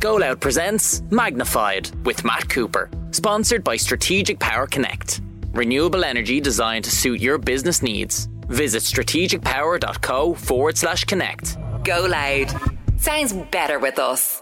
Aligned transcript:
Go 0.00 0.14
Loud 0.14 0.40
presents 0.40 1.02
Magnified 1.10 1.90
with 2.06 2.24
Matt 2.24 2.48
Cooper, 2.48 2.88
sponsored 3.10 3.62
by 3.62 3.76
Strategic 3.76 4.38
Power 4.38 4.66
Connect. 4.66 5.20
Renewable 5.52 6.04
energy 6.04 6.40
designed 6.40 6.86
to 6.86 6.90
suit 6.90 7.20
your 7.20 7.36
business 7.36 7.82
needs. 7.82 8.26
Visit 8.48 8.82
strategicpower.co 8.82 10.32
forward 10.32 10.78
slash 10.78 11.04
connect. 11.04 11.58
Go 11.84 12.06
loud. 12.08 12.48
Sounds 12.96 13.34
better 13.52 13.78
with 13.78 13.98
us. 13.98 14.40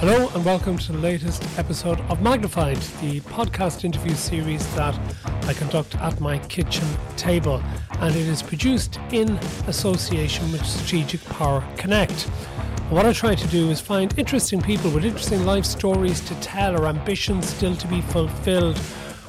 Hello 0.00 0.30
and 0.34 0.42
welcome 0.46 0.78
to 0.78 0.92
the 0.92 0.98
latest 0.98 1.44
episode 1.58 2.00
of 2.08 2.22
Magnified, 2.22 2.78
the 3.02 3.20
podcast 3.20 3.84
interview 3.84 4.14
series 4.14 4.66
that 4.74 4.98
I 5.42 5.52
conduct 5.52 5.94
at 5.96 6.18
my 6.22 6.38
kitchen 6.38 6.88
table. 7.18 7.62
And 7.98 8.16
it 8.16 8.26
is 8.26 8.40
produced 8.40 8.98
in 9.12 9.28
association 9.66 10.50
with 10.52 10.64
Strategic 10.64 11.22
Power 11.26 11.62
Connect. 11.76 12.30
And 12.78 12.92
what 12.92 13.04
I 13.04 13.12
try 13.12 13.34
to 13.34 13.46
do 13.48 13.68
is 13.68 13.78
find 13.78 14.18
interesting 14.18 14.62
people 14.62 14.90
with 14.90 15.04
interesting 15.04 15.44
life 15.44 15.66
stories 15.66 16.22
to 16.22 16.34
tell 16.36 16.80
or 16.80 16.86
ambitions 16.86 17.50
still 17.50 17.76
to 17.76 17.86
be 17.86 18.00
fulfilled 18.00 18.80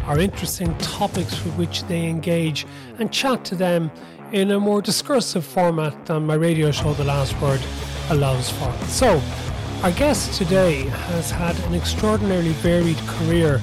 or 0.07 0.19
interesting 0.19 0.73
topics 0.77 1.43
with 1.43 1.53
which 1.57 1.83
they 1.87 2.07
engage 2.07 2.65
and 2.97 3.11
chat 3.11 3.43
to 3.43 3.55
them 3.55 3.91
in 4.31 4.51
a 4.51 4.59
more 4.61 4.81
discursive 4.81 5.43
format 5.43 6.05
than 6.05 6.25
my 6.25 6.35
radio 6.35 6.71
show 6.71 6.93
The 6.93 7.03
Last 7.03 7.37
Word 7.41 7.59
allows 8.09 8.49
for. 8.51 8.71
So, 8.87 9.21
our 9.83 9.91
guest 9.93 10.37
today 10.37 10.83
has 10.83 11.31
had 11.31 11.57
an 11.61 11.73
extraordinarily 11.73 12.51
varied 12.51 12.97
career 13.07 13.59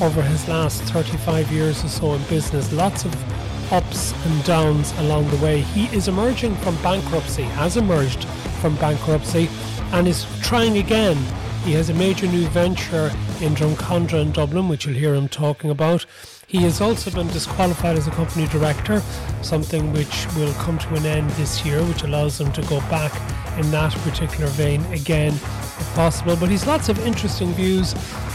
over 0.00 0.20
his 0.20 0.48
last 0.48 0.82
35 0.84 1.52
years 1.52 1.84
or 1.84 1.88
so 1.88 2.12
in 2.14 2.22
business. 2.24 2.72
Lots 2.72 3.04
of 3.04 3.72
ups 3.72 4.12
and 4.26 4.44
downs 4.44 4.92
along 4.98 5.30
the 5.30 5.36
way. 5.36 5.60
He 5.60 5.84
is 5.96 6.08
emerging 6.08 6.56
from 6.56 6.74
bankruptcy, 6.82 7.42
has 7.42 7.76
emerged 7.76 8.24
from 8.60 8.74
bankruptcy, 8.76 9.48
and 9.92 10.08
is 10.08 10.26
trying 10.42 10.78
again. 10.78 11.16
He 11.64 11.72
has 11.74 11.90
a 11.90 11.94
major 11.94 12.26
new 12.26 12.48
venture 12.48 13.12
in 13.40 13.54
Drumcondra 13.54 14.20
in 14.20 14.32
Dublin, 14.32 14.68
which 14.68 14.84
you'll 14.84 14.96
hear 14.96 15.14
him 15.14 15.28
talking 15.28 15.70
about. 15.70 16.04
He 16.48 16.58
has 16.62 16.80
also 16.80 17.08
been 17.12 17.28
disqualified 17.28 17.96
as 17.96 18.08
a 18.08 18.10
company 18.10 18.48
director, 18.48 19.00
something 19.42 19.92
which 19.92 20.26
will 20.34 20.52
come 20.54 20.78
to 20.78 20.94
an 20.96 21.06
end 21.06 21.30
this 21.30 21.64
year, 21.64 21.84
which 21.84 22.02
allows 22.02 22.40
him 22.40 22.50
to 22.52 22.62
go 22.62 22.80
back 22.90 23.12
in 23.58 23.70
that 23.70 23.92
particular 23.98 24.46
vein 24.50 24.84
again 24.86 25.32
if 25.32 25.94
possible. 25.94 26.36
But 26.36 26.48
he's 26.48 26.66
lots 26.66 26.88
of 26.88 26.98
interesting 27.06 27.52
views 27.52 27.92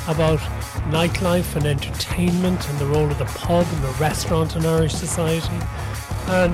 about 0.08 0.40
nightlife 0.90 1.56
and 1.56 1.66
entertainment 1.66 2.68
and 2.70 2.80
the 2.80 2.86
role 2.86 3.10
of 3.10 3.18
the 3.18 3.26
pub 3.26 3.66
and 3.70 3.84
the 3.84 3.92
restaurant 4.00 4.56
in 4.56 4.66
Irish 4.66 4.94
society. 4.94 5.58
And 6.28 6.54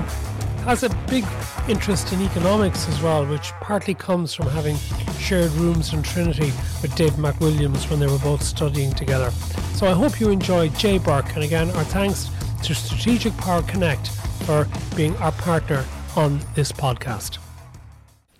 has 0.64 0.82
a 0.82 0.88
big 1.10 1.26
interest 1.68 2.12
in 2.12 2.22
economics 2.22 2.88
as 2.88 3.02
well, 3.02 3.26
which 3.26 3.50
partly 3.60 3.92
comes 3.92 4.32
from 4.32 4.46
having 4.46 4.76
shared 5.18 5.50
rooms 5.52 5.92
in 5.92 6.02
Trinity 6.02 6.52
with 6.80 6.94
Dave 6.96 7.12
McWilliams 7.12 7.90
when 7.90 8.00
they 8.00 8.06
were 8.06 8.18
both 8.18 8.42
studying 8.42 8.92
together. 8.92 9.30
So 9.74 9.86
I 9.86 9.92
hope 9.92 10.20
you 10.20 10.30
enjoyed 10.30 10.74
Jay 10.78 10.98
Bourke. 10.98 11.34
And 11.34 11.44
again, 11.44 11.70
our 11.72 11.84
thanks 11.84 12.30
to 12.62 12.74
Strategic 12.74 13.36
Power 13.36 13.62
Connect 13.62 14.08
for 14.46 14.66
being 14.96 15.14
our 15.18 15.32
partner 15.32 15.84
on 16.16 16.40
this 16.54 16.72
podcast. 16.72 17.43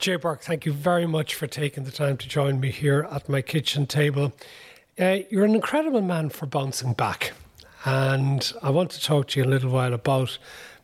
Jay 0.05 0.17
Bourke, 0.17 0.43
thank 0.43 0.67
you 0.67 0.73
very 0.75 1.07
much 1.07 1.35
for 1.35 1.47
taking 1.47 1.85
the 1.85 1.91
time 1.91 2.19
to 2.19 2.29
join 2.29 2.61
me 2.61 2.71
here 2.71 3.09
at 3.11 3.27
my 3.27 3.41
kitchen 3.41 3.87
table. 3.87 4.35
Uh, 5.01 5.21
you're 5.31 5.47
an 5.47 5.55
incredible 5.55 6.03
man 6.03 6.29
for 6.29 6.45
bouncing 6.45 6.93
back. 6.93 7.33
And 7.87 8.53
I 8.63 8.69
want 8.69 8.91
to 8.91 9.01
talk 9.01 9.29
to 9.29 9.41
you 9.41 9.47
a 9.47 9.49
little 9.49 9.71
while 9.71 9.95
about 9.95 10.37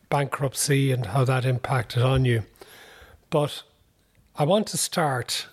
bankruptcy 0.09 0.91
and 0.91 1.05
how 1.05 1.25
that 1.25 1.45
impacted 1.45 2.03
on 2.03 2.25
you. 2.25 2.45
But 3.29 3.63
I 4.37 4.45
want 4.45 4.67
to 4.69 4.79
start 4.79 5.49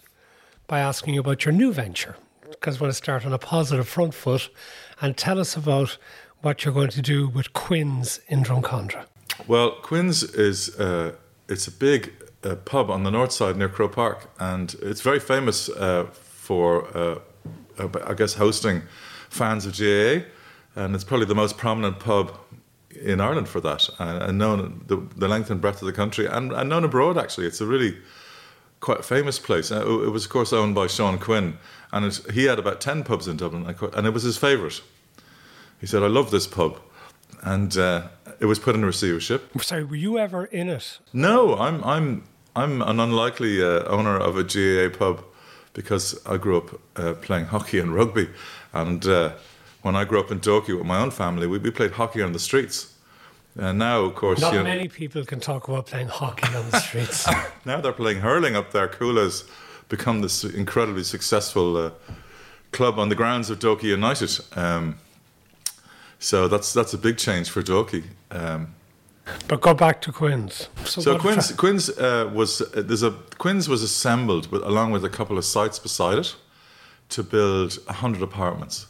by 0.67 0.79
asking 0.79 1.15
you 1.15 1.19
about 1.19 1.43
your 1.43 1.51
new 1.51 1.73
venture, 1.73 2.15
because 2.49 2.77
I 2.77 2.83
want 2.83 2.91
to 2.91 2.97
start 2.97 3.25
on 3.25 3.33
a 3.33 3.37
positive 3.37 3.89
front 3.89 4.13
foot 4.13 4.49
and 5.01 5.17
tell 5.17 5.41
us 5.41 5.57
about 5.57 5.97
what 6.41 6.63
you're 6.63 6.73
going 6.73 6.91
to 6.91 7.01
do 7.01 7.27
with 7.27 7.51
Quinn's 7.51 8.21
in 8.29 8.43
Drumcondra. 8.43 9.07
Well, 9.45 9.71
Quinn's 9.71 10.23
is 10.23 10.73
uh, 10.79 11.15
it's 11.49 11.67
a 11.67 11.71
big 11.71 12.13
uh, 12.47 12.55
pub 12.55 12.89
on 12.89 13.03
the 13.03 13.11
north 13.11 13.31
side 13.31 13.57
near 13.57 13.69
Croke 13.69 13.93
Park, 13.93 14.29
and 14.39 14.75
it's 14.81 15.01
very 15.01 15.19
famous 15.19 15.69
uh, 15.69 16.05
for, 16.13 16.87
uh, 16.97 17.19
I 18.05 18.13
guess, 18.13 18.35
hosting 18.35 18.83
fans 19.29 19.65
of 19.65 19.73
GAA, 19.77 20.25
and 20.75 20.95
it's 20.95 21.03
probably 21.03 21.25
the 21.25 21.35
most 21.35 21.57
prominent 21.57 21.99
pub 21.99 22.33
in 23.01 23.21
Ireland 23.21 23.47
for 23.47 23.61
that, 23.61 23.89
and 23.99 24.37
known 24.37 24.83
the, 24.87 24.97
the 25.15 25.27
length 25.27 25.49
and 25.51 25.61
breadth 25.61 25.81
of 25.81 25.85
the 25.85 25.93
country, 25.93 26.25
and, 26.25 26.51
and 26.51 26.69
known 26.69 26.83
abroad. 26.83 27.17
Actually, 27.17 27.47
it's 27.47 27.61
a 27.61 27.65
really 27.65 27.97
quite 28.79 29.03
famous 29.03 29.39
place. 29.39 29.71
Uh, 29.71 30.03
it 30.03 30.09
was, 30.09 30.25
of 30.25 30.31
course, 30.31 30.53
owned 30.53 30.75
by 30.75 30.87
Sean 30.87 31.19
Quinn, 31.19 31.57
and 31.91 32.05
it, 32.05 32.21
he 32.33 32.45
had 32.45 32.59
about 32.59 32.81
ten 32.81 33.03
pubs 33.03 33.27
in 33.27 33.37
Dublin, 33.37 33.65
and 33.93 34.07
it 34.07 34.13
was 34.13 34.23
his 34.23 34.37
favourite. 34.37 34.81
He 35.79 35.85
said, 35.87 36.01
"I 36.01 36.07
love 36.07 36.31
this 36.31 36.47
pub," 36.47 36.79
and 37.43 37.77
uh, 37.77 38.07
it 38.39 38.45
was 38.45 38.59
put 38.59 38.75
in 38.75 38.83
receivership. 38.85 39.61
Sorry, 39.61 39.83
were 39.83 39.95
you 39.95 40.17
ever 40.17 40.45
in 40.45 40.69
it? 40.69 40.99
No, 41.13 41.55
I'm 41.57 41.83
I'm 41.83 42.23
I'm 42.57 42.81
an 42.81 42.99
unlikely 42.99 43.61
uh, 43.61 43.83
owner 43.85 44.17
of 44.17 44.35
a 44.35 44.43
GAA 44.43 44.97
pub 44.97 45.23
because 45.73 46.19
I 46.25 46.37
grew 46.37 46.57
up 46.57 46.81
uh, 46.95 47.13
playing 47.13 47.45
hockey 47.45 47.77
and 47.79 47.93
rugby, 47.93 48.29
and 48.73 49.05
uh, 49.05 49.33
when 49.83 49.95
I 49.95 50.05
grew 50.05 50.19
up 50.19 50.31
in 50.31 50.39
Dalkey 50.39 50.75
with 50.75 50.87
my 50.87 50.99
own 50.99 51.11
family, 51.11 51.45
we, 51.45 51.59
we 51.59 51.69
played 51.69 51.91
hockey 51.91 52.23
on 52.23 52.33
the 52.33 52.39
streets. 52.39 52.95
And 53.55 53.77
now, 53.77 54.01
of 54.01 54.15
course, 54.15 54.41
not 54.41 54.53
you 54.53 54.59
know, 54.59 54.65
many 54.65 54.87
people 54.87 55.23
can 55.23 55.39
talk 55.39 55.67
about 55.67 55.85
playing 55.85 56.07
hockey 56.07 56.53
on 56.55 56.69
the 56.71 56.79
streets. 56.79 57.27
now 57.65 57.79
they're 57.79 57.91
playing 57.91 58.21
hurling 58.21 58.55
up 58.55 58.71
there. 58.71 58.87
Cuala's 58.87 59.43
become 59.87 60.21
this 60.21 60.43
incredibly 60.43 61.03
successful 61.03 61.77
uh, 61.77 61.91
club 62.71 62.97
on 62.97 63.09
the 63.09 63.15
grounds 63.15 63.51
of 63.51 63.59
Dalkey 63.59 63.83
United. 63.83 64.31
Um, 64.55 64.97
so 66.19 66.47
that's 66.47 66.73
that's 66.73 66.93
a 66.93 66.97
big 66.97 67.17
change 67.17 67.49
for 67.51 67.61
Dalkey. 67.61 68.03
Um, 68.31 68.73
but 69.47 69.61
go 69.61 69.73
back 69.73 70.01
to 70.01 70.11
Quinn's. 70.11 70.69
So, 70.85 71.01
so 71.01 71.17
Quinn's, 71.17 71.51
Quinn's 71.53 71.89
uh, 71.89 72.29
was 72.33 72.61
uh, 72.61 72.81
there's 72.81 73.03
a 73.03 73.11
Quinn's 73.37 73.67
was 73.69 73.83
assembled 73.83 74.51
with, 74.51 74.63
along 74.63 74.91
with 74.91 75.03
a 75.05 75.09
couple 75.09 75.37
of 75.37 75.45
sites 75.45 75.79
beside 75.79 76.17
it 76.17 76.35
to 77.09 77.23
build 77.23 77.77
hundred 77.87 78.21
apartments, 78.21 78.87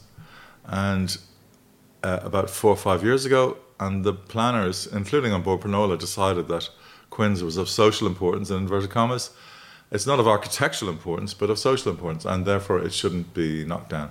and 0.66 1.18
uh, 2.02 2.20
about 2.22 2.50
four 2.50 2.70
or 2.70 2.76
five 2.76 3.02
years 3.04 3.24
ago, 3.24 3.56
and 3.80 4.04
the 4.04 4.12
planners, 4.12 4.86
including 4.86 5.32
An 5.32 5.42
Bord 5.42 5.60
Pleanála, 5.60 5.98
decided 5.98 6.48
that 6.48 6.68
Quinn's 7.10 7.42
was 7.42 7.56
of 7.56 7.68
social 7.68 8.06
importance 8.06 8.50
in 8.50 8.58
inverted 8.58 8.90
commas. 8.90 9.30
It's 9.90 10.06
not 10.06 10.20
of 10.20 10.28
architectural 10.28 10.90
importance, 10.90 11.32
but 11.32 11.48
of 11.48 11.58
social 11.58 11.90
importance, 11.90 12.24
and 12.24 12.44
therefore 12.44 12.78
it 12.80 12.92
shouldn't 12.92 13.32
be 13.32 13.64
knocked 13.64 13.90
down. 13.90 14.10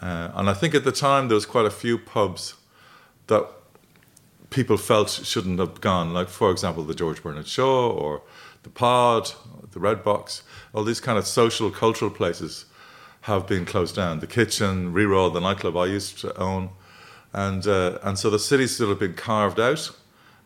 Uh, 0.00 0.30
and 0.34 0.50
I 0.50 0.54
think 0.54 0.74
at 0.74 0.84
the 0.84 0.92
time 0.92 1.28
there 1.28 1.34
was 1.34 1.46
quite 1.46 1.66
a 1.66 1.70
few 1.70 1.98
pubs 1.98 2.54
that 3.28 3.46
people 4.50 4.76
felt 4.76 5.10
shouldn't 5.10 5.58
have 5.58 5.80
gone, 5.80 6.12
like 6.12 6.28
for 6.28 6.50
example 6.50 6.84
the 6.84 6.94
George 6.94 7.22
Bernard 7.22 7.46
Shaw 7.46 7.90
or 7.90 8.22
the 8.62 8.70
Pod, 8.70 9.32
the 9.72 9.80
Red 9.80 10.02
Box, 10.02 10.42
all 10.74 10.84
these 10.84 11.00
kind 11.00 11.18
of 11.18 11.26
social 11.26 11.70
cultural 11.70 12.10
places 12.10 12.66
have 13.22 13.46
been 13.46 13.64
closed 13.64 13.96
down. 13.96 14.20
The 14.20 14.26
Kitchen, 14.26 14.92
Rí-Rá, 14.92 15.32
the 15.32 15.40
nightclub 15.40 15.76
I 15.76 15.86
used 15.86 16.18
to 16.20 16.36
own, 16.38 16.70
and 17.32 17.66
uh, 17.66 17.98
and 18.02 18.18
so 18.18 18.30
the 18.30 18.38
city 18.38 18.66
still 18.66 18.88
have 18.88 18.98
been 18.98 19.14
carved 19.14 19.60
out 19.60 19.90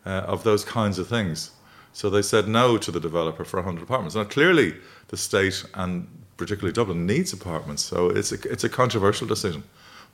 uh, 0.05 0.09
of 0.09 0.43
those 0.43 0.65
kinds 0.65 0.99
of 0.99 1.07
things. 1.07 1.51
So 1.93 2.09
they 2.09 2.23
said 2.23 2.47
no 2.47 2.77
to 2.77 2.91
the 2.91 2.99
developer 2.99 3.45
for 3.45 3.57
100 3.57 3.83
apartments. 3.83 4.15
Now 4.15 4.23
clearly 4.23 4.75
the 5.09 5.17
state 5.17 5.63
and 5.75 6.07
particularly 6.37 6.73
Dublin 6.73 7.05
needs 7.05 7.31
apartments, 7.31 7.83
so 7.83 8.09
it's 8.09 8.31
a, 8.31 8.51
it's 8.51 8.63
a 8.63 8.69
controversial 8.69 9.27
decision. 9.27 9.63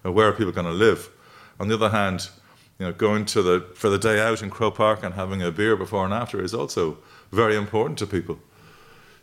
Where 0.04 0.28
are 0.28 0.34
people 0.34 0.52
going 0.52 0.68
to 0.68 0.74
live? 0.74 1.10
On 1.60 1.68
the 1.68 1.75
other 1.75 1.90
hand, 1.90 2.30
you 2.80 2.86
know, 2.86 2.94
going 2.94 3.26
to 3.26 3.42
the 3.42 3.66
for 3.76 3.90
the 3.90 4.00
day 4.00 4.20
out 4.20 4.42
in 4.42 4.50
Croke 4.50 4.76
Park 4.76 5.04
and 5.04 5.14
having 5.14 5.42
a 5.44 5.52
beer 5.52 5.76
before 5.76 6.06
and 6.06 6.14
after 6.14 6.42
is 6.42 6.54
also 6.54 6.98
very 7.31 7.56
important 7.56 8.00
to 8.00 8.08
people. 8.08 8.40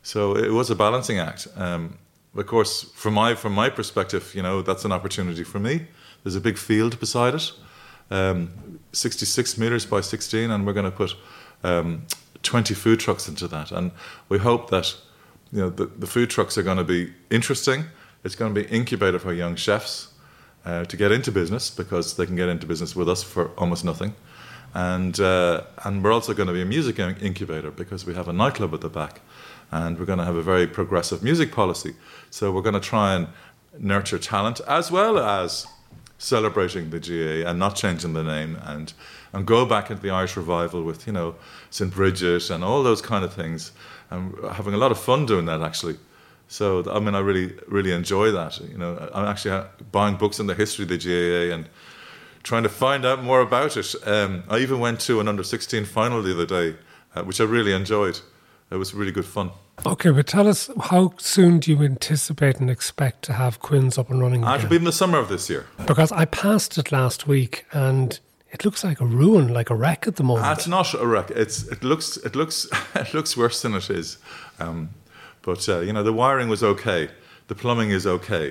So 0.02 0.36
it 0.36 0.52
was 0.52 0.70
a 0.70 0.76
balancing 0.76 1.18
act. 1.18 1.48
Um, 1.56 1.98
of 2.36 2.46
course, 2.46 2.82
from 2.94 3.14
my 3.14 3.34
from 3.34 3.54
my 3.54 3.70
perspective, 3.70 4.34
you 4.34 4.42
know, 4.42 4.60
that's 4.60 4.84
an 4.84 4.92
opportunity 4.92 5.42
for 5.42 5.58
me. 5.58 5.86
There's 6.22 6.36
a 6.36 6.40
big 6.40 6.58
field 6.58 7.00
beside 7.00 7.34
it, 7.34 7.52
um, 8.10 8.80
66 8.92 9.56
meters 9.58 9.86
by 9.86 10.00
16, 10.02 10.50
and 10.50 10.66
we're 10.66 10.72
going 10.74 10.90
to 10.90 10.96
put 10.96 11.14
um, 11.62 12.06
20 12.42 12.74
food 12.74 13.00
trucks 13.00 13.28
into 13.28 13.48
that. 13.48 13.72
And 13.72 13.90
we 14.28 14.38
hope 14.38 14.70
that 14.70 14.94
you 15.50 15.60
know 15.60 15.70
the, 15.70 15.86
the 15.86 16.06
food 16.06 16.28
trucks 16.28 16.58
are 16.58 16.62
going 16.62 16.78
to 16.78 16.84
be 16.84 17.14
interesting. 17.30 17.84
It's 18.22 18.34
going 18.34 18.54
to 18.54 18.60
be 18.60 18.68
incubator 18.68 19.18
for 19.18 19.32
young 19.32 19.56
chefs 19.56 20.08
uh, 20.66 20.84
to 20.84 20.96
get 20.96 21.12
into 21.12 21.32
business 21.32 21.70
because 21.70 22.16
they 22.16 22.26
can 22.26 22.36
get 22.36 22.48
into 22.48 22.66
business 22.66 22.94
with 22.94 23.08
us 23.08 23.22
for 23.22 23.48
almost 23.56 23.84
nothing. 23.84 24.14
And, 24.74 25.18
uh, 25.18 25.62
and 25.84 26.04
we're 26.04 26.12
also 26.12 26.34
going 26.34 26.48
to 26.48 26.52
be 26.52 26.60
a 26.60 26.66
music 26.66 26.98
incubator 26.98 27.70
because 27.70 28.04
we 28.04 28.14
have 28.14 28.28
a 28.28 28.32
nightclub 28.32 28.74
at 28.74 28.80
the 28.82 28.90
back 28.90 29.20
and 29.70 29.98
we're 29.98 30.04
going 30.04 30.18
to 30.18 30.24
have 30.24 30.36
a 30.36 30.42
very 30.42 30.66
progressive 30.66 31.22
music 31.22 31.52
policy. 31.52 31.94
So 32.30 32.52
we're 32.52 32.62
going 32.62 32.74
to 32.74 32.80
try 32.80 33.14
and 33.14 33.28
nurture 33.78 34.18
talent 34.18 34.60
as 34.68 34.90
well 34.90 35.18
as 35.18 35.66
celebrating 36.18 36.90
the 36.90 37.00
GA 37.00 37.44
and 37.44 37.58
not 37.58 37.76
changing 37.76 38.14
the 38.14 38.22
name 38.22 38.58
and 38.64 38.92
and 39.32 39.46
go 39.46 39.66
back 39.66 39.90
into 39.90 40.02
the 40.02 40.08
Irish 40.08 40.34
revival 40.36 40.82
with 40.82 41.06
you 41.06 41.12
know 41.12 41.34
St 41.68 41.92
Bridget 41.92 42.48
and 42.48 42.64
all 42.64 42.82
those 42.82 43.02
kind 43.02 43.22
of 43.24 43.34
things 43.34 43.72
and 44.10 44.34
having 44.52 44.72
a 44.72 44.78
lot 44.78 44.90
of 44.90 44.98
fun 44.98 45.26
doing 45.26 45.44
that 45.46 45.60
actually. 45.60 45.98
So 46.48 46.84
I 46.90 47.00
mean 47.00 47.14
I 47.14 47.20
really 47.20 47.54
really 47.66 47.92
enjoy 47.92 48.30
that. 48.32 48.58
You 48.60 48.78
know 48.78 49.08
I'm 49.12 49.26
actually 49.26 49.52
uh, 49.52 49.64
buying 49.92 50.16
books 50.16 50.40
on 50.40 50.46
the 50.46 50.54
history 50.54 50.84
of 50.84 50.88
the 50.88 50.98
GAA 50.98 51.54
and 51.54 51.68
trying 52.42 52.62
to 52.62 52.68
find 52.68 53.04
out 53.04 53.22
more 53.22 53.40
about 53.40 53.76
it. 53.76 53.94
Um, 54.06 54.44
I 54.48 54.58
even 54.58 54.78
went 54.78 55.00
to 55.00 55.20
an 55.20 55.26
under 55.26 55.42
16 55.42 55.84
final 55.84 56.22
the 56.22 56.32
other 56.32 56.46
day, 56.46 56.78
uh, 57.14 57.24
which 57.24 57.40
I 57.40 57.44
really 57.44 57.72
enjoyed. 57.72 58.20
It 58.70 58.76
was 58.76 58.94
really 58.94 59.12
good 59.12 59.24
fun. 59.24 59.50
Okay, 59.84 60.10
but 60.10 60.26
tell 60.26 60.48
us 60.48 60.70
how 60.80 61.12
soon 61.18 61.58
do 61.58 61.70
you 61.70 61.82
anticipate 61.82 62.60
and 62.60 62.70
expect 62.70 63.22
to 63.22 63.34
have 63.34 63.60
Quinn's 63.60 63.98
up 63.98 64.10
and 64.10 64.20
running? 64.20 64.42
It'll 64.42 64.68
be 64.68 64.76
in 64.76 64.84
the 64.84 64.92
summer 64.92 65.18
of 65.18 65.28
this 65.28 65.50
year. 65.50 65.66
Because 65.86 66.10
I 66.12 66.24
passed 66.24 66.78
it 66.78 66.90
last 66.92 67.26
week 67.26 67.66
and 67.72 68.18
it 68.50 68.64
looks 68.64 68.82
like 68.82 69.00
a 69.00 69.06
ruin, 69.06 69.52
like 69.52 69.68
a 69.68 69.74
wreck 69.74 70.06
at 70.06 70.16
the 70.16 70.24
moment. 70.24 70.46
Uh, 70.46 70.52
it's 70.52 70.66
not 70.66 70.94
a 70.94 71.06
wreck. 71.06 71.30
It's 71.30 71.64
it 71.64 71.84
looks 71.84 72.16
it 72.16 72.34
looks 72.34 72.66
it 72.94 73.12
looks 73.12 73.36
worse 73.36 73.60
than 73.62 73.74
it 73.74 73.90
is. 73.90 74.18
Um, 74.58 74.90
but 75.46 75.66
uh, 75.66 75.80
you 75.80 75.92
know 75.94 76.02
the 76.02 76.12
wiring 76.12 76.50
was 76.50 76.62
okay. 76.62 77.08
The 77.46 77.54
plumbing 77.54 77.90
is 77.90 78.06
okay. 78.06 78.46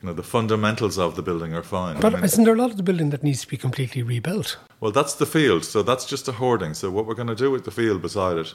You 0.00 0.06
know 0.06 0.12
the 0.12 0.22
fundamentals 0.22 0.98
of 0.98 1.16
the 1.16 1.22
building 1.22 1.52
are 1.54 1.64
fine. 1.64 2.00
But 2.00 2.12
I 2.12 2.16
mean, 2.16 2.24
isn't 2.24 2.44
there 2.44 2.54
a 2.54 2.58
lot 2.58 2.70
of 2.70 2.76
the 2.76 2.84
building 2.84 3.10
that 3.10 3.24
needs 3.24 3.40
to 3.40 3.48
be 3.48 3.56
completely 3.56 4.02
rebuilt? 4.04 4.58
Well, 4.78 4.92
that's 4.92 5.14
the 5.14 5.26
field. 5.26 5.64
So 5.64 5.82
that's 5.82 6.04
just 6.04 6.28
a 6.28 6.32
hoarding. 6.32 6.74
So 6.74 6.92
what 6.92 7.06
we're 7.06 7.14
going 7.22 7.34
to 7.36 7.42
do 7.44 7.50
with 7.50 7.64
the 7.64 7.72
field 7.72 8.02
beside 8.02 8.36
it 8.36 8.54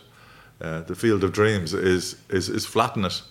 uh, 0.61 0.81
the 0.81 0.95
field 0.95 1.23
of 1.23 1.33
dreams 1.33 1.73
is 1.73 2.15
is, 2.29 2.49
is 2.49 2.65
flatten 2.65 3.05
it. 3.05 3.21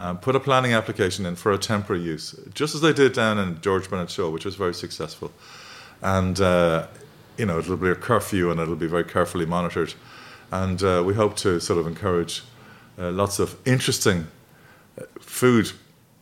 Um, 0.00 0.16
put 0.16 0.34
a 0.34 0.40
planning 0.40 0.72
application 0.72 1.26
in 1.26 1.36
for 1.36 1.52
a 1.52 1.58
temporary 1.58 2.02
use, 2.02 2.34
just 2.54 2.74
as 2.74 2.80
they 2.80 2.94
did 2.94 3.12
down 3.12 3.38
in 3.38 3.60
George 3.60 3.90
Bernard 3.90 4.10
Shaw, 4.10 4.30
which 4.30 4.46
was 4.46 4.54
very 4.54 4.72
successful. 4.72 5.30
And 6.00 6.40
uh, 6.40 6.86
you 7.36 7.44
know 7.44 7.58
it'll 7.58 7.76
be 7.76 7.90
a 7.90 7.94
curfew 7.94 8.50
and 8.50 8.58
it'll 8.58 8.76
be 8.76 8.86
very 8.86 9.04
carefully 9.04 9.44
monitored. 9.44 9.94
And 10.50 10.82
uh, 10.82 11.02
we 11.06 11.14
hope 11.14 11.36
to 11.36 11.60
sort 11.60 11.78
of 11.78 11.86
encourage 11.86 12.42
uh, 13.00 13.10
lots 13.10 13.38
of 13.38 13.56
interesting 13.66 14.26
uh, 15.00 15.04
food 15.20 15.72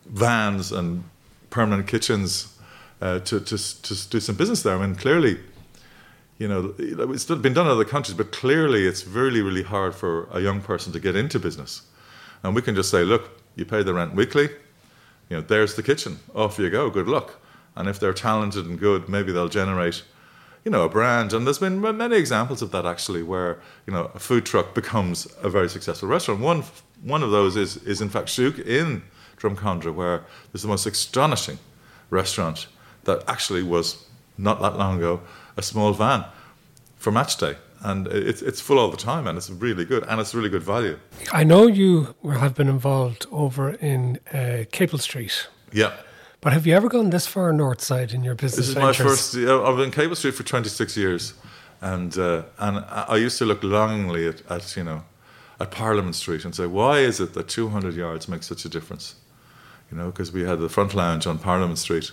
vans 0.05 0.71
and 0.71 1.03
permanent 1.49 1.87
kitchens 1.87 2.55
to, 2.99 3.19
to 3.19 3.39
to 3.41 4.09
do 4.09 4.19
some 4.19 4.35
business 4.35 4.63
there. 4.63 4.75
I 4.75 4.85
mean, 4.85 4.95
clearly 4.95 5.37
you 6.39 6.47
know, 6.47 6.73
it's 6.79 7.25
been 7.25 7.53
done 7.53 7.65
in 7.65 7.71
other 7.71 7.85
countries, 7.85 8.15
but 8.15 8.31
clearly 8.31 8.87
it's 8.87 9.05
really, 9.05 9.41
really 9.41 9.63
hard 9.63 9.93
for 9.93 10.29
a 10.31 10.39
young 10.39 10.61
person 10.61 10.93
to 10.93 10.99
get 10.99 11.15
into 11.15 11.37
business. 11.37 11.81
And 12.43 12.55
we 12.55 12.61
can 12.61 12.75
just 12.75 12.89
say, 12.89 13.03
look, 13.03 13.41
you 13.57 13.65
pay 13.65 13.83
the 13.83 13.93
rent 13.93 14.15
weekly, 14.15 14.47
you 15.29 15.37
know, 15.37 15.41
there's 15.41 15.75
the 15.75 15.83
kitchen, 15.83 16.19
off 16.33 16.57
you 16.57 16.69
go, 16.69 16.89
good 16.89 17.09
luck. 17.09 17.41
And 17.75 17.89
if 17.89 17.99
they're 17.99 18.13
talented 18.13 18.65
and 18.65 18.79
good, 18.79 19.09
maybe 19.09 19.33
they'll 19.33 19.49
generate, 19.49 20.03
you 20.65 20.71
know, 20.71 20.83
a 20.83 20.89
brand. 20.89 21.33
And 21.33 21.45
there's 21.45 21.59
been 21.59 21.81
many 21.81 22.15
examples 22.15 22.61
of 22.61 22.71
that 22.71 22.85
actually, 22.85 23.23
where 23.23 23.59
you 23.85 23.93
know 23.93 24.11
a 24.13 24.19
food 24.19 24.45
truck 24.45 24.73
becomes 24.73 25.27
a 25.41 25.49
very 25.49 25.69
successful 25.69 26.09
restaurant. 26.09 26.41
One 26.41 26.63
one 27.01 27.23
of 27.23 27.31
those 27.31 27.55
is 27.55 27.77
is 27.77 28.01
in 28.01 28.09
fact 28.09 28.27
Shouk 28.27 28.59
in 28.65 29.03
Drumcondra, 29.37 29.93
where 29.93 30.23
there's 30.51 30.63
the 30.63 30.67
most 30.67 30.85
astonishing 30.85 31.59
restaurant 32.09 32.67
that 33.05 33.23
actually 33.27 33.63
was 33.63 34.05
not 34.37 34.61
that 34.61 34.77
long 34.77 34.97
ago 34.97 35.21
a 35.57 35.61
small 35.61 35.93
van 35.93 36.25
for 36.97 37.11
match 37.11 37.37
day. 37.37 37.55
And 37.81 38.07
it's, 38.07 38.41
it's 38.41 38.59
full 38.59 38.77
all 38.77 38.91
the 38.91 38.97
time 38.97 39.25
and 39.25 39.37
it's 39.37 39.49
really 39.49 39.85
good 39.85 40.03
and 40.09 40.19
it's 40.19 40.35
really 40.35 40.49
good 40.49 40.63
value. 40.63 40.99
I 41.31 41.45
know 41.45 41.65
you 41.65 42.13
have 42.25 42.53
been 42.53 42.67
involved 42.67 43.25
over 43.31 43.69
in 43.69 44.19
uh, 44.33 44.65
Capel 44.71 44.99
Street. 44.99 45.47
Yeah. 45.71 45.93
But 46.41 46.53
have 46.53 46.65
you 46.65 46.73
ever 46.73 46.87
gone 46.87 47.09
this 47.09 47.27
far 47.27 47.51
north 47.51 47.81
side 47.81 48.13
in 48.13 48.23
your 48.23 48.35
business? 48.35 48.67
This 48.67 48.69
is 48.69 48.73
ventures? 48.75 48.99
my 48.99 49.09
first. 49.09 49.35
I've 49.35 49.75
been 49.75 49.85
in 49.85 49.91
Capel 49.91 50.15
Street 50.15 50.35
for 50.35 50.43
26 50.43 50.95
years, 50.95 51.33
and 51.81 52.17
uh, 52.17 52.43
and 52.57 52.85
I 52.87 53.17
used 53.17 53.37
to 53.39 53.45
look 53.45 53.61
longingly 53.61 54.27
at, 54.27 54.49
at 54.49 54.77
you 54.77 54.83
know 54.83 55.03
at 55.59 55.71
Parliament 55.71 56.15
Street 56.15 56.45
and 56.45 56.55
say, 56.55 56.65
why 56.65 56.99
is 56.99 57.19
it 57.19 57.33
that 57.33 57.49
200 57.49 57.93
yards 57.93 58.29
makes 58.29 58.47
such 58.47 58.63
a 58.63 58.69
difference? 58.69 59.15
You 59.91 59.97
know, 59.97 60.05
because 60.07 60.31
we 60.31 60.43
had 60.43 60.59
the 60.59 60.69
front 60.69 60.93
lounge 60.93 61.27
on 61.27 61.39
Parliament 61.39 61.77
Street, 61.77 62.11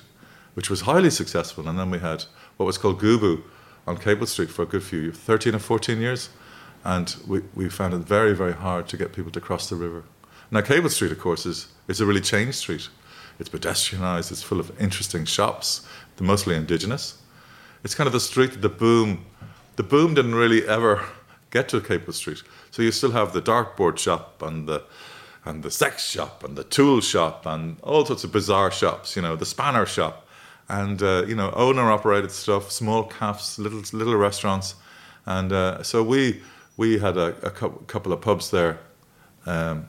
which 0.54 0.68
was 0.68 0.80
highly 0.80 1.10
successful, 1.10 1.68
and 1.68 1.78
then 1.78 1.90
we 1.90 1.98
had 2.00 2.24
what 2.56 2.66
was 2.66 2.78
called 2.78 3.00
Gubu 3.00 3.42
on 3.86 3.96
Capel 3.98 4.26
Street 4.26 4.50
for 4.50 4.62
a 4.62 4.66
good 4.66 4.82
few 4.82 5.00
years, 5.00 5.16
13 5.16 5.54
or 5.54 5.60
14 5.60 6.00
years. 6.00 6.30
And 6.84 7.14
we, 7.26 7.42
we 7.54 7.68
found 7.68 7.94
it 7.94 7.98
very, 7.98 8.34
very 8.34 8.52
hard 8.52 8.88
to 8.88 8.96
get 8.96 9.12
people 9.12 9.32
to 9.32 9.40
cross 9.40 9.68
the 9.68 9.76
river. 9.76 10.04
Now, 10.50 10.60
Capel 10.60 10.88
Street, 10.88 11.12
of 11.12 11.18
course, 11.18 11.44
is, 11.44 11.68
is 11.88 12.00
a 12.00 12.06
really 12.06 12.20
changed 12.20 12.54
street. 12.58 12.88
It's 13.38 13.48
pedestrianised, 13.48 14.30
it's 14.32 14.42
full 14.42 14.60
of 14.60 14.72
interesting 14.80 15.24
shops, 15.24 15.86
they're 16.16 16.26
mostly 16.26 16.56
indigenous. 16.56 17.18
It's 17.84 17.94
kind 17.94 18.06
of 18.06 18.12
the 18.12 18.20
street 18.20 18.52
that 18.52 18.62
the 18.62 18.68
boom, 18.68 19.26
the 19.76 19.82
boom 19.82 20.14
didn't 20.14 20.34
really 20.34 20.66
ever 20.66 21.04
get 21.50 21.68
to 21.68 21.80
Capel 21.80 22.12
Street. 22.12 22.42
So 22.70 22.82
you 22.82 22.90
still 22.90 23.12
have 23.12 23.32
the 23.32 23.42
dartboard 23.42 23.98
shop 23.98 24.42
and 24.42 24.66
the, 24.66 24.82
and 25.44 25.62
the 25.62 25.70
sex 25.70 26.04
shop 26.04 26.42
and 26.42 26.56
the 26.56 26.64
tool 26.64 27.00
shop 27.00 27.46
and 27.46 27.78
all 27.82 28.04
sorts 28.04 28.24
of 28.24 28.32
bizarre 28.32 28.70
shops, 28.70 29.14
you 29.14 29.22
know, 29.22 29.36
the 29.36 29.46
spanner 29.46 29.86
shop 29.86 30.26
and 30.68 31.02
uh, 31.02 31.24
you 31.26 31.34
know 31.34 31.50
owner 31.52 31.90
operated 31.90 32.30
stuff, 32.30 32.70
small 32.70 33.04
cafes, 33.04 33.58
little 33.58 33.82
little 33.92 34.16
restaurants, 34.16 34.74
and 35.24 35.52
uh, 35.52 35.82
so 35.82 36.02
we 36.02 36.42
we 36.76 36.98
had 36.98 37.16
a, 37.16 37.34
a 37.42 37.50
couple 37.50 38.12
of 38.12 38.20
pubs 38.20 38.50
there 38.50 38.78
um, 39.46 39.88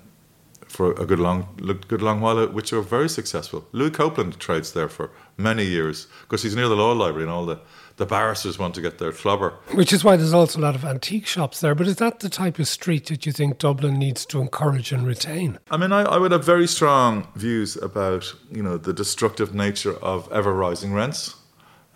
for 0.67 0.91
a 0.93 1.05
good 1.05 1.19
long 1.19 1.47
good 1.87 2.01
long 2.01 2.21
while, 2.21 2.45
which 2.47 2.71
were 2.71 2.81
very 2.81 3.09
successful. 3.09 3.67
Louis 3.71 3.91
Copeland 3.91 4.39
trades 4.39 4.73
there 4.73 4.89
for 4.89 5.09
many 5.37 5.65
years 5.65 6.07
because 6.21 6.43
he's 6.43 6.55
near 6.55 6.67
the 6.67 6.75
law 6.75 6.91
library 6.91 7.23
and 7.23 7.31
all 7.31 7.45
the 7.45 7.59
the 7.97 8.05
barristers 8.05 8.59
want 8.59 8.75
to 8.75 8.81
get 8.81 8.99
their 8.99 9.11
flubber. 9.11 9.53
Which 9.73 9.91
is 9.91 10.03
why 10.03 10.17
there's 10.17 10.33
also 10.33 10.59
a 10.59 10.61
lot 10.61 10.75
of 10.75 10.85
antique 10.85 11.25
shops 11.25 11.61
there. 11.61 11.73
But 11.73 11.87
is 11.87 11.95
that 11.95 12.19
the 12.19 12.29
type 12.29 12.59
of 12.59 12.67
street 12.67 13.07
that 13.07 13.25
you 13.25 13.31
think 13.31 13.57
Dublin 13.57 13.97
needs 13.97 14.23
to 14.27 14.39
encourage 14.39 14.91
and 14.91 15.05
retain? 15.05 15.57
I 15.71 15.77
mean, 15.77 15.91
I, 15.91 16.03
I 16.03 16.17
would 16.17 16.31
have 16.31 16.45
very 16.45 16.67
strong 16.67 17.27
views 17.35 17.75
about 17.75 18.33
you 18.51 18.61
know 18.61 18.77
the 18.77 18.93
destructive 18.93 19.53
nature 19.55 19.95
of 19.95 20.31
ever 20.31 20.53
rising 20.53 20.93
rents, 20.93 21.35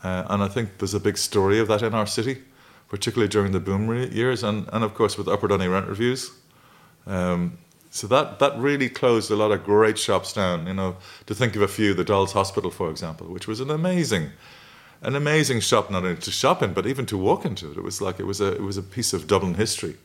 uh, 0.04 0.26
and 0.30 0.42
I 0.42 0.48
think 0.48 0.80
there's 0.80 0.96
a 0.96 1.00
big 1.00 1.18
story 1.18 1.60
of 1.60 1.68
that 1.68 1.84
in 1.84 1.94
our 1.94 2.08
city, 2.08 2.42
particularly 2.90 3.30
during 3.30 3.52
the 3.52 3.60
boom 3.60 3.92
years, 4.12 4.44
and 4.44 4.68
and 4.74 4.84
of 4.84 4.94
course 4.94 5.18
with 5.18 5.28
upward 5.28 5.52
only 5.52 5.68
rent 5.68 5.88
reviews. 5.88 6.32
Um, 7.06 7.58
so 7.92 8.08
that, 8.08 8.40
that 8.40 8.58
really 8.58 8.90
closed 8.90 9.30
a 9.30 9.36
lot 9.36 9.52
of 9.52 9.66
great 9.66 10.00
shops 10.00 10.34
down. 10.34 10.66
You 10.66 10.74
know, 10.74 10.96
to 11.28 11.36
think 11.36 11.56
of 11.56 11.62
a 11.62 11.68
few, 11.68 11.94
the 11.94 12.06
Dolls 12.06 12.32
Hospital, 12.32 12.72
for 12.72 12.90
example, 12.90 13.28
which 13.28 13.48
was 13.48 13.60
an 13.60 13.70
amazing 13.70 14.32
an 15.04 15.16
amazing 15.16 15.60
shop, 15.60 15.90
not 15.90 16.04
only 16.04 16.16
to 16.16 16.32
shop 16.32 16.62
in, 16.62 16.74
but 16.74 16.86
even 16.86 17.06
to 17.08 17.18
walk 17.18 17.44
into 17.44 17.72
it. 17.72 17.78
It 17.78 17.84
was 17.84 18.02
like 18.02 18.20
it 18.20 18.26
was 18.26 18.40
a 18.40 18.54
it 18.54 18.62
was 18.62 18.78
a 18.78 18.84
piece 18.84 19.14
of 19.14 19.28
Dublin 19.28 19.56
history. 19.56 19.98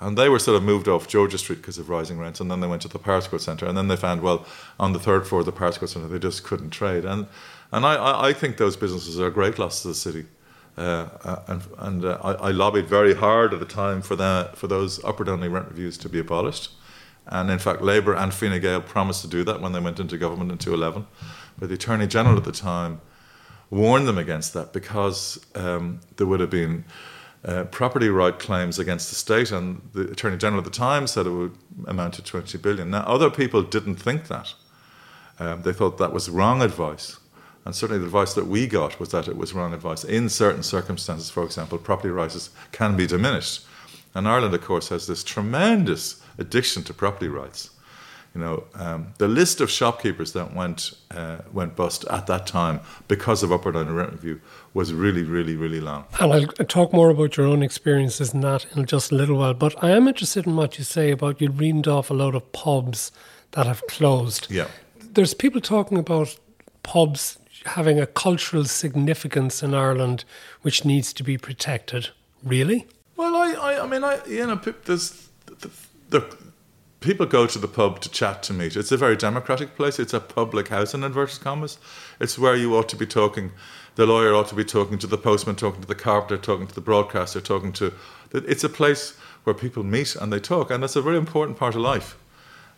And 0.00 0.16
they 0.16 0.28
were 0.28 0.38
sort 0.38 0.56
of 0.56 0.62
moved 0.62 0.86
off 0.86 1.08
George's 1.08 1.40
Street 1.40 1.56
because 1.56 1.76
of 1.76 1.88
rising 1.88 2.20
rents, 2.20 2.38
and 2.40 2.48
then 2.48 2.60
they 2.60 2.68
went 2.68 2.82
to 2.82 2.88
the 2.88 3.00
Powerscourt 3.00 3.42
Centre, 3.42 3.66
and 3.66 3.76
then 3.76 3.88
they 3.88 3.96
found 3.96 4.22
well 4.22 4.46
on 4.78 4.92
the 4.92 5.00
third 5.00 5.26
floor 5.26 5.40
of 5.40 5.46
the 5.46 5.52
Powerscourt 5.52 5.90
Centre 5.90 6.06
they 6.06 6.20
just 6.20 6.44
couldn't 6.44 6.70
trade, 6.70 7.04
and 7.04 7.26
and 7.72 7.84
I, 7.84 8.28
I 8.28 8.32
think 8.32 8.56
those 8.56 8.76
businesses 8.76 9.18
are 9.18 9.26
a 9.26 9.30
great 9.30 9.58
loss 9.58 9.82
to 9.82 9.88
the 9.88 9.94
city, 9.94 10.26
uh, 10.78 11.08
uh 11.24 11.42
and 11.48 11.62
and 11.78 12.04
uh, 12.04 12.18
I, 12.22 12.32
I, 12.32 12.50
lobbied 12.52 12.86
very 12.86 13.14
hard 13.14 13.52
at 13.52 13.58
the 13.58 13.66
time 13.66 14.00
for 14.00 14.14
that 14.14 14.56
for 14.56 14.68
those 14.68 15.02
upward 15.04 15.28
only 15.28 15.48
rent 15.48 15.66
reviews 15.68 15.98
to 15.98 16.08
be 16.08 16.20
abolished, 16.20 16.70
and 17.28 17.50
in 17.50 17.58
fact 17.58 17.82
Labour 17.82 18.14
and 18.14 18.32
Fine 18.32 18.60
Gael 18.60 18.80
promised 18.80 19.22
to 19.22 19.28
do 19.28 19.44
that 19.44 19.60
when 19.60 19.72
they 19.72 19.80
went 19.80 20.00
into 20.00 20.16
government 20.18 20.50
in 20.50 20.58
2011, 20.58 21.06
but 21.58 21.68
the 21.68 21.74
Attorney 21.74 22.06
General 22.06 22.36
at 22.36 22.44
the 22.44 22.52
time 22.52 23.00
warned 23.70 24.08
them 24.08 24.18
against 24.18 24.54
that 24.54 24.72
because 24.72 25.44
um, 25.54 26.00
there 26.16 26.26
would 26.26 26.40
have 26.40 26.50
been 26.50 26.84
uh, 27.44 27.64
property 27.64 28.08
right 28.08 28.38
claims 28.38 28.78
against 28.78 29.10
the 29.10 29.14
state, 29.14 29.52
and 29.52 29.80
the 29.92 30.10
Attorney 30.10 30.36
General 30.36 30.58
at 30.58 30.64
the 30.64 30.70
time 30.70 31.06
said 31.06 31.26
it 31.26 31.30
would 31.30 31.54
amount 31.86 32.14
to 32.14 32.22
20 32.22 32.58
billion. 32.58 32.90
Now, 32.90 33.02
other 33.02 33.30
people 33.30 33.62
didn't 33.62 33.96
think 33.96 34.28
that. 34.28 34.54
Um, 35.38 35.62
they 35.62 35.72
thought 35.72 35.98
that 35.98 36.12
was 36.12 36.28
wrong 36.28 36.62
advice. 36.62 37.18
And 37.64 37.74
certainly 37.74 38.00
the 38.00 38.06
advice 38.06 38.34
that 38.34 38.46
we 38.46 38.66
got 38.66 38.98
was 38.98 39.10
that 39.10 39.28
it 39.28 39.36
was 39.36 39.52
wrong 39.52 39.72
advice. 39.72 40.02
In 40.02 40.28
certain 40.28 40.62
circumstances, 40.62 41.30
for 41.30 41.44
example, 41.44 41.78
property 41.78 42.08
rights 42.08 42.50
can 42.72 42.96
be 42.96 43.06
diminished. 43.06 43.66
And 44.14 44.26
Ireland, 44.26 44.54
of 44.54 44.62
course, 44.62 44.88
has 44.88 45.06
this 45.06 45.22
tremendous 45.22 46.20
addiction 46.38 46.82
to 46.84 46.94
property 46.94 47.28
rights 47.28 47.70
you 48.34 48.40
know, 48.44 48.64
um, 48.74 49.14
the 49.18 49.26
list 49.26 49.60
of 49.60 49.70
shopkeepers 49.70 50.32
that 50.34 50.54
went 50.54 50.92
uh, 51.10 51.38
went 51.52 51.74
bust 51.74 52.04
at 52.10 52.26
that 52.26 52.46
time 52.46 52.80
because 53.08 53.42
of 53.42 53.50
upward 53.50 53.74
on 53.74 53.92
rent 53.92 54.12
review 54.12 54.40
was 54.74 54.92
really, 54.92 55.22
really, 55.22 55.56
really 55.56 55.80
long. 55.80 56.04
And 56.20 56.32
I'll 56.32 56.46
talk 56.66 56.92
more 56.92 57.10
about 57.10 57.36
your 57.36 57.46
own 57.46 57.62
experiences 57.62 58.34
in 58.34 58.40
that 58.42 58.66
in 58.76 58.84
just 58.84 59.10
a 59.10 59.14
little 59.14 59.38
while. 59.38 59.54
But 59.54 59.82
I 59.82 59.90
am 59.90 60.06
interested 60.06 60.46
in 60.46 60.56
what 60.56 60.78
you 60.78 60.84
say 60.84 61.10
about 61.10 61.40
you 61.40 61.48
reamed 61.48 61.88
off 61.88 62.10
a 62.10 62.14
load 62.14 62.34
of 62.34 62.52
pubs 62.52 63.10
that 63.52 63.66
have 63.66 63.84
closed. 63.88 64.46
Yeah, 64.50 64.68
there's 65.00 65.34
people 65.34 65.60
talking 65.60 65.98
about 65.98 66.38
pubs 66.82 67.38
having 67.64 67.98
a 67.98 68.06
cultural 68.06 68.64
significance 68.64 69.62
in 69.62 69.74
Ireland 69.74 70.24
which 70.62 70.84
needs 70.84 71.12
to 71.14 71.24
be 71.24 71.38
protected. 71.38 72.10
Really? 72.44 72.86
Well, 73.16 73.34
I, 73.34 73.52
I, 73.54 73.82
I 73.82 73.86
mean, 73.88 74.04
I, 74.04 74.24
you 74.26 74.46
know, 74.46 74.60
there's 74.84 75.28
the, 76.08 76.36
people 77.00 77.26
go 77.26 77.46
to 77.46 77.58
the 77.58 77.68
pub 77.68 78.00
to 78.00 78.10
chat 78.10 78.42
to 78.44 78.52
meet. 78.52 78.76
It's 78.76 78.92
a 78.92 78.96
very 78.96 79.16
democratic 79.16 79.76
place. 79.76 79.98
It's 79.98 80.14
a 80.14 80.20
public 80.20 80.68
house 80.68 80.94
in 80.94 81.04
inverted 81.04 81.40
commas. 81.40 81.78
It's 82.20 82.38
where 82.38 82.56
you 82.56 82.76
ought 82.76 82.88
to 82.90 82.96
be 82.96 83.06
talking. 83.06 83.52
The 83.94 84.06
lawyer 84.06 84.34
ought 84.34 84.48
to 84.48 84.54
be 84.54 84.64
talking 84.64 84.98
to 84.98 85.06
the 85.06 85.18
postman, 85.18 85.56
talking 85.56 85.80
to 85.80 85.88
the 85.88 85.94
carpenter, 85.94 86.36
talking 86.36 86.66
to 86.66 86.74
the 86.74 86.80
broadcaster, 86.80 87.40
talking 87.40 87.72
to. 87.74 87.92
It's 88.32 88.64
a 88.64 88.68
place 88.68 89.16
where 89.44 89.54
people 89.54 89.82
meet 89.82 90.16
and 90.16 90.32
they 90.32 90.40
talk, 90.40 90.70
and 90.70 90.82
that's 90.82 90.96
a 90.96 91.02
very 91.02 91.16
important 91.16 91.58
part 91.58 91.74
of 91.74 91.80
life. 91.80 92.16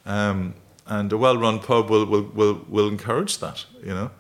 Um, 0.07 0.55
and 0.87 1.13
a 1.13 1.17
well-run 1.17 1.61
pub 1.61 1.91
will, 1.91 2.05
will, 2.07 2.23
will, 2.23 2.65
will 2.69 2.89
encourage 2.89 3.39
that, 3.39 3.65
you 3.83 3.95
know. 3.95 4.11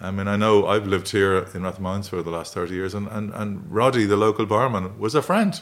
I 0.00 0.10
mean, 0.10 0.28
I 0.28 0.36
know 0.36 0.66
I've 0.66 0.86
lived 0.86 1.10
here 1.10 1.38
in 1.38 1.62
Rathmines 1.62 2.08
for 2.08 2.22
the 2.22 2.30
last 2.30 2.54
30 2.54 2.74
years, 2.74 2.94
and, 2.94 3.08
and, 3.08 3.32
and 3.34 3.70
Roddy, 3.70 4.04
the 4.04 4.16
local 4.16 4.46
barman, 4.46 4.98
was 4.98 5.14
a 5.14 5.22
friend. 5.22 5.60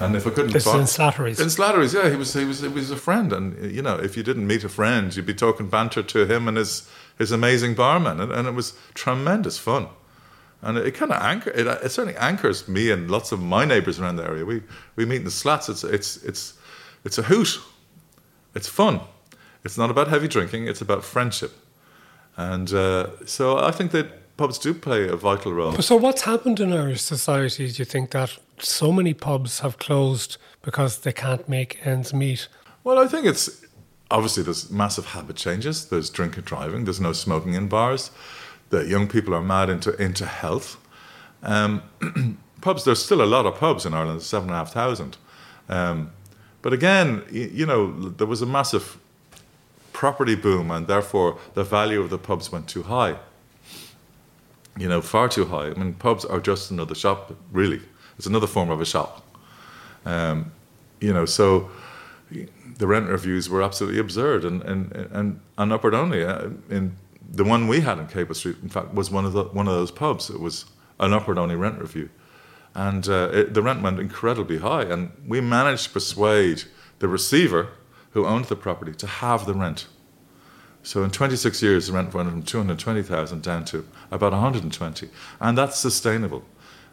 And 0.00 0.16
if 0.16 0.26
I 0.26 0.30
couldn't, 0.30 0.52
this 0.52 0.66
is 0.66 0.74
in 0.74 0.86
Slattery's. 0.86 1.40
In 1.40 1.48
Slattery's, 1.48 1.94
yeah, 1.94 2.08
he 2.08 2.16
was 2.16 2.32
he 2.32 2.44
was 2.44 2.60
he 2.60 2.68
was 2.68 2.90
a 2.90 2.96
friend, 2.96 3.32
and 3.32 3.72
you 3.72 3.82
know, 3.82 3.96
if 3.96 4.16
you 4.16 4.22
didn't 4.22 4.46
meet 4.46 4.64
a 4.64 4.68
friend, 4.68 5.14
you'd 5.14 5.26
be 5.26 5.34
talking 5.34 5.68
banter 5.68 6.02
to 6.02 6.26
him 6.26 6.48
and 6.48 6.56
his 6.56 6.88
his 7.18 7.32
amazing 7.32 7.74
barman, 7.74 8.20
and, 8.20 8.32
and 8.32 8.48
it 8.48 8.54
was 8.54 8.74
tremendous 8.94 9.58
fun. 9.58 9.88
And 10.60 10.78
it, 10.78 10.86
it 10.86 10.92
kind 10.92 11.12
of 11.12 11.20
anchor 11.20 11.50
it, 11.50 11.66
it 11.66 11.90
certainly 11.90 12.16
anchors 12.18 12.68
me 12.68 12.90
and 12.90 13.10
lots 13.10 13.32
of 13.32 13.40
my 13.40 13.64
neighbours 13.64 14.00
around 14.00 14.16
the 14.16 14.24
area. 14.24 14.44
We 14.44 14.62
we 14.96 15.04
meet 15.04 15.16
in 15.16 15.24
the 15.24 15.30
slats. 15.30 15.68
It's 15.68 15.84
it's 15.84 16.16
it's 16.24 16.54
it's 17.04 17.18
a 17.18 17.22
hoot. 17.22 17.60
It's 18.54 18.68
fun. 18.68 19.00
It's 19.64 19.78
not 19.78 19.90
about 19.90 20.08
heavy 20.08 20.28
drinking. 20.28 20.68
It's 20.68 20.80
about 20.80 21.04
friendship. 21.04 21.52
And 22.36 22.72
uh, 22.72 23.24
so 23.26 23.58
I 23.58 23.70
think 23.70 23.92
that 23.92 24.06
pubs 24.36 24.58
do 24.58 24.74
play 24.74 25.08
a 25.08 25.16
vital 25.16 25.52
role. 25.52 25.72
So 25.80 25.96
what's 25.96 26.22
happened 26.22 26.60
in 26.60 26.72
our 26.72 26.94
society? 26.96 27.70
Do 27.70 27.74
you 27.78 27.84
think 27.84 28.10
that 28.10 28.38
so 28.58 28.92
many 28.92 29.14
pubs 29.14 29.60
have 29.60 29.78
closed 29.78 30.36
because 30.62 30.98
they 31.00 31.12
can't 31.12 31.48
make 31.48 31.84
ends 31.86 32.12
meet? 32.14 32.48
Well, 32.84 32.98
I 32.98 33.06
think 33.06 33.26
it's 33.26 33.64
obviously 34.10 34.42
there's 34.42 34.70
massive 34.70 35.06
habit 35.06 35.36
changes. 35.36 35.86
There's 35.86 36.10
drink 36.10 36.36
and 36.36 36.44
driving. 36.44 36.84
There's 36.84 37.00
no 37.00 37.12
smoking 37.12 37.54
in 37.54 37.68
bars. 37.68 38.10
The 38.70 38.86
young 38.86 39.06
people 39.08 39.34
are 39.34 39.42
mad 39.42 39.68
into 39.70 39.94
into 40.02 40.26
health. 40.26 40.76
Um, 41.42 41.82
pubs. 42.60 42.84
There's 42.84 43.04
still 43.04 43.22
a 43.22 43.26
lot 43.26 43.46
of 43.46 43.56
pubs 43.56 43.84
in 43.86 43.94
Ireland. 43.94 44.22
Seven 44.22 44.48
and 44.48 44.54
a 44.54 44.58
half 44.58 44.72
thousand. 44.72 45.16
Um, 45.68 46.10
but 46.62 46.72
again, 46.72 47.22
you, 47.30 47.50
you 47.52 47.66
know, 47.66 48.08
there 48.08 48.26
was 48.26 48.42
a 48.42 48.46
massive 48.46 48.98
property 49.92 50.34
boom, 50.34 50.70
and 50.70 50.86
therefore 50.86 51.38
the 51.54 51.64
value 51.64 52.00
of 52.00 52.10
the 52.10 52.18
pubs 52.18 52.50
went 52.50 52.68
too 52.68 52.84
high. 52.84 53.16
You 54.78 54.88
know, 54.88 55.00
far 55.02 55.28
too 55.28 55.44
high. 55.44 55.66
I 55.66 55.74
mean, 55.74 55.94
pubs 55.94 56.24
are 56.24 56.40
just 56.40 56.70
another 56.70 56.94
shop, 56.94 57.34
really. 57.50 57.80
It's 58.16 58.26
another 58.26 58.46
form 58.46 58.70
of 58.70 58.80
a 58.80 58.86
shop. 58.86 59.22
Um, 60.04 60.52
you 61.00 61.12
know, 61.12 61.26
so 61.26 61.70
the 62.78 62.86
rent 62.86 63.08
reviews 63.08 63.48
were 63.50 63.62
absolutely 63.62 64.00
absurd, 64.00 64.44
and 64.44 64.62
and 64.62 64.92
and, 64.92 65.40
and 65.58 65.72
upward 65.72 65.94
only. 65.94 66.24
Uh, 66.24 66.50
in 66.70 66.96
the 67.30 67.44
one 67.44 67.68
we 67.68 67.80
had 67.80 67.98
in 67.98 68.06
Capel 68.06 68.34
Street, 68.34 68.56
in 68.62 68.68
fact, 68.68 68.94
was 68.94 69.10
one 69.10 69.24
of 69.24 69.32
the 69.32 69.44
one 69.44 69.68
of 69.68 69.74
those 69.74 69.90
pubs. 69.90 70.30
It 70.30 70.40
was 70.40 70.64
an 70.98 71.12
upward 71.12 71.38
only 71.38 71.56
rent 71.56 71.78
review, 71.80 72.08
and 72.74 73.08
uh, 73.08 73.30
it, 73.32 73.54
the 73.54 73.62
rent 73.62 73.82
went 73.82 73.98
incredibly 73.98 74.58
high, 74.58 74.82
and 74.82 75.10
we 75.26 75.40
managed 75.40 75.84
to 75.84 75.90
persuade 75.90 76.64
the 76.98 77.08
receiver 77.08 77.68
who 78.12 78.26
owned 78.26 78.46
the 78.46 78.56
property 78.56 78.92
to 78.92 79.06
have 79.06 79.46
the 79.46 79.54
rent. 79.54 79.86
So 80.82 81.04
in 81.04 81.10
26 81.10 81.62
years, 81.62 81.86
the 81.86 81.92
rent 81.92 82.12
went 82.12 82.28
from 82.30 82.42
220,000 82.42 83.42
down 83.42 83.64
to 83.66 83.86
about 84.10 84.32
120, 84.32 85.08
and 85.40 85.56
that's 85.56 85.78
sustainable. 85.78 86.44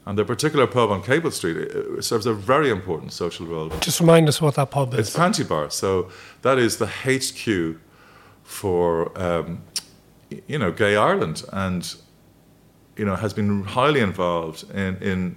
And 0.06 0.18
the 0.18 0.26
particular 0.26 0.68
pub 0.68 0.92
on 0.92 1.04
Capel 1.04 1.32
Street 1.32 1.72
serves 2.04 2.26
a 2.26 2.34
very 2.34 2.70
important 2.70 3.14
social 3.14 3.46
role. 3.46 3.70
Just 3.80 4.00
remind 4.00 4.28
us 4.28 4.42
what 4.42 4.56
that 4.56 4.72
pub 4.72 4.94
is. 4.94 5.10
It's 5.10 5.16
Pantibar. 5.16 5.72
So 5.72 6.10
that 6.42 6.58
is 6.58 6.78
the 6.78 6.88
HQ 6.88 7.80
for, 8.44 9.12
um, 9.20 9.62
you 10.48 10.58
know, 10.58 10.72
Gay 10.72 10.96
Ireland, 10.96 11.44
and 11.52 11.96
you 13.00 13.06
know 13.06 13.16
has 13.16 13.34
been 13.34 13.64
highly 13.64 14.02
involved 14.02 14.70
in 14.72 14.98
in 14.98 15.36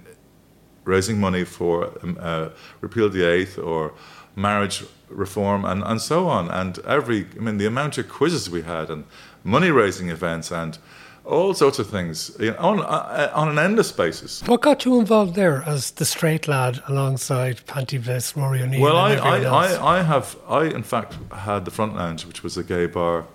raising 0.85 1.17
money 1.19 1.45
for 1.45 1.97
um, 2.03 2.17
uh, 2.19 2.49
repeal 2.81 3.09
the 3.09 3.23
eighth 3.23 3.57
or 3.57 3.93
marriage 4.35 4.83
reform 5.09 5.65
and, 5.65 5.83
and 5.83 6.01
so 6.01 6.27
on. 6.27 6.49
And 6.49 6.79
every, 6.79 7.27
I 7.35 7.39
mean, 7.39 7.57
the 7.57 7.65
amount 7.65 7.97
of 7.97 8.09
quizzes 8.09 8.49
we 8.49 8.63
had 8.63 8.89
and 8.89 9.05
money 9.43 9.71
raising 9.71 10.09
events 10.09 10.51
and 10.51 10.77
all 11.25 11.53
sorts 11.53 11.79
of 11.79 11.89
things 11.89 12.35
you 12.39 12.51
know, 12.51 12.57
on, 12.57 12.79
uh, 12.81 13.31
on 13.33 13.47
an 13.47 13.57
endless 13.57 13.91
basis. 13.91 14.43
What 14.43 14.61
got 14.61 14.83
you 14.83 14.99
involved 14.99 15.35
there 15.35 15.63
as 15.65 15.91
the 15.91 16.05
straight 16.05 16.47
lad 16.47 16.83
alongside 16.87 17.65
Panti 17.65 17.97
Bliss, 18.03 18.35
Rory 18.35 18.61
O'Neill? 18.61 18.81
Well, 18.81 18.97
I, 18.97 19.15
I, 19.15 19.39
I, 19.43 19.99
I, 19.99 20.01
have, 20.01 20.37
I 20.49 20.65
in 20.65 20.83
fact 20.83 21.15
had 21.31 21.65
the 21.65 21.71
Front 21.71 21.95
Lounge, 21.95 22.25
which 22.25 22.43
was 22.43 22.57
a 22.57 22.63
gay 22.63 22.87
bar, 22.87 23.25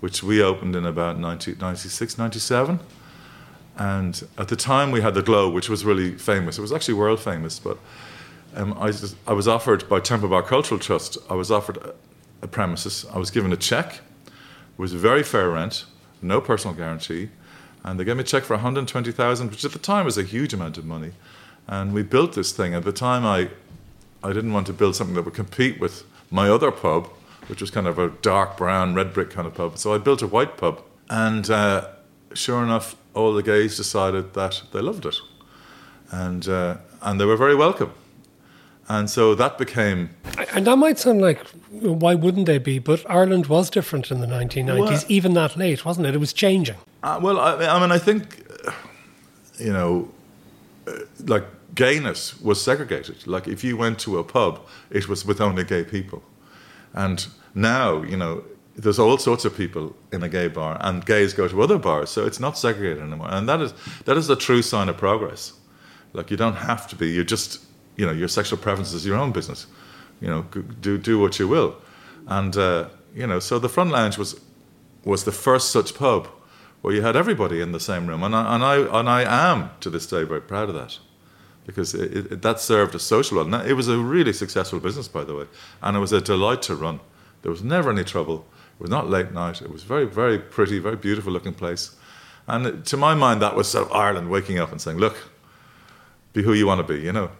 which 0.00 0.22
we 0.22 0.42
opened 0.42 0.76
in 0.76 0.86
about 0.86 1.18
19, 1.18 1.58
96, 1.60 2.18
97. 2.18 2.78
And 3.76 4.28
at 4.38 4.46
the 4.46 4.56
time 4.56 4.92
we 4.92 5.00
had 5.00 5.14
the 5.14 5.22
Globe, 5.22 5.52
which 5.54 5.68
was 5.68 5.84
really 5.84 6.12
famous. 6.12 6.58
It 6.58 6.60
was 6.60 6.72
actually 6.72 6.94
world 6.94 7.18
famous, 7.18 7.58
but 7.58 7.78
um, 8.54 8.72
I, 8.74 8.86
was, 8.86 9.16
I, 9.26 9.32
was, 9.32 9.48
offered 9.48 9.88
by 9.88 10.00
Temple 10.00 10.28
Bar 10.28 10.42
Cultural 10.42 10.78
Trust, 10.78 11.18
I 11.28 11.34
was 11.34 11.50
offered 11.50 11.78
a, 11.78 11.94
a 12.42 12.48
premises. 12.48 13.04
I 13.12 13.18
was 13.18 13.30
given 13.30 13.52
a 13.52 13.56
check. 13.56 14.00
It 14.26 14.78
was 14.78 14.92
a 14.92 14.98
very 14.98 15.22
fair 15.22 15.50
rent, 15.50 15.84
no 16.22 16.40
personal 16.40 16.76
guarantee. 16.76 17.30
And 17.82 17.98
they 17.98 18.04
gave 18.04 18.16
me 18.16 18.22
a 18.22 18.24
check 18.24 18.44
for 18.44 18.54
120,000, 18.54 19.50
which 19.50 19.64
at 19.64 19.72
the 19.72 19.78
time 19.78 20.04
was 20.04 20.16
a 20.16 20.22
huge 20.22 20.54
amount 20.54 20.78
of 20.78 20.84
money. 20.84 21.12
And 21.66 21.92
we 21.92 22.02
built 22.02 22.34
this 22.34 22.52
thing. 22.52 22.74
At 22.74 22.84
the 22.84 22.92
time, 22.92 23.26
I, 23.26 23.50
I 24.22 24.32
didn't 24.32 24.52
want 24.52 24.66
to 24.68 24.72
build 24.72 24.96
something 24.96 25.14
that 25.16 25.24
would 25.24 25.34
compete 25.34 25.80
with 25.80 26.04
my 26.30 26.48
other 26.48 26.70
pub, 26.70 27.08
which 27.48 27.60
was 27.60 27.70
kind 27.70 27.86
of 27.86 27.98
a 27.98 28.08
dark 28.08 28.56
brown, 28.56 28.94
red 28.94 29.12
brick 29.12 29.30
kind 29.30 29.46
of 29.46 29.54
pub. 29.54 29.78
So 29.78 29.94
I 29.94 29.98
built 29.98 30.22
a 30.22 30.26
white 30.26 30.56
pub. 30.56 30.82
And 31.10 31.50
uh, 31.50 31.88
sure 32.32 32.62
enough, 32.62 32.96
all 33.14 33.34
the 33.34 33.42
gays 33.42 33.76
decided 33.76 34.34
that 34.34 34.62
they 34.72 34.80
loved 34.80 35.06
it. 35.06 35.16
And, 36.10 36.48
uh, 36.48 36.78
and 37.02 37.20
they 37.20 37.24
were 37.24 37.36
very 37.36 37.54
welcome. 37.54 37.92
And 38.88 39.08
so 39.08 39.34
that 39.34 39.56
became. 39.56 40.10
And 40.52 40.66
that 40.66 40.76
might 40.76 40.98
sound 40.98 41.20
like, 41.20 41.40
why 41.70 42.14
wouldn't 42.14 42.46
they 42.46 42.58
be? 42.58 42.78
But 42.78 43.08
Ireland 43.08 43.46
was 43.46 43.70
different 43.70 44.10
in 44.10 44.20
the 44.20 44.26
1990s, 44.26 44.78
well, 44.78 45.04
even 45.08 45.34
that 45.34 45.56
late, 45.56 45.84
wasn't 45.84 46.06
it? 46.06 46.14
It 46.14 46.18
was 46.18 46.32
changing. 46.32 46.76
Uh, 47.02 47.18
well, 47.22 47.40
I, 47.40 47.54
I, 47.66 47.80
mean, 47.80 47.92
I 47.92 47.98
think, 47.98 48.44
you 49.58 49.72
know, 49.72 50.10
uh, 50.86 50.92
like 51.26 51.44
gayness 51.74 52.40
was 52.40 52.62
segregated. 52.62 53.26
Like 53.26 53.48
if 53.48 53.64
you 53.64 53.76
went 53.76 53.98
to 54.00 54.18
a 54.18 54.24
pub, 54.24 54.60
it 54.90 55.08
was 55.08 55.24
with 55.24 55.40
only 55.40 55.64
gay 55.64 55.84
people. 55.84 56.22
And 56.92 57.26
now, 57.54 58.02
you 58.02 58.16
know, 58.16 58.44
there's 58.76 58.98
all 58.98 59.18
sorts 59.18 59.44
of 59.44 59.56
people 59.56 59.94
in 60.12 60.22
a 60.22 60.28
gay 60.28 60.48
bar, 60.48 60.78
and 60.80 61.04
gays 61.06 61.32
go 61.32 61.46
to 61.46 61.62
other 61.62 61.78
bars, 61.78 62.10
so 62.10 62.26
it's 62.26 62.40
not 62.40 62.58
segregated 62.58 63.02
anymore. 63.02 63.28
And 63.30 63.48
that 63.48 63.60
is 63.60 63.72
that 64.04 64.16
is 64.16 64.28
a 64.28 64.36
true 64.36 64.62
sign 64.62 64.88
of 64.88 64.96
progress. 64.96 65.52
Like 66.12 66.30
you 66.30 66.36
don't 66.36 66.56
have 66.56 66.88
to 66.88 66.96
be. 66.96 67.10
You 67.10 67.24
just 67.24 67.60
you 67.96 68.06
know, 68.06 68.12
your 68.12 68.28
sexual 68.28 68.58
preference 68.58 68.92
is 68.92 69.06
your 69.06 69.16
own 69.16 69.32
business. 69.32 69.66
You 70.20 70.28
know, 70.28 70.42
do 70.80 70.98
do 70.98 71.18
what 71.18 71.38
you 71.38 71.48
will, 71.48 71.76
and 72.26 72.56
uh, 72.56 72.88
you 73.14 73.26
know, 73.26 73.40
so 73.40 73.58
the 73.58 73.68
front 73.68 73.90
lounge 73.90 74.18
was 74.18 74.40
was 75.04 75.24
the 75.24 75.32
first 75.32 75.70
such 75.70 75.94
pub 75.94 76.28
where 76.82 76.94
you 76.94 77.02
had 77.02 77.16
everybody 77.16 77.60
in 77.60 77.72
the 77.72 77.80
same 77.80 78.06
room, 78.06 78.22
and 78.22 78.34
I 78.34 78.54
and 78.54 78.64
I 78.64 78.76
and 79.00 79.08
I 79.08 79.50
am 79.50 79.70
to 79.80 79.90
this 79.90 80.06
day 80.06 80.24
very 80.24 80.40
proud 80.40 80.68
of 80.68 80.74
that 80.74 80.98
because 81.66 81.94
it, 81.94 82.32
it, 82.32 82.42
that 82.42 82.60
served 82.60 82.94
a 82.94 82.98
social 82.98 83.38
role. 83.38 83.54
It 83.54 83.72
was 83.72 83.88
a 83.88 83.98
really 83.98 84.32
successful 84.32 84.80
business, 84.80 85.08
by 85.08 85.24
the 85.24 85.34
way, 85.34 85.46
and 85.82 85.96
it 85.96 86.00
was 86.00 86.12
a 86.12 86.20
delight 86.20 86.62
to 86.62 86.74
run. 86.74 87.00
There 87.42 87.50
was 87.50 87.62
never 87.62 87.90
any 87.90 88.04
trouble. 88.04 88.46
It 88.78 88.82
was 88.82 88.90
not 88.90 89.08
late 89.08 89.32
night. 89.32 89.62
It 89.62 89.70
was 89.70 89.82
very, 89.82 90.06
very 90.06 90.38
pretty, 90.38 90.78
very 90.78 90.96
beautiful 90.96 91.32
looking 91.32 91.54
place. 91.54 91.94
And 92.46 92.84
to 92.86 92.96
my 92.96 93.14
mind, 93.14 93.40
that 93.40 93.56
was 93.56 93.68
sort 93.68 93.86
of 93.86 93.92
Ireland 93.92 94.30
waking 94.30 94.58
up 94.58 94.72
and 94.72 94.80
saying, 94.80 94.98
"Look, 94.98 95.16
be 96.32 96.42
who 96.42 96.52
you 96.52 96.66
want 96.66 96.86
to 96.86 96.92
be," 96.94 97.00
you 97.00 97.12
know 97.12 97.30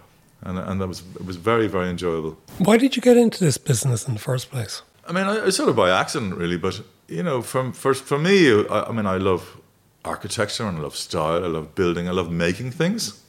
and 0.45 0.59
and 0.59 0.81
that 0.81 0.89
was 0.89 1.03
it 1.15 1.27
was 1.27 1.37
very 1.37 1.67
very 1.67 1.89
enjoyable. 1.89 2.37
Why 2.59 2.77
did 2.77 2.97
you 2.97 3.03
get 3.03 3.17
into 3.17 3.45
this 3.45 3.59
business 3.59 4.07
in 4.07 4.15
the 4.15 4.21
first 4.21 4.51
place? 4.51 4.83
I 5.07 5.13
mean, 5.13 5.25
I, 5.25 5.51
sort 5.51 5.69
of 5.69 5.77
by 5.77 5.91
accident, 5.91 6.35
really. 6.37 6.57
But 6.57 6.83
you 7.09 7.23
know, 7.23 7.43
from 7.43 7.73
first 7.73 8.05
for 8.05 8.19
me, 8.19 8.51
I, 8.51 8.85
I, 8.89 8.93
mean, 8.93 9.07
I 9.07 9.19
love 9.19 9.61
architecture 10.05 10.67
and 10.67 10.79
I 10.79 10.81
love 10.81 10.97
style. 10.97 11.45
I 11.45 11.49
love 11.49 11.75
building. 11.75 12.09
I 12.09 12.13
love 12.13 12.31
making 12.31 12.71
things. 12.73 13.21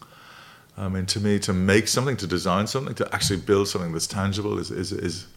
I 0.77 0.89
mean, 0.89 1.05
to 1.07 1.19
me, 1.19 1.39
to 1.39 1.53
make 1.53 1.87
something, 1.87 2.17
to 2.17 2.27
design 2.27 2.67
something, 2.67 2.95
to 2.95 3.15
actually 3.15 3.39
build 3.39 3.67
something 3.67 3.93
that's 3.93 4.07
tangible 4.07 4.59
is 4.59 4.71
is 4.71 4.91
is 4.91 5.27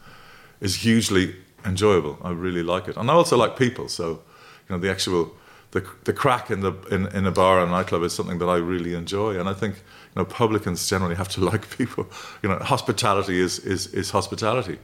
is 0.61 0.77
hugely 0.77 1.35
enjoyable. 1.65 2.19
I 2.23 2.31
really 2.31 2.63
like 2.63 2.89
it, 2.89 2.97
and 2.97 3.11
I 3.11 3.15
also 3.15 3.37
like 3.37 3.57
people. 3.57 3.89
So, 3.89 4.23
you 4.69 4.71
know, 4.71 4.79
the 4.79 4.91
actual 4.91 5.33
the 5.71 5.85
the 6.05 6.13
crack 6.13 6.51
in 6.51 6.61
the 6.61 6.73
in, 6.91 7.07
in 7.09 7.27
a 7.27 7.33
bar 7.33 7.61
and 7.61 7.71
nightclub 7.71 8.03
is 8.03 8.13
something 8.13 8.39
that 8.39 8.49
I 8.49 8.57
really 8.57 8.95
enjoy, 8.95 9.39
and 9.39 9.49
I 9.49 9.55
think 9.55 9.83
know 10.17 10.25
publicans 10.25 10.89
generally 10.89 11.15
have 11.15 11.29
to 11.31 11.41
like 11.51 11.77
people. 11.77 12.07
You 12.43 12.49
know, 12.51 12.59
hospitality 12.59 13.41
is 13.41 13.59
is 13.61 13.87
is 13.95 14.11
hospitality. 14.11 14.79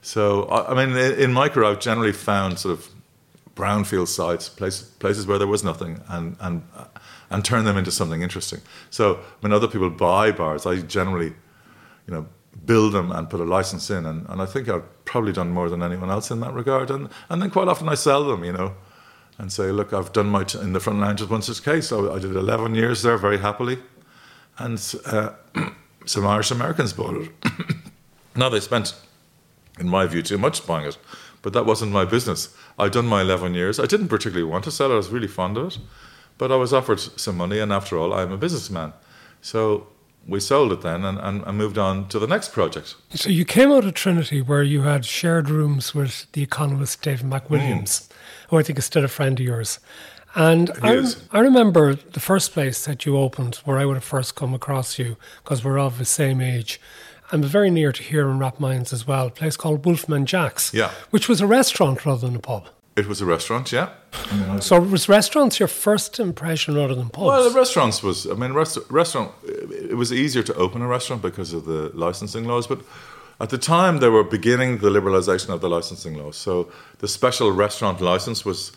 So 0.00 0.44
I, 0.44 0.72
I 0.72 0.86
mean, 0.86 0.96
in, 0.96 1.32
my 1.32 1.48
career, 1.48 1.68
I've 1.70 1.80
generally 1.80 2.12
found 2.12 2.58
sort 2.58 2.78
of 2.78 2.88
brownfield 3.56 4.06
sites, 4.06 4.48
places 4.48 4.88
places 5.00 5.26
where 5.26 5.38
there 5.38 5.48
was 5.48 5.64
nothing, 5.64 6.00
and 6.08 6.36
and 6.40 6.62
uh, 6.76 6.84
and 7.30 7.44
turn 7.44 7.64
them 7.64 7.76
into 7.76 7.90
something 7.90 8.22
interesting. 8.22 8.60
So 8.90 9.20
when 9.40 9.52
other 9.52 9.68
people 9.68 9.90
buy 9.90 10.32
bars, 10.32 10.66
I 10.66 10.80
generally, 10.82 11.34
you 12.06 12.14
know, 12.14 12.26
build 12.64 12.92
them 12.92 13.12
and 13.12 13.28
put 13.28 13.40
a 13.40 13.44
license 13.44 13.90
in. 13.90 14.06
And, 14.06 14.26
and 14.28 14.40
I 14.40 14.46
think 14.46 14.68
I've 14.68 15.04
probably 15.04 15.32
done 15.32 15.50
more 15.50 15.68
than 15.68 15.82
anyone 15.82 16.10
else 16.10 16.30
in 16.30 16.40
that 16.40 16.52
regard. 16.52 16.90
And, 16.90 17.08
and 17.28 17.40
then 17.42 17.50
quite 17.50 17.68
often 17.68 17.88
I 17.88 17.94
sell 17.94 18.24
them, 18.24 18.44
you 18.44 18.52
know, 18.52 18.74
and 19.38 19.52
say, 19.52 19.70
look, 19.70 19.92
I've 19.92 20.12
done 20.12 20.28
my, 20.28 20.44
t- 20.44 20.58
in 20.58 20.72
the 20.72 20.80
front 20.80 21.00
lounge 21.00 21.22
at 21.22 21.44
such 21.44 21.62
case. 21.62 21.92
I, 21.92 21.98
I 21.98 22.18
did 22.18 22.34
11 22.34 22.74
years 22.74 23.02
there 23.02 23.16
very 23.18 23.38
happily. 23.38 23.78
And 24.58 24.94
uh, 25.06 25.30
some 26.06 26.26
Irish 26.26 26.50
Americans 26.50 26.92
bought 26.92 27.16
it. 27.16 27.30
now 28.36 28.48
they 28.48 28.60
spent, 28.60 28.94
in 29.78 29.88
my 29.88 30.06
view, 30.06 30.22
too 30.22 30.38
much 30.38 30.66
buying 30.66 30.86
it. 30.86 30.98
But 31.42 31.52
that 31.52 31.66
wasn't 31.66 31.92
my 31.92 32.04
business. 32.04 32.54
I'd 32.78 32.92
done 32.92 33.06
my 33.06 33.22
11 33.22 33.54
years. 33.54 33.78
I 33.78 33.86
didn't 33.86 34.08
particularly 34.08 34.50
want 34.50 34.64
to 34.64 34.70
sell 34.70 34.90
it. 34.90 34.94
I 34.94 34.96
was 34.96 35.10
really 35.10 35.28
fond 35.28 35.56
of 35.56 35.68
it. 35.68 35.78
But 36.36 36.52
I 36.52 36.56
was 36.56 36.72
offered 36.72 37.00
some 37.00 37.36
money, 37.36 37.58
and 37.58 37.72
after 37.72 37.98
all, 37.98 38.12
I'm 38.12 38.32
a 38.32 38.36
businessman. 38.36 38.92
So 39.40 39.88
we 40.26 40.40
sold 40.40 40.72
it 40.72 40.82
then 40.82 41.04
and, 41.04 41.18
and, 41.18 41.42
and, 41.44 41.58
moved 41.58 41.78
on 41.78 42.06
to 42.08 42.18
the 42.18 42.26
next 42.26 42.52
project. 42.52 42.96
So 43.10 43.30
you 43.30 43.44
came 43.44 43.72
out 43.72 43.84
of 43.84 43.94
Trinity 43.94 44.42
where 44.42 44.62
you 44.62 44.82
had 44.82 45.04
shared 45.06 45.48
rooms 45.48 45.94
with 45.94 46.30
the 46.32 46.42
economist 46.42 47.00
David 47.02 47.26
McWilliams, 47.26 47.82
mm. 47.82 48.08
who 48.50 48.58
I 48.58 48.62
think 48.62 48.78
is 48.78 48.84
still 48.84 49.04
a 49.04 49.08
friend 49.08 49.40
of 49.40 49.44
yours. 49.44 49.78
And 50.38 50.70
I, 50.82 51.04
I, 51.32 51.40
remember 51.40 51.94
the 51.94 52.20
first 52.20 52.52
place 52.52 52.84
that 52.84 53.04
you 53.04 53.16
opened 53.16 53.56
where 53.64 53.76
I 53.76 53.84
would 53.84 53.96
have 53.96 54.04
first 54.04 54.36
come 54.36 54.54
across 54.54 54.96
you 54.96 55.16
because 55.42 55.64
we're 55.64 55.80
of 55.80 55.98
the 55.98 56.04
same 56.04 56.40
age. 56.40 56.80
I'm 57.32 57.42
very 57.42 57.70
near 57.70 57.90
to 57.90 58.02
here 58.02 58.30
in 58.30 58.38
Rathmines 58.38 58.92
as 58.92 59.04
well, 59.04 59.26
a 59.26 59.30
place 59.30 59.56
called 59.56 59.84
Wolfman 59.84 60.26
Jack's, 60.26 60.72
yeah. 60.72 60.92
which 61.10 61.28
was 61.28 61.40
a 61.40 61.46
restaurant 61.46 62.06
rather 62.06 62.28
than 62.28 62.36
a 62.36 62.38
pub. 62.38 62.68
It 62.96 63.08
was 63.08 63.20
a 63.20 63.26
restaurant, 63.26 63.72
yeah. 63.72 63.90
So 64.60 64.80
was 64.80 65.08
restaurants 65.08 65.58
your 65.58 65.68
first 65.68 66.20
impression 66.20 66.76
rather 66.76 66.94
than 66.94 67.10
pubs? 67.10 67.26
Well, 67.26 67.50
the 67.50 67.56
restaurants 67.56 68.02
was. 68.02 68.26
I 68.26 68.34
mean, 68.34 68.52
rest, 68.52 68.78
restaurant. 68.90 69.32
It 69.44 69.96
was 69.96 70.12
easier 70.12 70.42
to 70.44 70.54
open 70.54 70.82
a 70.82 70.86
restaurant 70.86 71.20
because 71.20 71.52
of 71.52 71.64
the 71.64 71.90
licensing 71.94 72.44
laws, 72.44 72.66
but 72.66 72.80
at 73.40 73.50
the 73.50 73.58
time 73.58 73.98
they 73.98 74.08
were 74.08 74.24
beginning 74.24 74.78
the 74.78 74.90
liberalisation 74.90 75.50
of 75.50 75.60
the 75.60 75.68
licensing 75.68 76.16
laws. 76.16 76.36
So 76.36 76.72
the 76.98 77.08
special 77.08 77.52
restaurant 77.52 78.00
license 78.00 78.44
was 78.44 78.72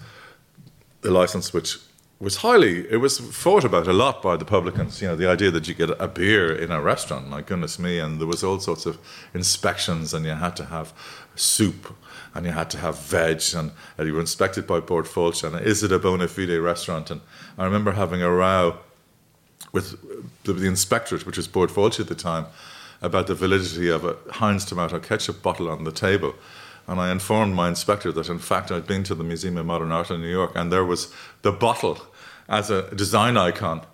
the 1.02 1.12
license 1.12 1.54
which 1.54 1.78
was 2.20 2.38
highly. 2.38 2.88
It 2.90 2.98
was 2.98 3.20
fought 3.20 3.64
about 3.64 3.88
a 3.88 3.94
lot 3.94 4.22
by 4.22 4.38
the 4.38 4.46
publicans. 4.46 5.02
You 5.02 5.10
know, 5.10 5.16
the 5.16 5.28
idea 5.28 5.50
that 5.52 5.68
you 5.68 5.74
get 5.74 5.90
a 6.00 6.08
beer 6.08 6.56
in 6.56 6.72
a 6.72 6.80
restaurant. 6.80 7.28
My 7.28 7.42
goodness 7.42 7.80
me! 7.80 8.00
And 8.00 8.20
there 8.20 8.28
was 8.28 8.44
all 8.44 8.60
sorts 8.60 8.86
of 8.86 9.00
inspections, 9.34 10.14
and 10.14 10.26
you 10.26 10.32
had 10.32 10.56
to 10.58 10.66
have 10.66 10.94
soup 11.36 11.96
and 12.34 12.46
you 12.46 12.52
had 12.52 12.70
to 12.70 12.78
have 12.78 12.98
veg, 13.00 13.42
and, 13.56 13.72
and 13.98 14.08
you 14.08 14.14
were 14.14 14.20
inspected 14.20 14.66
by 14.66 14.80
Bord 14.80 15.06
Fáilte, 15.06 15.44
and 15.44 15.66
is 15.66 15.84
it 15.84 15.92
a 15.92 16.00
bona 16.00 16.28
fide 16.28 16.58
restaurant? 16.60 17.12
And 17.12 17.22
I 17.58 17.66
remember 17.66 17.92
having 17.92 18.22
a 18.22 18.32
row 18.32 18.78
with 19.74 19.96
the, 20.44 20.54
the 20.54 20.68
inspectorate, 20.68 21.26
which 21.26 21.38
was 21.38 21.48
Bord 21.48 21.70
Fáilte 21.70 22.00
at 22.00 22.08
the 22.08 22.16
time, 22.16 22.46
about 23.02 23.28
the 23.28 23.36
validity 23.36 23.90
of 23.90 24.06
a 24.06 24.16
Heinz 24.32 24.64
tomato 24.64 25.00
ketchup 25.00 25.42
bottle 25.42 25.70
on 25.70 25.84
the 25.84 25.92
table. 25.92 26.36
And 26.92 27.00
I 27.00 27.10
informed 27.10 27.56
my 27.56 27.70
inspector 27.70 28.12
that, 28.12 28.28
in 28.28 28.38
fact, 28.38 28.70
I'd 28.70 28.86
been 28.86 29.04
to 29.04 29.16
the 29.16 29.24
Museum 29.24 29.56
of 29.56 29.66
Modern 29.66 29.94
Art 29.94 30.12
in 30.12 30.20
New 30.20 30.28
York, 30.28 30.52
and 30.56 30.70
there 30.70 30.84
was 30.84 31.10
the 31.42 31.54
bottle 31.54 32.06
as 32.50 32.70
a 32.70 32.94
design 32.94 33.38
icon. 33.38 33.86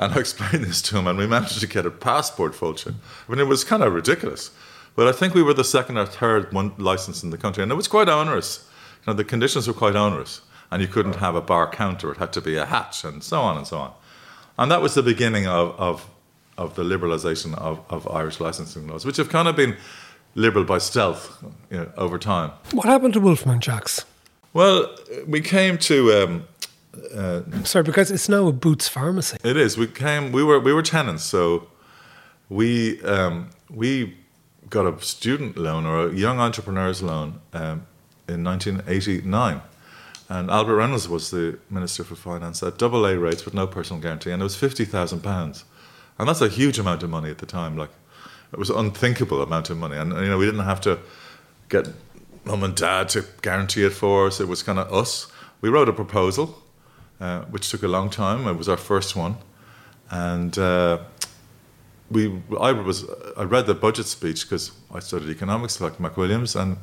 And 0.00 0.12
I 0.12 0.18
explained 0.18 0.64
this 0.64 0.82
to 0.82 0.98
him, 0.98 1.06
and 1.06 1.16
we 1.16 1.28
managed 1.28 1.60
to 1.60 1.68
get 1.68 1.86
a 1.86 1.92
passport 1.92 2.54
Fáilte. 2.54 2.92
I 2.92 3.30
mean, 3.30 3.38
it 3.38 3.46
was 3.46 3.62
kind 3.62 3.84
of 3.84 3.94
ridiculous. 3.94 4.50
But 4.96 5.06
I 5.06 5.12
think 5.12 5.32
we 5.32 5.44
were 5.44 5.54
the 5.54 5.62
second 5.62 5.96
or 5.96 6.06
third 6.06 6.52
one 6.52 6.72
license 6.76 7.22
in 7.22 7.30
the 7.30 7.38
country, 7.38 7.62
and 7.62 7.70
it 7.70 7.76
was 7.76 7.86
quite 7.86 8.08
onerous. 8.08 8.68
You 9.06 9.12
know, 9.12 9.16
the 9.16 9.22
conditions 9.22 9.68
were 9.68 9.72
quite 9.72 9.94
onerous, 9.94 10.40
and 10.72 10.82
you 10.82 10.88
couldn't 10.88 11.16
have 11.16 11.36
a 11.36 11.40
bar 11.40 11.70
counter; 11.70 12.10
it 12.10 12.18
had 12.18 12.32
to 12.32 12.40
be 12.40 12.56
a 12.56 12.66
hatch, 12.66 13.04
and 13.04 13.22
so 13.22 13.40
on 13.40 13.58
and 13.58 13.66
so 13.66 13.78
on. 13.78 13.92
And 14.58 14.72
that 14.72 14.82
was 14.82 14.94
the 14.94 15.04
beginning 15.04 15.46
of 15.46 15.78
of, 15.78 16.10
of 16.58 16.74
the 16.74 16.82
liberalisation 16.82 17.56
of, 17.58 17.80
of 17.88 18.08
Irish 18.08 18.40
licensing 18.40 18.88
laws, 18.88 19.06
which 19.06 19.18
have 19.18 19.28
kind 19.28 19.46
of 19.46 19.54
been 19.54 19.76
liberal 20.34 20.64
by 20.64 20.78
stealth 20.78 21.42
you 21.70 21.78
know, 21.78 21.92
over 21.96 22.18
time. 22.18 22.52
What 22.72 22.86
happened 22.86 23.14
to 23.14 23.20
Wolfman 23.20 23.60
Jacks? 23.60 24.04
Well, 24.52 24.94
we 25.26 25.40
came 25.40 25.78
to. 25.78 26.12
Um, 26.12 26.44
uh, 27.14 27.42
Sorry, 27.64 27.84
because 27.84 28.10
it's 28.10 28.28
now 28.28 28.48
a 28.48 28.52
Boots 28.52 28.88
pharmacy. 28.88 29.36
It 29.44 29.56
is. 29.56 29.78
We 29.78 29.86
came. 29.86 30.32
We 30.32 30.42
were. 30.42 30.58
We 30.58 30.72
were 30.72 30.82
tenants, 30.82 31.24
so 31.24 31.68
we 32.48 33.00
um, 33.02 33.50
we 33.70 34.16
got 34.68 34.86
a 34.86 35.00
student 35.02 35.56
loan 35.56 35.86
or 35.86 36.08
a 36.08 36.14
young 36.14 36.38
entrepreneur's 36.38 37.02
loan 37.02 37.40
um, 37.52 37.86
in 38.28 38.44
1989. 38.44 39.62
And 40.28 40.48
Albert 40.48 40.76
Reynolds 40.76 41.08
was 41.08 41.32
the 41.32 41.58
Minister 41.68 42.04
for 42.04 42.14
Finance 42.14 42.62
at 42.62 42.78
double 42.78 43.04
A 43.04 43.18
rates 43.18 43.44
with 43.44 43.52
no 43.52 43.66
personal 43.66 44.00
guarantee, 44.00 44.30
and 44.30 44.40
it 44.40 44.44
was 44.44 44.54
£50,000. 44.54 45.64
And 46.18 46.28
that's 46.28 46.40
a 46.40 46.48
huge 46.48 46.78
amount 46.78 47.02
of 47.02 47.10
money 47.10 47.30
at 47.30 47.38
the 47.38 47.46
time. 47.46 47.76
Like, 47.76 47.90
it 48.52 48.58
was 48.58 48.70
an 48.70 48.76
unthinkable 48.76 49.42
amount 49.42 49.70
of 49.70 49.78
money. 49.78 49.96
And, 49.96 50.12
you 50.12 50.26
know, 50.26 50.38
we 50.38 50.46
didn't 50.46 50.64
have 50.64 50.80
to 50.82 50.98
get 51.68 51.88
mum 52.44 52.64
and 52.64 52.74
dad 52.74 53.08
to 53.10 53.24
guarantee 53.42 53.84
it 53.84 53.92
for 53.92 54.26
us. 54.26 54.40
It 54.40 54.48
was 54.48 54.62
kind 54.62 54.78
of 54.78 54.92
us. 54.92 55.30
We 55.60 55.68
wrote 55.68 55.88
a 55.88 55.92
proposal, 55.92 56.62
uh, 57.20 57.42
which 57.42 57.70
took 57.70 57.82
a 57.82 57.88
long 57.88 58.10
time. 58.10 58.46
It 58.48 58.54
was 58.54 58.68
our 58.68 58.76
first 58.76 59.14
one. 59.14 59.36
And 60.10 60.58
uh, 60.58 60.98
we 62.10 62.42
I 62.60 62.72
was 62.72 63.04
I 63.36 63.44
read 63.44 63.66
the 63.66 63.74
budget 63.74 64.06
speech 64.06 64.42
because 64.42 64.72
I 64.92 64.98
studied 64.98 65.30
economics 65.30 65.80
like 65.80 65.98
McWilliams, 65.98 66.60
and 66.60 66.76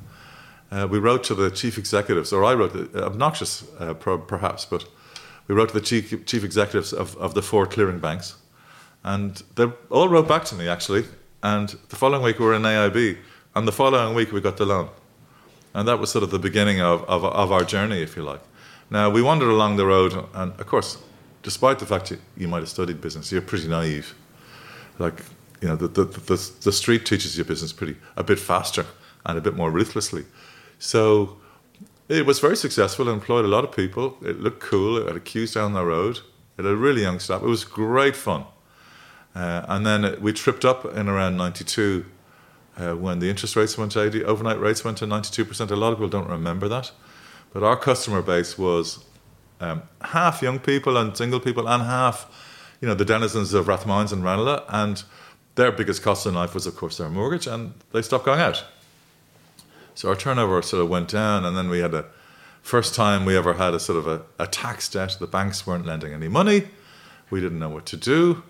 uh, 0.71 0.87
we 0.89 0.99
wrote 0.99 1.23
to 1.25 1.35
the 1.35 1.49
chief 1.49 1.77
executives 1.77 2.33
or 2.33 2.43
I 2.43 2.53
wrote 2.53 2.73
the, 2.73 3.05
obnoxious 3.05 3.63
uh, 3.79 3.93
perhaps 3.93 4.65
but 4.65 4.85
we 5.47 5.55
wrote 5.55 5.69
to 5.69 5.79
the 5.79 5.85
chief, 5.85 6.25
chief 6.25 6.43
executives 6.43 6.93
of, 6.93 7.15
of 7.17 7.33
the 7.33 7.41
four 7.41 7.65
clearing 7.65 7.99
banks 7.99 8.35
and 9.03 9.43
they 9.55 9.65
all 9.89 10.09
wrote 10.09 10.27
back 10.27 10.43
to 10.45 10.55
me 10.55 10.67
actually 10.67 11.05
and 11.43 11.75
the 11.89 11.95
following 11.95 12.23
week 12.23 12.39
we 12.39 12.45
were 12.45 12.53
in 12.53 12.63
AIB 12.63 13.17
and 13.55 13.67
the 13.67 13.71
following 13.71 14.15
week 14.15 14.31
we 14.31 14.41
got 14.41 14.57
the 14.57 14.65
loan 14.65 14.89
and 15.73 15.87
that 15.87 15.99
was 15.99 16.11
sort 16.11 16.23
of 16.23 16.31
the 16.31 16.39
beginning 16.39 16.81
of, 16.81 17.03
of, 17.03 17.23
of 17.23 17.51
our 17.51 17.63
journey 17.63 18.01
if 18.01 18.15
you 18.15 18.23
like 18.23 18.41
now 18.89 19.09
we 19.09 19.21
wandered 19.21 19.49
along 19.49 19.77
the 19.77 19.85
road 19.85 20.13
and 20.33 20.51
of 20.59 20.65
course 20.65 20.97
despite 21.43 21.79
the 21.79 21.85
fact 21.85 22.11
you, 22.11 22.17
you 22.35 22.47
might 22.47 22.59
have 22.59 22.69
studied 22.69 22.99
business 23.01 23.31
you're 23.31 23.41
pretty 23.41 23.67
naive 23.67 24.15
like 24.99 25.21
you 25.61 25.67
know 25.67 25.75
the, 25.75 25.87
the, 25.87 26.05
the, 26.05 26.51
the 26.61 26.71
street 26.71 27.05
teaches 27.05 27.37
you 27.37 27.43
business 27.43 27.73
pretty 27.73 27.95
a 28.15 28.23
bit 28.23 28.39
faster 28.39 28.85
and 29.25 29.37
a 29.37 29.41
bit 29.41 29.55
more 29.55 29.69
ruthlessly. 29.69 30.25
So 30.79 31.37
it 32.07 32.25
was 32.25 32.39
very 32.39 32.55
successful. 32.55 33.09
It 33.09 33.11
employed 33.11 33.45
a 33.45 33.49
lot 33.49 33.63
of 33.63 33.71
people. 33.71 34.17
It 34.21 34.39
looked 34.39 34.61
cool. 34.61 34.97
It 34.97 35.07
had 35.07 35.15
a 35.15 35.19
queues 35.19 35.53
down 35.53 35.73
the 35.73 35.85
road. 35.85 36.19
It 36.57 36.63
had 36.63 36.71
a 36.71 36.75
really 36.75 37.01
young 37.01 37.19
staff. 37.19 37.43
It 37.43 37.47
was 37.47 37.63
great 37.63 38.15
fun. 38.15 38.45
Uh, 39.35 39.65
and 39.67 39.85
then 39.85 40.19
we 40.21 40.33
tripped 40.33 40.65
up 40.65 40.85
in 40.85 41.07
around 41.07 41.37
92 41.37 42.05
uh, 42.77 42.93
when 42.93 43.19
the 43.19 43.29
interest 43.29 43.55
rates 43.55 43.77
went 43.77 43.91
to 43.91 44.03
80, 44.03 44.23
overnight 44.23 44.59
rates 44.59 44.83
went 44.83 44.97
to 44.97 45.05
92%. 45.05 45.71
A 45.71 45.75
lot 45.75 45.93
of 45.93 45.97
people 45.97 46.09
don't 46.09 46.29
remember 46.29 46.67
that. 46.67 46.91
But 47.53 47.63
our 47.63 47.77
customer 47.77 48.21
base 48.21 48.57
was 48.57 49.03
um, 49.59 49.83
half 50.01 50.41
young 50.41 50.59
people 50.59 50.97
and 50.97 51.15
single 51.15 51.39
people 51.39 51.67
and 51.67 51.83
half 51.83 52.29
you 52.81 52.87
know, 52.87 52.93
the 52.93 53.05
denizens 53.05 53.53
of 53.53 53.65
Rathmines 53.67 54.11
and 54.11 54.23
Ranelagh, 54.23 54.63
and 54.69 55.03
their 55.55 55.71
biggest 55.71 56.03
cost 56.03 56.25
in 56.25 56.35
life 56.35 56.53
was, 56.53 56.67
of 56.67 56.75
course, 56.75 56.97
their 56.97 57.09
mortgage, 57.09 57.47
and 57.47 57.73
they 57.91 58.01
stopped 58.01 58.25
going 58.25 58.39
out. 58.39 58.63
So 59.95 60.09
our 60.09 60.15
turnover 60.15 60.61
sort 60.61 60.83
of 60.83 60.89
went 60.89 61.09
down, 61.09 61.43
and 61.43 61.57
then 61.57 61.69
we 61.69 61.79
had 61.79 61.93
a 61.93 62.05
first 62.61 62.93
time 62.93 63.25
we 63.25 63.35
ever 63.35 63.53
had 63.53 63.73
a 63.73 63.79
sort 63.79 63.97
of 63.97 64.07
a, 64.07 64.21
a 64.37 64.45
tax 64.45 64.87
debt. 64.89 65.17
The 65.19 65.27
banks 65.27 65.65
weren't 65.65 65.85
lending 65.85 66.13
any 66.13 66.27
money. 66.27 66.67
We 67.29 67.41
didn't 67.41 67.59
know 67.59 67.69
what 67.69 67.85
to 67.87 67.97
do. 67.97 68.43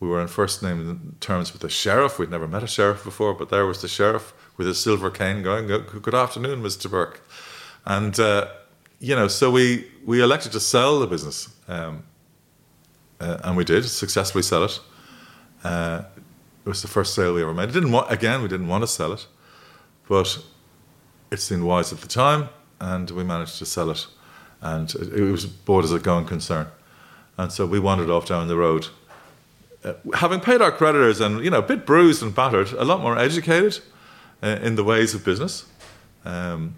We 0.00 0.08
were 0.08 0.20
in 0.20 0.28
first 0.28 0.62
name 0.62 1.16
terms 1.20 1.52
with 1.52 1.62
the 1.62 1.68
sheriff. 1.68 2.18
We'd 2.18 2.30
never 2.30 2.48
met 2.48 2.62
a 2.62 2.66
sheriff 2.66 3.04
before, 3.04 3.34
but 3.34 3.50
there 3.50 3.66
was 3.66 3.82
the 3.82 3.88
sheriff 3.88 4.32
with 4.56 4.66
his 4.66 4.80
silver 4.80 5.10
cane 5.10 5.42
going, 5.42 5.66
Good 5.66 6.14
afternoon, 6.14 6.62
Mr. 6.62 6.90
Bourke. 6.90 7.20
And, 7.84 8.18
uh, 8.18 8.48
you 8.98 9.14
know, 9.14 9.28
so 9.28 9.50
we, 9.50 9.86
we 10.04 10.22
elected 10.22 10.52
to 10.52 10.60
sell 10.60 11.00
the 11.00 11.06
business. 11.06 11.54
Um, 11.68 12.04
uh, 13.20 13.38
and 13.44 13.56
we 13.56 13.64
did 13.64 13.84
successfully 13.84 14.42
sell 14.42 14.64
it. 14.64 14.80
Uh, 15.62 16.02
it 16.64 16.68
was 16.68 16.82
the 16.82 16.88
first 16.88 17.14
sale 17.14 17.34
we 17.34 17.42
ever 17.42 17.52
made. 17.52 17.68
It 17.68 17.72
didn't 17.72 17.92
want, 17.92 18.10
again, 18.10 18.42
we 18.42 18.48
didn't 18.48 18.68
want 18.68 18.82
to 18.82 18.88
sell 18.88 19.12
it, 19.12 19.26
but 20.08 20.42
it 21.30 21.38
seemed 21.38 21.64
wise 21.64 21.92
at 21.92 22.00
the 22.00 22.08
time, 22.08 22.48
and 22.80 23.10
we 23.10 23.22
managed 23.22 23.58
to 23.58 23.66
sell 23.66 23.90
it. 23.90 24.06
And 24.62 24.94
it, 24.94 25.12
it 25.12 25.30
was 25.30 25.46
bought 25.46 25.84
as 25.84 25.92
a 25.92 25.98
going 25.98 26.26
concern, 26.26 26.68
and 27.36 27.52
so 27.52 27.66
we 27.66 27.78
wandered 27.78 28.10
off 28.10 28.26
down 28.26 28.48
the 28.48 28.56
road, 28.56 28.88
uh, 29.84 29.94
having 30.14 30.40
paid 30.40 30.60
our 30.60 30.72
creditors 30.72 31.20
and 31.20 31.44
you 31.44 31.50
know 31.50 31.58
a 31.58 31.62
bit 31.62 31.86
bruised 31.86 32.22
and 32.22 32.34
battered, 32.34 32.72
a 32.72 32.84
lot 32.84 33.00
more 33.00 33.18
educated 33.18 33.78
uh, 34.42 34.58
in 34.62 34.76
the 34.76 34.84
ways 34.84 35.14
of 35.14 35.24
business. 35.24 35.66
Um, 36.24 36.74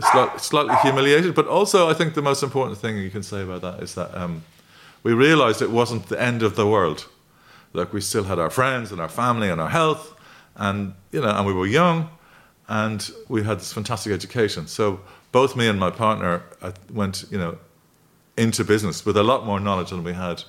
slightly, 0.00 0.38
slightly 0.38 0.76
humiliated, 0.82 1.34
but 1.34 1.46
also 1.46 1.88
I 1.88 1.94
think 1.94 2.14
the 2.14 2.22
most 2.22 2.42
important 2.42 2.78
thing 2.78 2.98
you 2.98 3.10
can 3.10 3.22
say 3.22 3.42
about 3.42 3.62
that 3.62 3.82
is 3.82 3.94
that. 3.94 4.14
Um, 4.14 4.42
we 5.02 5.12
realized 5.12 5.62
it 5.62 5.70
wasn't 5.70 6.08
the 6.08 6.20
end 6.20 6.42
of 6.42 6.56
the 6.56 6.66
world. 6.66 7.06
Like 7.72 7.92
we 7.92 8.00
still 8.00 8.24
had 8.24 8.38
our 8.38 8.50
friends 8.50 8.92
and 8.92 9.00
our 9.00 9.08
family 9.08 9.48
and 9.48 9.60
our 9.60 9.68
health, 9.68 10.14
and 10.56 10.94
you 11.12 11.20
know, 11.20 11.28
and 11.28 11.46
we 11.46 11.52
were 11.52 11.66
young, 11.66 12.10
and 12.68 13.10
we 13.28 13.42
had 13.42 13.58
this 13.58 13.72
fantastic 13.72 14.12
education. 14.12 14.66
So 14.66 15.00
both 15.32 15.56
me 15.56 15.68
and 15.68 15.78
my 15.78 15.90
partner 15.90 16.42
uh, 16.62 16.72
went, 16.92 17.24
you 17.30 17.38
know, 17.38 17.58
into 18.36 18.64
business 18.64 19.04
with 19.04 19.16
a 19.16 19.22
lot 19.22 19.44
more 19.44 19.60
knowledge 19.60 19.90
than 19.90 20.02
we 20.02 20.14
had 20.14 20.42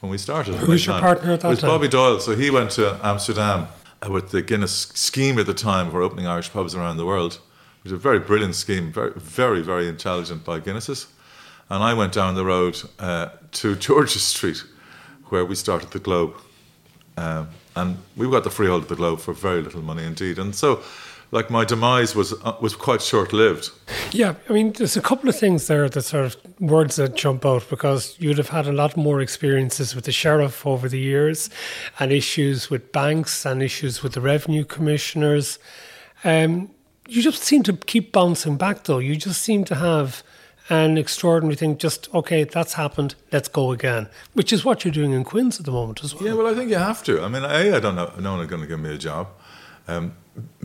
when 0.00 0.10
we 0.10 0.18
started. 0.18 0.54
Who 0.54 0.72
was 0.72 0.86
your 0.86 1.00
partner 1.00 1.32
at 1.32 1.40
that 1.40 1.48
It 1.48 1.50
was 1.50 1.60
time? 1.60 1.70
Bobby 1.70 1.88
Doyle. 1.88 2.20
So 2.20 2.36
he 2.36 2.50
went 2.50 2.70
to 2.72 2.98
Amsterdam 3.02 3.68
uh, 4.02 4.10
with 4.10 4.30
the 4.30 4.42
Guinness 4.42 4.72
scheme 4.94 5.38
at 5.38 5.46
the 5.46 5.54
time 5.54 5.90
for 5.90 6.02
opening 6.02 6.26
Irish 6.26 6.52
pubs 6.52 6.74
around 6.74 6.98
the 6.98 7.06
world, 7.06 7.40
It 7.78 7.84
was 7.84 7.92
a 7.92 7.96
very 7.96 8.18
brilliant 8.18 8.54
scheme, 8.54 8.92
very, 8.92 9.12
very, 9.16 9.62
very 9.62 9.88
intelligent 9.88 10.44
by 10.44 10.60
Guinnesses. 10.60 11.06
And 11.70 11.82
I 11.82 11.94
went 11.94 12.12
down 12.12 12.34
the 12.34 12.44
road 12.44 12.80
uh, 12.98 13.30
to 13.52 13.74
George's 13.86 14.22
Street, 14.22 14.62
where 15.26 15.44
we 15.44 15.54
started 15.54 15.90
the 15.90 15.98
Globe. 15.98 16.34
Um, 17.16 17.48
and 17.74 17.98
we 18.16 18.30
got 18.30 18.44
the 18.44 18.50
freehold 18.50 18.82
of 18.84 18.88
the 18.88 18.96
Globe 18.96 19.20
for 19.20 19.34
very 19.34 19.62
little 19.62 19.82
money 19.82 20.04
indeed. 20.04 20.38
And 20.38 20.54
so, 20.54 20.80
like, 21.30 21.50
my 21.50 21.64
demise 21.64 22.14
was 22.14 22.32
uh, 22.42 22.56
was 22.60 22.74
quite 22.74 23.02
short 23.02 23.32
lived. 23.32 23.70
Yeah, 24.12 24.34
I 24.48 24.52
mean, 24.52 24.72
there's 24.72 24.96
a 24.96 25.02
couple 25.02 25.28
of 25.28 25.38
things 25.38 25.66
there 25.66 25.88
that 25.88 26.02
sort 26.02 26.24
of 26.24 26.36
words 26.60 26.96
that 26.96 27.16
jump 27.16 27.44
out 27.44 27.68
because 27.68 28.16
you'd 28.18 28.38
have 28.38 28.48
had 28.48 28.66
a 28.66 28.72
lot 28.72 28.96
more 28.96 29.20
experiences 29.20 29.94
with 29.94 30.04
the 30.04 30.12
sheriff 30.12 30.66
over 30.66 30.88
the 30.88 30.98
years, 30.98 31.50
and 31.98 32.12
issues 32.12 32.70
with 32.70 32.92
banks 32.92 33.44
and 33.44 33.62
issues 33.62 34.02
with 34.02 34.12
the 34.12 34.20
revenue 34.20 34.64
commissioners. 34.64 35.58
Um, 36.24 36.70
you 37.08 37.22
just 37.22 37.42
seem 37.42 37.62
to 37.64 37.72
keep 37.72 38.12
bouncing 38.12 38.56
back, 38.56 38.84
though. 38.84 38.98
You 38.98 39.16
just 39.16 39.42
seem 39.42 39.64
to 39.64 39.74
have 39.74 40.22
an 40.70 40.98
extraordinary 40.98 41.56
thing. 41.56 41.78
Just 41.78 42.12
okay, 42.14 42.44
that's 42.44 42.74
happened. 42.74 43.14
Let's 43.32 43.48
go 43.48 43.72
again, 43.72 44.08
which 44.34 44.52
is 44.52 44.64
what 44.64 44.84
you're 44.84 44.92
doing 44.92 45.12
in 45.12 45.24
Quinn's 45.24 45.58
at 45.58 45.66
the 45.66 45.72
moment 45.72 46.04
as 46.04 46.14
well. 46.14 46.24
Yeah, 46.24 46.34
well, 46.34 46.46
I 46.46 46.54
think 46.54 46.70
you 46.70 46.76
have 46.76 47.02
to. 47.04 47.22
I 47.22 47.28
mean, 47.28 47.44
a, 47.44 47.76
I 47.76 47.80
don't 47.80 47.96
know, 47.96 48.12
no 48.20 48.32
one 48.32 48.40
is 48.40 48.46
going 48.46 48.62
to 48.62 48.68
give 48.68 48.80
me 48.80 48.94
a 48.94 48.98
job. 48.98 49.28
Um, 49.86 50.14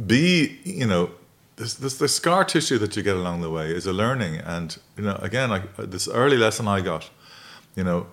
B, 0.06 0.60
you 0.64 0.86
know, 0.86 1.12
this, 1.56 1.76
this, 1.76 1.98
the 1.98 2.08
scar 2.08 2.44
tissue 2.44 2.78
that 2.80 2.96
you 2.96 3.04
get 3.04 3.16
along 3.16 3.42
the 3.42 3.50
way 3.50 3.70
is 3.70 3.86
a 3.86 3.94
learning, 3.94 4.38
and 4.38 4.78
you 4.98 5.04
know, 5.04 5.16
again, 5.22 5.52
I, 5.52 5.64
uh, 5.78 5.86
this 5.86 6.08
early 6.08 6.38
lesson 6.38 6.68
I 6.68 6.82
got, 6.82 7.10
you 7.76 7.84
know, 7.84 8.08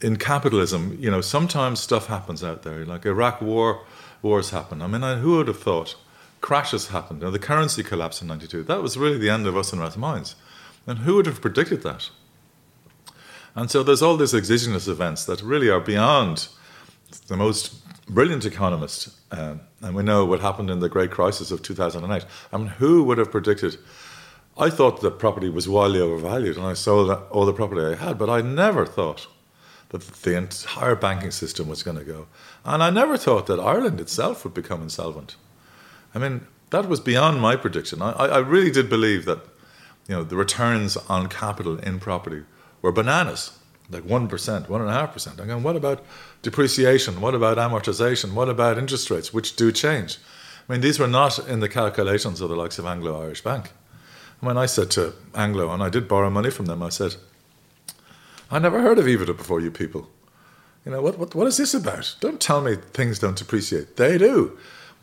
in 0.00 0.16
capitalism, 0.16 0.96
you 1.00 1.10
know, 1.10 1.20
sometimes 1.20 1.80
stuff 1.80 2.06
happens 2.06 2.44
out 2.44 2.62
there, 2.62 2.84
like 2.84 3.04
Iraq 3.04 3.40
War, 3.42 3.84
wars 4.22 4.50
happen. 4.50 4.82
I 4.82 4.86
mean, 4.86 5.02
I, 5.02 5.16
who 5.16 5.36
would 5.36 5.48
have 5.48 5.58
thought? 5.58 5.96
Crashes 6.40 6.88
happened. 6.88 7.20
You 7.20 7.26
know, 7.26 7.30
the 7.32 7.40
currency 7.40 7.82
collapsed 7.82 8.22
in 8.22 8.28
'92. 8.28 8.62
That 8.64 8.82
was 8.82 8.96
really 8.96 9.18
the 9.18 9.30
end 9.30 9.46
of 9.46 9.56
us 9.56 9.72
and 9.72 9.82
our 9.82 9.96
minds. 9.96 10.36
And 10.86 11.00
who 11.00 11.16
would 11.16 11.26
have 11.26 11.40
predicted 11.40 11.82
that? 11.82 12.10
And 13.56 13.70
so 13.70 13.82
there's 13.82 14.02
all 14.02 14.16
these 14.16 14.34
exogenous 14.34 14.86
events 14.86 15.24
that 15.24 15.42
really 15.42 15.68
are 15.68 15.80
beyond 15.80 16.48
the 17.26 17.36
most 17.36 17.74
brilliant 18.08 18.44
economist. 18.44 19.10
Um, 19.30 19.60
and 19.80 19.94
we 19.94 20.02
know 20.02 20.24
what 20.24 20.40
happened 20.40 20.70
in 20.70 20.80
the 20.80 20.88
great 20.88 21.10
crisis 21.10 21.50
of 21.50 21.62
2008. 21.62 22.24
I 22.52 22.56
mean, 22.56 22.66
who 22.66 23.04
would 23.04 23.18
have 23.18 23.30
predicted? 23.30 23.78
I 24.56 24.70
thought 24.70 25.00
that 25.02 25.18
property 25.18 25.48
was 25.48 25.68
wildly 25.68 26.00
overvalued 26.00 26.56
and 26.56 26.66
I 26.66 26.74
sold 26.74 27.10
all 27.30 27.46
the 27.46 27.52
property 27.52 27.82
I 27.82 27.94
had, 27.94 28.18
but 28.18 28.28
I 28.28 28.40
never 28.40 28.84
thought 28.84 29.26
that 29.90 30.02
the 30.02 30.36
entire 30.36 30.96
banking 30.96 31.30
system 31.30 31.68
was 31.68 31.82
going 31.82 31.96
to 31.96 32.04
go. 32.04 32.26
And 32.64 32.82
I 32.82 32.90
never 32.90 33.16
thought 33.16 33.46
that 33.46 33.60
Ireland 33.60 34.00
itself 34.00 34.44
would 34.44 34.54
become 34.54 34.82
insolvent. 34.82 35.36
I 36.14 36.18
mean, 36.18 36.46
that 36.70 36.88
was 36.88 37.00
beyond 37.00 37.40
my 37.40 37.56
prediction. 37.56 38.02
I, 38.02 38.10
I 38.10 38.38
really 38.38 38.70
did 38.70 38.90
believe 38.90 39.24
that 39.24 39.38
you 40.08 40.14
know, 40.14 40.24
the 40.24 40.36
returns 40.36 40.96
on 40.96 41.28
capital 41.28 41.78
in 41.78 42.00
property 42.00 42.44
were 42.82 42.92
bananas, 42.92 43.58
like 43.90 44.04
1%, 44.04 44.28
1.5%. 44.28 45.40
I'm 45.40 45.46
going, 45.46 45.62
what 45.62 45.76
about 45.76 46.04
depreciation? 46.42 47.20
What 47.20 47.34
about 47.34 47.56
amortization? 47.56 48.34
What 48.34 48.48
about 48.48 48.78
interest 48.78 49.10
rates, 49.10 49.32
which 49.32 49.56
do 49.56 49.72
change? 49.72 50.18
I 50.68 50.72
mean, 50.72 50.80
these 50.82 50.98
were 50.98 51.08
not 51.08 51.48
in 51.48 51.60
the 51.60 51.68
calculations 51.68 52.40
of 52.40 52.50
the 52.50 52.56
likes 52.56 52.78
of 52.78 52.84
Anglo 52.84 53.20
Irish 53.22 53.42
Bank. 53.42 53.72
When 54.40 54.58
I 54.58 54.66
said 54.66 54.90
to 54.92 55.14
Anglo, 55.34 55.70
and 55.70 55.82
I 55.82 55.88
did 55.88 56.06
borrow 56.06 56.30
money 56.30 56.50
from 56.50 56.66
them, 56.66 56.82
I 56.82 56.90
said, 56.90 57.16
I 58.50 58.58
never 58.58 58.80
heard 58.80 58.98
of 58.98 59.06
EBITDA 59.06 59.36
before, 59.36 59.60
you 59.60 59.70
people. 59.70 60.08
You 60.84 60.92
know, 60.92 61.02
what, 61.02 61.18
what, 61.18 61.34
what 61.34 61.46
is 61.46 61.56
this 61.56 61.74
about? 61.74 62.14
Don't 62.20 62.40
tell 62.40 62.60
me 62.60 62.76
things 62.76 63.18
don't 63.18 63.36
depreciate. 63.36 63.96
They 63.96 64.16
do. 64.16 64.56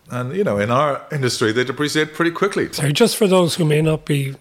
And, 0.10 0.36
you 0.36 0.44
know, 0.44 0.58
in 0.58 0.72
our 0.72 1.06
industry, 1.12 1.52
they 1.52 1.64
depreciate 1.64 2.14
pretty 2.14 2.32
quickly. 2.32 2.72
So, 2.72 2.90
just 2.92 3.18
for 3.18 3.28
those 3.28 3.56
who 3.56 3.66
may 3.66 3.82
not 3.82 4.06
be 4.06 4.36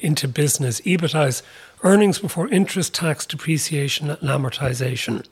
into 0.00 0.28
business. 0.28 0.80
EBITDA 0.82 1.28
is 1.28 1.42
earnings 1.82 2.18
before 2.18 2.48
interest, 2.48 2.94
tax, 2.94 3.26
depreciation, 3.26 4.10
and 4.10 4.20
amortization. 4.20 5.26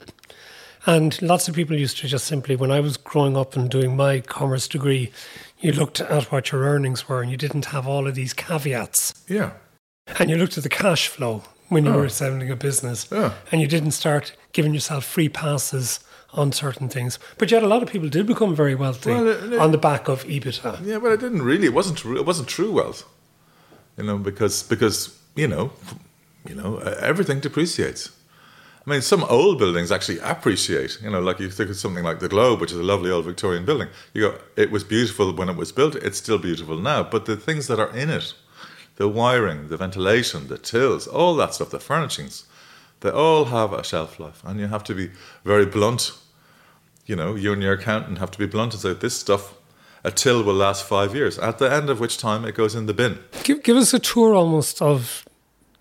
And 0.85 1.21
lots 1.21 1.47
of 1.47 1.55
people 1.55 1.77
used 1.77 1.97
to 1.99 2.07
just 2.07 2.25
simply, 2.25 2.55
when 2.55 2.71
I 2.71 2.79
was 2.79 2.97
growing 2.97 3.35
up 3.35 3.55
and 3.55 3.69
doing 3.69 3.95
my 3.95 4.21
commerce 4.21 4.67
degree, 4.67 5.11
you 5.59 5.71
looked 5.73 5.99
at 5.99 6.31
what 6.31 6.51
your 6.51 6.61
earnings 6.61 7.07
were 7.07 7.21
and 7.21 7.29
you 7.29 7.37
didn't 7.37 7.65
have 7.65 7.87
all 7.87 8.07
of 8.07 8.15
these 8.15 8.33
caveats. 8.33 9.13
Yeah. 9.27 9.51
And 10.17 10.29
you 10.29 10.37
looked 10.37 10.57
at 10.57 10.63
the 10.63 10.69
cash 10.69 11.07
flow 11.07 11.43
when 11.67 11.85
you 11.85 11.91
oh. 11.91 11.97
were 11.97 12.09
selling 12.09 12.49
a 12.49 12.55
business. 12.55 13.07
Yeah. 13.11 13.33
And 13.51 13.61
you 13.61 13.67
didn't 13.67 13.91
start 13.91 14.35
giving 14.53 14.73
yourself 14.73 15.05
free 15.05 15.29
passes 15.29 15.99
on 16.33 16.51
certain 16.51 16.89
things. 16.89 17.19
But 17.37 17.51
yet 17.51 17.61
a 17.61 17.67
lot 17.67 17.83
of 17.83 17.89
people 17.89 18.07
did 18.07 18.25
become 18.25 18.55
very 18.55 18.75
wealthy 18.75 19.11
well, 19.11 19.27
it, 19.27 19.53
it, 19.53 19.59
on 19.59 19.71
the 19.71 19.77
back 19.77 20.07
of 20.07 20.23
EBITDA. 20.23 20.85
Yeah, 20.85 20.99
but 20.99 21.11
it 21.11 21.19
didn't 21.19 21.41
really. 21.41 21.65
It 21.65 21.73
wasn't 21.73 21.97
true. 21.97 22.17
It 22.17 22.25
wasn't 22.25 22.47
true 22.47 22.71
wealth 22.71 23.05
you 23.99 24.05
know, 24.05 24.17
because 24.17 24.63
because 24.63 25.15
you 25.35 25.47
know, 25.47 25.71
you 26.47 26.55
know, 26.55 26.77
everything 26.77 27.39
depreciates. 27.39 28.11
I 28.85 28.89
mean, 28.89 29.01
some 29.01 29.23
old 29.25 29.59
buildings 29.59 29.91
actually 29.91 30.19
appreciate. 30.19 30.99
You 31.01 31.11
know, 31.11 31.19
like 31.19 31.39
you 31.39 31.49
think 31.49 31.69
of 31.69 31.75
something 31.75 32.03
like 32.03 32.19
the 32.19 32.29
Globe, 32.29 32.61
which 32.61 32.71
is 32.71 32.77
a 32.77 32.83
lovely 32.83 33.11
old 33.11 33.25
Victorian 33.25 33.65
building. 33.65 33.89
You 34.13 34.21
go, 34.21 34.39
it 34.55 34.71
was 34.71 34.83
beautiful 34.83 35.33
when 35.33 35.49
it 35.49 35.57
was 35.57 35.71
built. 35.71 35.95
It's 35.95 36.17
still 36.17 36.37
beautiful 36.37 36.77
now. 36.77 37.03
But 37.03 37.25
the 37.25 37.35
things 37.35 37.67
that 37.67 37.79
are 37.79 37.95
in 37.95 38.09
it, 38.09 38.33
the 38.95 39.07
wiring, 39.07 39.67
the 39.67 39.77
ventilation, 39.77 40.47
the 40.47 40.57
tills, 40.57 41.07
all 41.07 41.35
that 41.35 41.53
stuff, 41.53 41.69
the 41.69 41.79
furnishings, 41.79 42.45
they 43.01 43.11
all 43.11 43.45
have 43.45 43.73
a 43.73 43.83
shelf 43.83 44.19
life, 44.19 44.41
and 44.43 44.59
you 44.59 44.67
have 44.67 44.83
to 44.85 44.95
be 44.95 45.11
very 45.45 45.65
blunt. 45.65 46.11
You 47.05 47.15
know, 47.15 47.35
you 47.35 47.53
and 47.53 47.61
your 47.61 47.73
accountant 47.73 48.17
have 48.17 48.31
to 48.31 48.39
be 48.39 48.45
blunt 48.45 48.73
and 48.73 48.81
say 48.81 48.93
this 48.93 49.15
stuff 49.15 49.55
a 50.03 50.11
till 50.11 50.43
will 50.43 50.53
last 50.53 50.83
five 50.83 51.13
years, 51.13 51.37
at 51.39 51.57
the 51.57 51.71
end 51.71 51.89
of 51.89 51.99
which 51.99 52.17
time 52.17 52.45
it 52.45 52.55
goes 52.55 52.75
in 52.75 52.85
the 52.85 52.93
bin. 52.93 53.19
Give, 53.43 53.61
give 53.61 53.77
us 53.77 53.93
a 53.93 53.99
tour 53.99 54.33
almost 54.33 54.81
of 54.81 55.25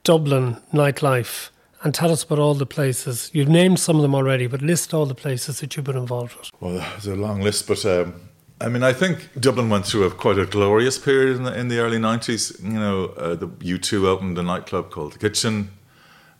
Dublin 0.05 0.57
nightlife 0.73 1.51
and 1.83 1.95
tell 1.95 2.11
us 2.11 2.25
about 2.25 2.39
all 2.39 2.55
the 2.55 2.67
places. 2.67 3.31
You've 3.33 3.49
named 3.49 3.79
some 3.79 3.97
of 3.97 4.03
them 4.03 4.15
already, 4.15 4.47
but 4.47 4.63
list 4.63 4.93
all 4.93 5.07
the 5.07 5.15
places 5.15 5.61
that 5.61 5.77
you've 5.77 5.85
been 5.85 5.97
involved 5.97 6.37
with. 6.37 6.51
Well, 6.61 6.75
there's 6.75 7.07
a 7.07 7.15
long 7.15 7.41
list, 7.41 7.69
but 7.69 7.85
um, 7.87 8.15
I 8.61 8.69
mean, 8.69 8.83
I 8.83 8.93
think 8.93 9.31
Dublin 9.39 9.71
went 9.71 9.87
through 9.87 10.05
a, 10.05 10.11
quite 10.11 10.39
a 10.39 10.47
glorious 10.47 10.99
period 10.99 11.37
in 11.37 11.45
the, 11.45 11.59
in 11.59 11.69
the 11.69 11.79
early 11.79 11.99
90s. 11.99 12.63
You 12.63 12.71
know, 12.71 13.07
uh, 13.17 13.35
the 13.37 13.49
U2 13.49 14.05
opened 14.07 14.39
a 14.39 14.43
nightclub 14.43 14.91
called 14.91 15.13
The 15.13 15.19
Kitchen. 15.19 15.71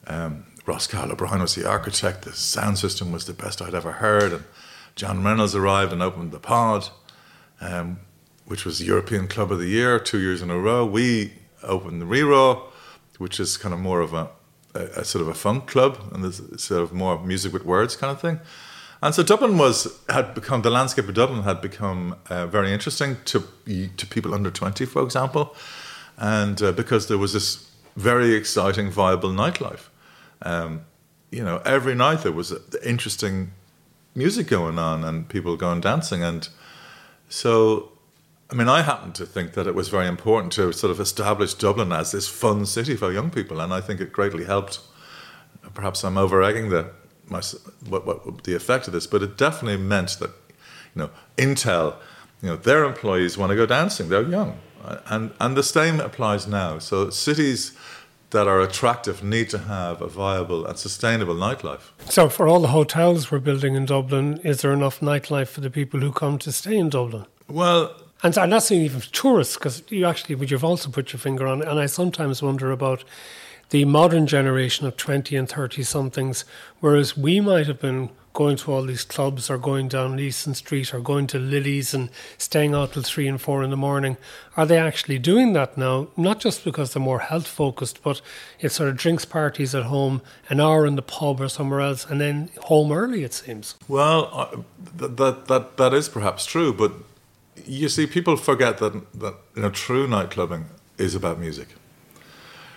Um, 0.07 0.45
Ross 0.67 0.87
Cahill 0.87 1.13
O'Brien 1.13 1.41
was 1.41 1.55
the 1.55 1.69
architect. 1.69 2.23
The 2.23 2.33
sound 2.33 2.79
system 2.79 3.13
was 3.13 3.27
the 3.27 3.33
best 3.33 3.63
I'd 3.63 3.75
ever 3.75 3.93
heard. 3.93 4.33
And 4.33 4.45
John 4.97 5.23
Reynolds 5.23 5.55
arrived 5.55 5.93
and 5.93 6.03
opened 6.03 6.33
the 6.33 6.41
pod 6.41 6.91
um, 7.61 8.01
which 8.47 8.65
was 8.65 8.79
the 8.79 8.85
European 8.85 9.29
Club 9.29 9.53
of 9.53 9.59
the 9.59 9.69
Year 9.69 9.99
two 9.99 10.21
years 10.21 10.43
in 10.43 10.51
a 10.51 10.59
row. 10.59 10.87
We 10.87 11.33
opened 11.63 12.01
the 12.01 12.07
Rí-Rá, 12.07 12.63
which 13.19 13.41
is 13.41 13.57
kind 13.57 13.75
of 13.75 13.81
more 13.81 14.01
of 14.01 14.13
a, 14.15 14.29
a, 14.75 15.01
a 15.01 15.05
sort 15.05 15.23
of 15.23 15.29
a 15.29 15.35
funk 15.35 15.67
club 15.67 15.99
and 16.13 16.25
this 16.25 16.41
sort 16.57 16.83
of 16.83 16.93
more 16.93 17.21
music 17.21 17.53
with 17.53 17.65
words 17.65 17.97
kind 17.97 18.11
of 18.11 18.21
thing. 18.21 18.41
And 19.01 19.15
so 19.15 19.23
Dublin 19.23 19.59
was 19.59 20.01
had 20.09 20.35
become 20.35 20.63
the 20.63 20.71
landscape 20.71 21.09
of 21.09 21.15
Dublin 21.15 21.43
had 21.43 21.61
become 21.61 22.17
uh, 22.31 22.47
very 22.47 22.73
interesting 22.73 23.17
to 23.27 23.43
to 23.97 24.07
people 24.07 24.35
under 24.35 24.51
twenty, 24.51 24.87
for 24.87 25.03
example, 25.03 25.55
and 26.17 26.61
uh, 26.63 26.73
because 26.73 27.07
there 27.07 27.19
was 27.19 27.33
this 27.33 27.71
very 27.97 28.35
exciting, 28.35 28.91
viable 28.91 29.31
nightlife. 29.31 29.89
Um, 30.43 30.81
you 31.31 31.45
know, 31.45 31.61
every 31.65 31.95
night 31.95 32.23
there 32.23 32.33
was 32.33 32.53
interesting 32.83 33.53
music 34.15 34.49
going 34.49 34.79
on 34.79 35.05
and 35.05 35.29
people 35.29 35.57
going 35.57 35.81
dancing 35.81 36.23
and 36.25 36.49
so, 37.29 37.93
I 38.51 38.55
mean, 38.55 38.69
I 38.69 38.83
happen 38.83 39.13
to 39.13 39.27
think 39.27 39.53
that 39.53 39.67
it 39.67 39.75
was 39.75 39.89
very 39.89 40.07
important 40.07 40.53
to 40.55 40.73
sort 40.73 40.91
of 40.91 41.01
establish 41.01 41.53
Dublin 41.53 41.93
as 41.93 42.13
this 42.13 42.29
fun 42.29 42.65
city 42.65 42.97
for 42.97 43.13
young 43.13 43.31
people, 43.31 43.61
and 43.61 43.75
I 43.75 43.81
think 43.81 44.01
it 44.01 44.13
greatly 44.13 44.45
helped. 44.45 44.81
Perhaps 45.75 46.03
I'm 46.03 46.17
over 46.17 46.43
egging 46.43 46.71
the 46.71 46.91
my, 47.29 47.43
what, 47.87 48.07
what 48.07 48.45
the 48.45 48.55
effect 48.55 48.87
of 48.87 48.95
this, 48.95 49.07
but 49.07 49.23
it 49.23 49.37
definitely 49.37 49.77
meant 49.77 50.19
that 50.19 50.31
you 50.95 51.03
know 51.03 51.11
Intel, 51.37 51.97
you 52.41 52.49
know, 52.49 52.57
their 52.57 52.85
employees 52.85 53.37
want 53.37 53.51
to 53.51 53.57
go 53.57 53.67
dancing. 53.67 54.09
They're 54.09 54.23
young, 54.23 54.59
and 55.07 55.33
and 55.39 55.57
the 55.57 55.63
same 55.63 56.01
applies 56.01 56.47
now. 56.47 56.79
So 56.79 57.11
cities 57.11 57.77
that 58.31 58.47
are 58.47 58.61
attractive 58.61 59.23
need 59.23 59.49
to 59.51 59.59
have 59.59 60.03
a 60.03 60.09
viable 60.09 60.67
and 60.67 60.79
sustainable 60.79 61.35
nightlife. 61.35 61.93
So, 62.11 62.29
for 62.29 62.47
all 62.47 62.61
the 62.61 62.69
hotels 62.69 63.31
we're 63.31 63.39
building 63.39 63.75
in 63.75 63.87
Dublin, 63.87 64.39
is 64.39 64.61
there 64.63 64.73
enough 64.73 65.01
nightlife 65.01 65.49
for 65.49 65.61
the 65.61 65.71
people 65.71 66.01
who 66.01 66.13
come 66.13 66.39
to 66.39 66.53
stay 66.53 66.77
in 66.77 66.91
Dublin? 66.91 67.27
Well, 67.49 67.95
and 68.23 68.37
I'm 68.37 68.51
not 68.51 68.71
even 68.73 69.01
tourists, 69.13 69.57
because 69.57 69.83
you 69.89 70.05
actually, 70.07 70.35
but 70.35 70.51
you've 70.51 70.65
also 70.65 70.91
put 70.91 71.13
your 71.13 71.21
finger 71.21 71.47
on 71.47 71.63
it. 71.63 71.69
And 71.69 71.79
I 71.79 71.87
sometimes 71.87 72.43
wonder 72.43 72.73
about 72.73 73.05
the 73.71 73.85
modern 73.85 74.27
generation 74.27 74.87
of 74.87 74.97
20 74.97 75.37
and 75.37 75.49
30 75.49 75.83
somethings, 75.83 76.45
whereas 76.81 77.17
we 77.17 77.41
might 77.41 77.67
have 77.67 77.81
been 77.81 78.11
going 78.33 78.57
to 78.57 78.73
all 78.73 78.85
these 78.85 79.03
clubs 79.03 79.51
or 79.51 79.59
going 79.59 79.89
down 79.89 80.17
Leeson 80.17 80.55
Street 80.55 80.95
or 80.95 81.01
going 81.01 81.27
to 81.27 81.39
Lily's 81.39 81.93
and 81.93 82.09
staying 82.39 82.73
out 82.73 82.93
till 82.93 83.03
three 83.03 83.27
and 83.27 83.41
four 83.41 83.65
in 83.65 83.71
the 83.71 83.77
morning, 83.77 84.17
are 84.57 84.65
they 84.65 84.79
actually 84.79 85.19
doing 85.19 85.55
that 85.55 85.77
now? 85.77 86.07
Not 86.17 86.39
just 86.39 86.65
because 86.65 86.93
they're 86.93 87.03
more 87.03 87.19
health 87.19 87.49
focused, 87.49 88.01
but 88.03 88.21
it's 88.61 88.77
sort 88.77 88.91
of 88.91 88.97
drinks 88.97 89.25
parties 89.25 89.75
at 89.75 89.85
home, 89.85 90.23
an 90.49 90.61
hour 90.61 90.87
in 90.87 90.95
the 90.95 91.03
pub 91.03 91.41
or 91.41 91.49
somewhere 91.49 91.81
else, 91.81 92.07
and 92.07 92.21
then 92.21 92.51
home 92.63 92.93
early, 92.93 93.25
it 93.25 93.35
seems. 93.35 93.75
Well, 93.89 94.31
uh, 94.33 94.57
that, 94.97 95.17
that, 95.17 95.47
that, 95.47 95.77
that 95.77 95.93
is 95.93 96.09
perhaps 96.09 96.47
true, 96.47 96.73
but 96.73 96.93
you 97.67 97.89
see, 97.89 98.07
people 98.07 98.37
forget 98.37 98.79
that, 98.79 98.93
that 99.21 99.35
you 99.55 99.63
know, 99.63 99.71
true 99.71 100.07
night 100.07 100.31
clubbing 100.31 100.67
is 100.97 101.15
about 101.15 101.39
music. 101.39 101.69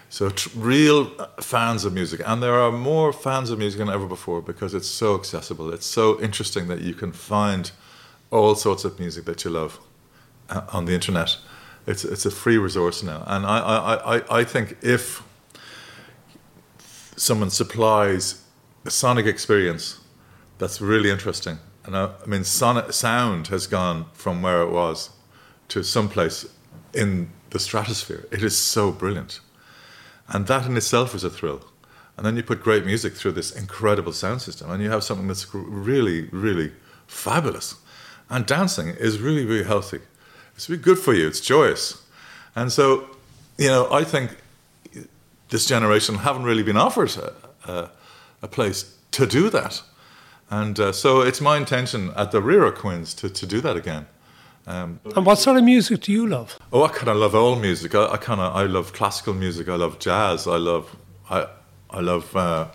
So 0.10 0.30
tr- 0.30 0.50
real 0.56 1.06
fans 1.40 1.86
of 1.86 1.94
music, 1.94 2.22
and 2.26 2.44
there 2.44 2.56
are 2.56 2.72
more 2.72 3.14
fans 3.14 3.50
of 3.50 3.58
music 3.58 3.80
than 3.80 3.90
ever 3.90 4.08
before 4.08 4.42
because 4.42 4.74
it's 4.74 4.88
so 4.88 5.16
accessible. 5.16 5.74
It's 5.74 5.86
so 5.86 6.22
interesting 6.22 6.68
that 6.68 6.82
you 6.82 6.94
can 6.94 7.14
find 7.14 7.72
all 8.30 8.56
sorts 8.56 8.84
of 8.84 9.00
music 9.00 9.26
that 9.26 9.46
you 9.46 9.52
love 9.52 9.80
uh, 10.50 10.62
on 10.74 10.86
the 10.86 10.94
internet. 10.94 11.38
It's 11.88 12.04
it's 12.04 12.26
a 12.26 12.32
free 12.32 12.58
resource 12.58 13.02
now, 13.02 13.24
and 13.26 13.46
I 13.46 13.60
I, 13.60 14.18
I, 14.18 14.40
I 14.40 14.44
think 14.44 14.78
if 14.82 15.24
someone 17.16 17.50
supplies 17.50 18.44
a 18.86 18.92
sonic 18.92 19.26
experience 19.26 20.00
that's 20.58 20.82
really 20.82 21.10
interesting, 21.10 21.58
and 21.86 21.96
I, 21.96 22.12
I 22.24 22.26
mean 22.28 22.44
sound 22.44 23.48
has 23.48 23.68
gone 23.68 24.06
from 24.14 24.42
where 24.42 24.62
it 24.62 24.70
was 24.72 25.10
to 25.70 25.84
someplace 25.84 26.46
in 26.94 27.30
the 27.52 27.60
stratosphere. 27.60 28.28
It 28.32 28.44
is 28.44 28.58
so 28.58 28.92
brilliant. 28.92 29.40
And 30.28 30.48
that 30.48 30.66
in 30.66 30.78
itself 30.78 31.14
is 31.16 31.24
a 31.24 31.30
thrill. 31.30 31.66
And 32.18 32.26
then 32.26 32.36
you 32.36 32.44
put 32.44 32.62
great 32.62 32.86
music 32.86 33.14
through 33.14 33.34
this 33.34 33.52
incredible 33.52 34.14
sound 34.14 34.42
system, 34.42 34.70
and 34.70 34.84
you 34.84 34.90
have 34.90 35.04
something 35.04 35.28
that's 35.28 35.54
really, 35.54 36.30
really 36.32 36.72
fabulous. 37.08 37.76
And 38.30 38.46
dancing 38.46 38.90
is 38.90 39.20
really, 39.20 39.46
really 39.46 39.64
healthy. 39.64 40.00
It's 40.56 40.70
really 40.70 40.82
good 40.82 41.00
for 41.00 41.14
you, 41.14 41.28
it's 41.28 41.42
joyous. 41.42 42.06
And 42.56 42.72
so, 42.72 43.08
you 43.58 43.68
know, 43.68 43.92
I 43.92 44.04
think 44.04 44.38
this 45.50 45.66
generation 45.66 46.16
haven't 46.16 46.44
really 46.44 46.64
been 46.64 46.78
offered 46.78 47.16
a, 47.18 47.34
a, 47.72 47.90
a 48.44 48.48
place 48.48 48.96
to 49.12 49.26
do 49.26 49.50
that. 49.50 49.82
And 50.52 50.78
uh, 50.80 50.92
so 50.92 51.22
it's 51.22 51.40
my 51.40 51.56
intention 51.56 52.12
at 52.18 52.32
the 52.32 52.42
rear 52.42 52.66
of 52.66 52.76
Quinn's 52.76 53.14
to, 53.16 53.30
to 53.30 53.46
do 53.48 53.62
that 53.62 53.78
again. 53.78 54.06
Um, 54.68 55.00
and 55.16 55.26
what 55.26 55.40
sort 55.40 55.58
of 55.58 55.64
music 55.64 56.02
do 56.02 56.12
you 56.12 56.28
love? 56.28 56.60
Oh, 56.72 56.84
I 56.84 56.90
kind 56.90 57.08
of 57.08 57.18
love 57.18 57.34
all 57.34 57.56
music. 57.56 57.96
I, 57.96 58.06
I 58.12 58.18
kind 58.18 58.42
of 58.42 58.56
I 58.56 58.64
love 58.64 58.94
classical 58.94 59.34
music. 59.34 59.70
I 59.70 59.76
love 59.76 59.98
jazz. 59.98 60.46
I 60.48 60.58
love 60.58 60.96
I 61.30 61.48
I 61.90 62.02
love 62.02 62.36
uh, 62.36 62.68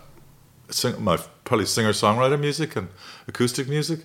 sing, 0.69 1.01
my 1.01 1.17
probably 1.45 1.65
singer 1.67 1.91
songwriter 1.91 2.39
music 2.39 2.75
and 2.75 2.89
acoustic 3.27 3.69
music. 3.69 3.99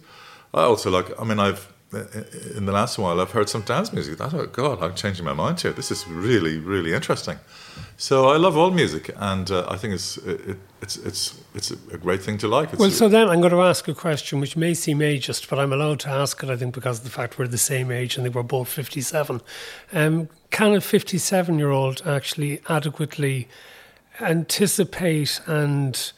I 0.54 0.62
also 0.62 0.90
like. 0.90 1.18
I 1.18 1.24
mean, 1.24 1.40
I've 1.40 1.71
in 1.92 2.66
the 2.66 2.72
last 2.72 2.98
while 2.98 3.20
I've 3.20 3.32
heard 3.32 3.48
some 3.48 3.62
dance 3.62 3.92
music. 3.92 4.18
That 4.18 4.32
oh 4.34 4.46
God, 4.46 4.82
I'm 4.82 4.94
changing 4.94 5.24
my 5.24 5.32
mind 5.32 5.60
here. 5.60 5.72
This 5.72 5.90
is 5.90 6.06
really 6.08 6.58
really 6.58 6.92
interesting. 6.92 7.38
So 7.96 8.28
I 8.30 8.36
love 8.36 8.56
all 8.56 8.70
music, 8.70 9.10
and 9.16 9.50
uh, 9.50 9.66
I 9.68 9.76
think 9.76 9.94
it's 9.94 10.16
it, 10.18 10.58
it's 10.80 10.96
it's 10.96 11.38
it's 11.54 11.70
a 11.70 11.98
great 11.98 12.22
thing 12.22 12.38
to 12.38 12.48
like. 12.48 12.72
It's, 12.72 12.78
well, 12.78 12.90
so 12.90 13.08
then 13.08 13.28
I'm 13.28 13.40
going 13.40 13.52
to 13.52 13.62
ask 13.62 13.86
a 13.88 13.94
question 13.94 14.40
which 14.40 14.56
may 14.56 14.74
seem 14.74 14.98
ageist, 14.98 15.48
but 15.48 15.58
I'm 15.58 15.72
allowed 15.72 16.00
to 16.00 16.08
ask 16.08 16.42
it. 16.42 16.50
I 16.50 16.56
think 16.56 16.74
because 16.74 16.98
of 16.98 17.04
the 17.04 17.10
fact 17.10 17.38
we're 17.38 17.46
the 17.46 17.58
same 17.58 17.90
age 17.90 18.16
and 18.16 18.24
they 18.24 18.30
were 18.30 18.42
both 18.42 18.68
57. 18.68 19.40
Um, 19.92 20.28
can 20.50 20.74
a 20.74 20.80
57 20.80 21.58
year 21.58 21.70
old 21.70 22.02
actually 22.06 22.60
adequately 22.68 23.48
anticipate 24.20 25.40
and 25.46 26.12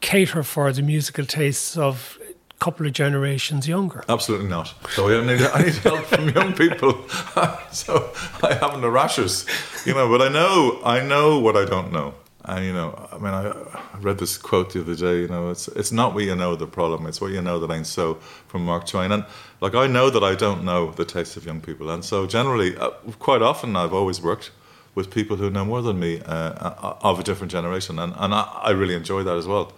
cater 0.00 0.42
for 0.42 0.72
the 0.72 0.82
musical 0.82 1.24
tastes 1.24 1.76
of 1.76 2.17
couple 2.58 2.86
of 2.86 2.92
generations 2.92 3.68
younger. 3.68 4.04
Absolutely 4.08 4.48
not. 4.48 4.74
So 4.90 5.08
I 5.08 5.24
need, 5.24 5.42
I 5.42 5.62
need 5.62 5.74
help 5.74 6.04
from 6.06 6.28
young 6.30 6.52
people. 6.54 7.08
so 7.70 8.12
I 8.42 8.54
haven't 8.54 8.80
the 8.80 8.90
rashers, 8.90 9.46
you 9.84 9.94
know. 9.94 10.08
But 10.08 10.22
I 10.22 10.28
know 10.28 10.80
I 10.84 11.00
know 11.00 11.38
what 11.38 11.56
I 11.56 11.64
don't 11.64 11.92
know. 11.92 12.14
And 12.44 12.64
you 12.64 12.72
know, 12.72 13.08
I 13.12 13.18
mean, 13.18 13.34
I, 13.34 13.98
read 14.00 14.18
this 14.18 14.38
quote 14.38 14.72
the 14.72 14.80
other 14.80 14.94
day. 14.94 15.20
You 15.22 15.28
know, 15.28 15.50
it's 15.50 15.68
it's 15.68 15.92
not 15.92 16.14
what 16.14 16.24
you 16.24 16.34
know 16.34 16.56
the 16.56 16.66
problem; 16.66 17.06
it's 17.06 17.20
what 17.20 17.30
you 17.30 17.42
know 17.42 17.58
that 17.60 17.72
ain't 17.72 17.86
so. 17.86 18.14
From 18.46 18.64
Mark 18.64 18.86
Twain. 18.86 19.12
And 19.12 19.24
like 19.60 19.74
I 19.74 19.86
know 19.86 20.08
that 20.08 20.24
I 20.24 20.34
don't 20.34 20.64
know 20.64 20.90
the 20.92 21.04
taste 21.04 21.36
of 21.36 21.44
young 21.44 21.60
people, 21.60 21.90
and 21.90 22.04
so 22.04 22.26
generally, 22.26 22.76
uh, 22.76 22.90
quite 23.18 23.42
often, 23.42 23.76
I've 23.76 23.92
always 23.92 24.22
worked 24.22 24.50
with 24.94 25.10
people 25.10 25.36
who 25.36 25.50
know 25.50 25.64
more 25.64 25.82
than 25.82 26.00
me 26.00 26.22
uh, 26.22 26.32
uh 26.32 26.96
of 27.02 27.20
a 27.20 27.22
different 27.22 27.52
generation, 27.52 27.98
and 27.98 28.14
and 28.16 28.34
I, 28.34 28.42
I 28.62 28.70
really 28.70 28.94
enjoy 28.94 29.22
that 29.24 29.36
as 29.36 29.46
well. 29.46 29.72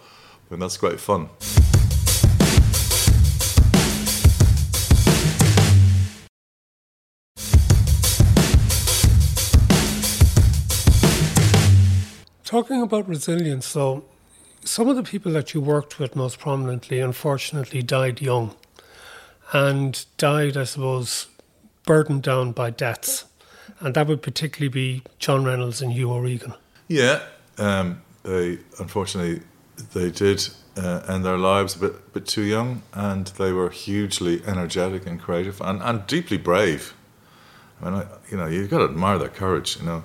I 0.51 0.55
And 0.55 0.63
that's 0.63 0.77
great 0.77 1.01
fun. 1.01 1.29
Talking 12.51 12.83
about 12.83 13.07
resilience, 13.07 13.65
so 13.65 14.05
some 14.65 14.89
of 14.89 14.97
the 14.97 15.05
people 15.05 15.31
that 15.35 15.55
you 15.55 15.61
worked 15.61 16.01
with 16.01 16.17
most 16.17 16.41
prominently, 16.41 16.99
unfortunately, 16.99 17.81
died 17.81 18.21
young 18.21 18.57
and 19.53 20.05
died, 20.17 20.57
I 20.57 20.65
suppose, 20.65 21.29
burdened 21.87 22.25
down 22.25 22.51
by 22.51 22.71
debts. 22.71 23.27
And 23.79 23.95
that 23.95 24.09
would 24.09 24.21
particularly 24.21 24.69
be 24.69 25.05
John 25.21 25.45
Reynolds 25.45 25.81
and 25.81 25.93
Hugh 25.93 26.11
O'Regan. 26.11 26.55
Yeah, 26.89 27.23
um, 27.57 28.03
they 28.25 28.59
unfortunately 28.81 29.43
they 29.95 30.11
did 30.11 30.49
uh, 30.77 31.03
end 31.07 31.25
their 31.25 31.39
lives 31.39 31.77
a 31.77 31.79
bit, 31.79 32.13
bit 32.13 32.27
too 32.27 32.43
young, 32.43 32.83
and 32.93 33.29
they 33.29 33.53
were 33.53 33.71
hugely 33.71 34.43
energetic 34.45 35.07
and 35.07 35.21
creative 35.21 35.61
and, 35.61 35.81
and 35.83 36.05
deeply 36.09 36.37
brave. 36.37 36.95
I 37.81 37.85
mean, 37.85 37.95
I, 37.95 38.07
you 38.29 38.37
know, 38.37 38.49
you've 38.49 38.71
got 38.71 38.79
to 38.79 38.87
admire 38.87 39.19
their 39.19 39.29
courage. 39.29 39.77
You 39.77 39.87
know, 39.87 40.05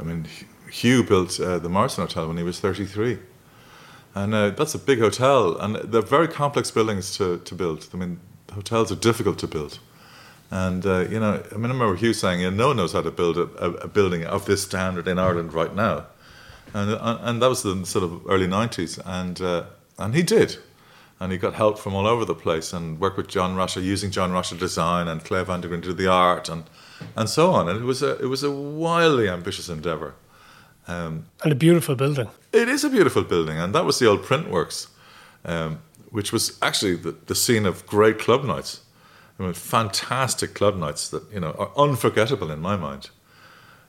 I 0.00 0.02
mean, 0.02 0.26
Hugh 0.70 1.02
built 1.02 1.38
uh, 1.40 1.58
the 1.58 1.68
Morrison 1.68 2.06
Hotel 2.06 2.28
when 2.28 2.36
he 2.36 2.42
was 2.42 2.60
33. 2.60 3.18
And 4.14 4.34
uh, 4.34 4.50
that's 4.50 4.74
a 4.74 4.78
big 4.78 4.98
hotel, 4.98 5.56
and 5.58 5.76
they're 5.76 6.02
very 6.02 6.26
complex 6.26 6.70
buildings 6.70 7.16
to, 7.18 7.38
to 7.38 7.54
build. 7.54 7.88
I 7.94 7.96
mean, 7.96 8.20
hotels 8.52 8.90
are 8.90 8.96
difficult 8.96 9.38
to 9.38 9.46
build. 9.46 9.78
And, 10.50 10.84
uh, 10.84 11.06
you 11.08 11.20
know, 11.20 11.42
I 11.52 11.54
mean, 11.54 11.70
I 11.70 11.74
remember 11.74 11.94
Hugh 11.94 12.12
saying, 12.12 12.56
no 12.56 12.68
one 12.68 12.76
knows 12.76 12.92
how 12.92 13.02
to 13.02 13.10
build 13.12 13.38
a, 13.38 13.42
a, 13.64 13.70
a 13.72 13.88
building 13.88 14.24
of 14.24 14.46
this 14.46 14.62
standard 14.62 15.06
in 15.06 15.18
Ireland 15.18 15.52
right 15.52 15.74
now. 15.74 16.06
And, 16.74 16.90
uh, 16.92 17.18
and 17.20 17.40
that 17.40 17.48
was 17.48 17.62
the 17.62 17.84
sort 17.86 18.04
of 18.04 18.22
early 18.28 18.48
90s. 18.48 19.00
And, 19.04 19.40
uh, 19.40 19.64
and 19.96 20.14
he 20.14 20.22
did. 20.22 20.56
And 21.20 21.30
he 21.30 21.38
got 21.38 21.54
help 21.54 21.78
from 21.78 21.94
all 21.94 22.06
over 22.06 22.24
the 22.24 22.34
place 22.34 22.72
and 22.72 22.98
worked 22.98 23.16
with 23.16 23.28
John 23.28 23.54
Rocha, 23.54 23.80
using 23.80 24.10
John 24.10 24.32
Rocha 24.32 24.56
design 24.56 25.06
and 25.06 25.24
Claire 25.24 25.44
Van 25.44 25.62
to 25.62 25.80
do 25.80 25.92
the 25.92 26.08
art 26.08 26.48
and, 26.48 26.64
and 27.14 27.28
so 27.28 27.52
on. 27.52 27.68
And 27.68 27.78
it 27.78 27.84
was 27.84 28.02
a, 28.02 28.18
it 28.18 28.26
was 28.26 28.42
a 28.42 28.50
wildly 28.50 29.28
ambitious 29.28 29.68
endeavour. 29.68 30.14
Um, 30.90 31.26
and 31.44 31.52
a 31.52 31.54
beautiful 31.54 31.94
building. 31.94 32.28
It 32.52 32.68
is 32.68 32.82
a 32.82 32.90
beautiful 32.90 33.22
building, 33.22 33.58
and 33.58 33.72
that 33.74 33.84
was 33.84 33.98
the 34.00 34.06
old 34.06 34.22
Printworks, 34.22 34.88
um, 35.44 35.78
which 36.10 36.32
was 36.32 36.58
actually 36.60 36.96
the, 36.96 37.12
the, 37.26 37.34
scene 37.34 37.64
of 37.64 37.86
great 37.86 38.18
club 38.18 38.44
nights. 38.44 38.80
I 39.38 39.44
mean, 39.44 39.52
fantastic 39.52 40.54
club 40.54 40.76
nights 40.76 41.08
that 41.10 41.22
you 41.32 41.38
know 41.38 41.52
are 41.52 41.70
unforgettable 41.76 42.50
in 42.50 42.60
my 42.60 42.76
mind. 42.76 43.10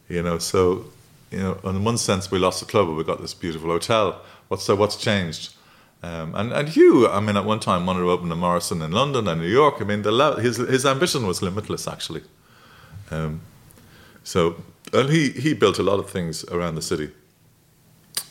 You 0.10 0.22
know, 0.22 0.38
so 0.38 0.86
you 1.32 1.40
know, 1.40 1.60
in 1.64 1.84
one 1.84 1.98
sense, 1.98 2.30
we 2.30 2.38
lost 2.38 2.60
the 2.60 2.68
club, 2.68 2.88
but 2.88 2.94
we 2.94 3.04
got 3.04 3.20
this 3.20 3.34
beautiful 3.34 3.70
hotel. 3.70 4.22
What's 4.50 4.64
so? 4.64 4.76
What's 4.76 4.98
changed? 4.98 5.56
Um, 6.04 6.36
and 6.36 6.54
and 6.54 6.70
Hugh, 6.70 7.08
I 7.08 7.20
mean, 7.20 7.36
at 7.36 7.46
one 7.46 7.60
time 7.60 7.88
wanted 7.88 8.02
to 8.02 8.12
open 8.12 8.32
a 8.32 8.36
Morrison 8.36 8.82
in 8.84 8.92
London 8.92 9.28
and 9.28 9.42
New 9.42 9.48
York. 9.48 9.76
I 9.80 9.86
mean, 9.86 10.04
the, 10.04 10.36
his 10.40 10.58
his 10.58 10.86
ambition 10.86 11.26
was 11.26 11.42
limitless, 11.42 11.88
actually. 11.88 12.24
Um, 13.10 13.42
so 14.24 14.56
and 14.93 15.10
he 15.10 15.30
he 15.30 15.54
built 15.54 15.80
a 15.80 15.84
lot 15.84 15.99
of 15.99 16.10
things 16.10 16.43
around 16.45 16.75
the 16.75 16.82
city. 16.82 17.12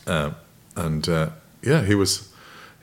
Um, 0.07 0.35
and 0.75 1.07
uh, 1.07 1.29
yeah, 1.61 1.83
he 1.83 1.95
was 1.95 2.31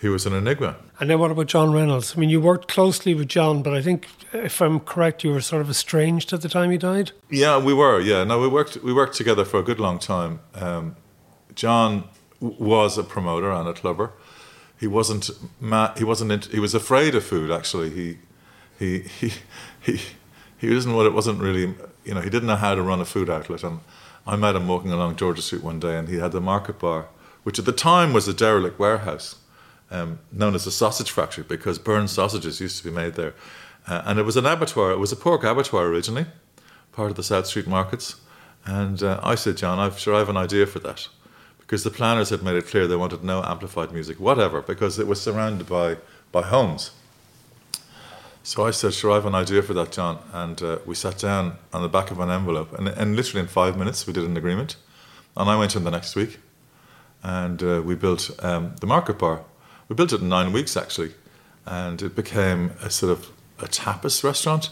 he 0.00 0.08
was 0.08 0.26
an 0.26 0.32
enigma. 0.32 0.76
And 1.00 1.10
then 1.10 1.18
what 1.18 1.30
about 1.30 1.46
John 1.46 1.72
Reynolds? 1.72 2.14
I 2.16 2.20
mean, 2.20 2.28
you 2.28 2.40
worked 2.40 2.68
closely 2.68 3.14
with 3.14 3.28
John, 3.28 3.62
but 3.62 3.72
I 3.72 3.82
think, 3.82 4.08
if 4.32 4.60
I'm 4.60 4.80
correct, 4.80 5.22
you 5.22 5.30
were 5.32 5.40
sort 5.40 5.62
of 5.62 5.70
estranged 5.70 6.32
at 6.32 6.40
the 6.40 6.48
time 6.48 6.70
he 6.70 6.78
died. 6.78 7.12
Yeah, 7.30 7.58
we 7.58 7.72
were. 7.72 8.00
Yeah, 8.00 8.24
no, 8.24 8.40
we 8.40 8.48
worked 8.48 8.78
we 8.82 8.92
worked 8.92 9.16
together 9.16 9.44
for 9.44 9.60
a 9.60 9.62
good 9.62 9.80
long 9.80 9.98
time. 9.98 10.40
Um, 10.54 10.96
John 11.54 12.04
was 12.40 12.98
a 12.98 13.02
promoter 13.02 13.50
and 13.50 13.68
a 13.68 13.72
clubber. 13.72 14.12
He 14.78 14.86
wasn't. 14.86 15.30
Ma- 15.60 15.94
he 15.96 16.04
wasn't. 16.04 16.46
he 16.46 16.60
was 16.60 16.74
afraid 16.74 17.14
of 17.14 17.24
food. 17.24 17.50
Actually, 17.50 17.90
he 17.90 18.18
he 18.78 19.00
he 19.00 19.32
he 19.80 20.00
he 20.58 20.74
wasn't 20.74 20.94
what 20.94 21.06
it 21.06 21.12
wasn't 21.12 21.40
really 21.40 21.74
you 22.08 22.14
know, 22.14 22.22
he 22.22 22.30
didn't 22.30 22.48
know 22.48 22.56
how 22.56 22.74
to 22.74 22.82
run 22.82 23.00
a 23.00 23.04
food 23.04 23.28
outlet. 23.28 23.62
And 23.62 23.80
I 24.26 24.34
met 24.36 24.56
him 24.56 24.66
walking 24.66 24.90
along 24.90 25.16
George's 25.16 25.44
Street 25.44 25.62
one 25.62 25.78
day, 25.78 25.96
and 25.98 26.08
he 26.08 26.16
had 26.16 26.32
the 26.32 26.40
market 26.40 26.78
bar, 26.78 27.08
which 27.42 27.58
at 27.58 27.66
the 27.66 27.72
time 27.72 28.14
was 28.14 28.26
a 28.26 28.32
derelict 28.32 28.78
warehouse, 28.78 29.36
um, 29.90 30.18
known 30.32 30.54
as 30.54 30.64
the 30.64 30.70
sausage 30.70 31.10
factory, 31.10 31.44
because 31.46 31.78
burned 31.78 32.08
sausages 32.08 32.60
used 32.60 32.78
to 32.78 32.84
be 32.84 32.90
made 32.90 33.14
there. 33.14 33.34
Uh, 33.86 34.02
and 34.06 34.18
it 34.18 34.24
was 34.24 34.36
an 34.36 34.46
abattoir. 34.46 34.90
It 34.90 34.98
was 34.98 35.12
a 35.12 35.16
pork 35.16 35.44
abattoir 35.44 35.86
originally, 35.86 36.26
part 36.92 37.10
of 37.10 37.16
the 37.16 37.22
South 37.22 37.46
Street 37.46 37.66
markets. 37.66 38.16
And 38.64 39.02
uh, 39.02 39.20
I 39.22 39.34
said, 39.34 39.58
John, 39.58 39.78
I'm 39.78 39.96
sure 39.96 40.14
I 40.14 40.18
have 40.18 40.28
an 40.30 40.36
idea 40.36 40.66
for 40.66 40.78
that, 40.80 41.08
because 41.58 41.84
the 41.84 41.90
planners 41.90 42.30
had 42.30 42.42
made 42.42 42.56
it 42.56 42.66
clear 42.66 42.86
they 42.86 42.96
wanted 42.96 43.22
no 43.22 43.42
amplified 43.42 43.92
music, 43.92 44.18
whatever, 44.18 44.62
because 44.62 44.98
it 44.98 45.06
was 45.06 45.20
surrounded 45.20 45.68
by, 45.68 45.98
by 46.32 46.42
homes. 46.42 46.92
So 48.48 48.64
I 48.64 48.70
said, 48.70 48.94
sure, 48.94 49.10
I 49.10 49.16
have 49.16 49.26
an 49.26 49.34
idea 49.34 49.60
for 49.60 49.74
that, 49.74 49.92
John. 49.92 50.20
And 50.32 50.62
uh, 50.62 50.78
we 50.86 50.94
sat 50.94 51.18
down 51.18 51.58
on 51.70 51.82
the 51.82 51.88
back 51.88 52.10
of 52.10 52.18
an 52.18 52.30
envelope, 52.30 52.72
and, 52.72 52.88
and 52.88 53.14
literally 53.14 53.42
in 53.42 53.46
five 53.46 53.76
minutes, 53.76 54.06
we 54.06 54.14
did 54.14 54.24
an 54.24 54.38
agreement. 54.38 54.76
And 55.36 55.50
I 55.50 55.58
went 55.58 55.76
in 55.76 55.84
the 55.84 55.90
next 55.90 56.16
week, 56.16 56.38
and 57.22 57.62
uh, 57.62 57.82
we 57.84 57.94
built 57.94 58.30
um, 58.42 58.74
the 58.80 58.86
market 58.86 59.18
bar. 59.18 59.44
We 59.90 59.96
built 59.96 60.14
it 60.14 60.22
in 60.22 60.30
nine 60.30 60.50
weeks, 60.50 60.78
actually, 60.78 61.12
and 61.66 62.00
it 62.00 62.16
became 62.16 62.70
a 62.80 62.88
sort 62.88 63.12
of 63.12 63.30
a 63.58 63.66
tapas 63.66 64.24
restaurant 64.24 64.70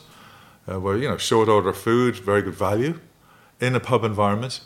uh, 0.66 0.80
where, 0.80 0.96
you 0.96 1.06
know, 1.06 1.18
short 1.18 1.50
order 1.50 1.74
food, 1.74 2.16
very 2.16 2.40
good 2.40 2.54
value, 2.54 2.98
in 3.60 3.74
a 3.74 3.80
pub 3.80 4.04
environment. 4.04 4.60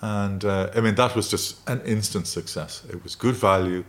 And 0.00 0.42
uh, 0.42 0.70
I 0.74 0.80
mean, 0.80 0.94
that 0.94 1.14
was 1.14 1.30
just 1.30 1.68
an 1.68 1.82
instant 1.82 2.26
success. 2.26 2.82
It 2.88 3.04
was 3.04 3.14
good 3.14 3.34
value, 3.34 3.84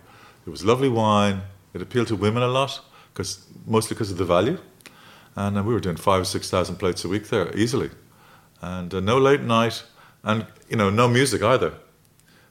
it 0.46 0.50
was 0.50 0.66
lovely 0.66 0.90
wine, 0.90 1.44
it 1.74 1.82
appealed 1.82 2.10
to 2.10 2.18
women 2.18 2.44
a 2.44 2.50
lot 2.50 2.82
because 3.14 3.46
mostly 3.66 3.96
because 3.96 4.12
of 4.12 4.18
the 4.18 4.26
value. 4.26 4.58
And 5.36 5.58
uh, 5.58 5.64
we 5.64 5.74
were 5.74 5.80
doing 5.80 5.96
five 5.96 6.22
or 6.22 6.26
six 6.26 6.50
thousand 6.50 6.78
plates 6.78 7.06
a 7.06 7.08
week 7.08 7.30
there 7.30 7.56
easily, 7.56 7.92
and 8.62 8.94
uh, 8.94 9.00
no 9.00 9.18
late 9.18 9.42
night, 9.42 9.84
and 10.24 10.46
you 10.70 10.76
know 10.76 10.90
no 10.90 11.08
music 11.08 11.42
either. 11.44 11.74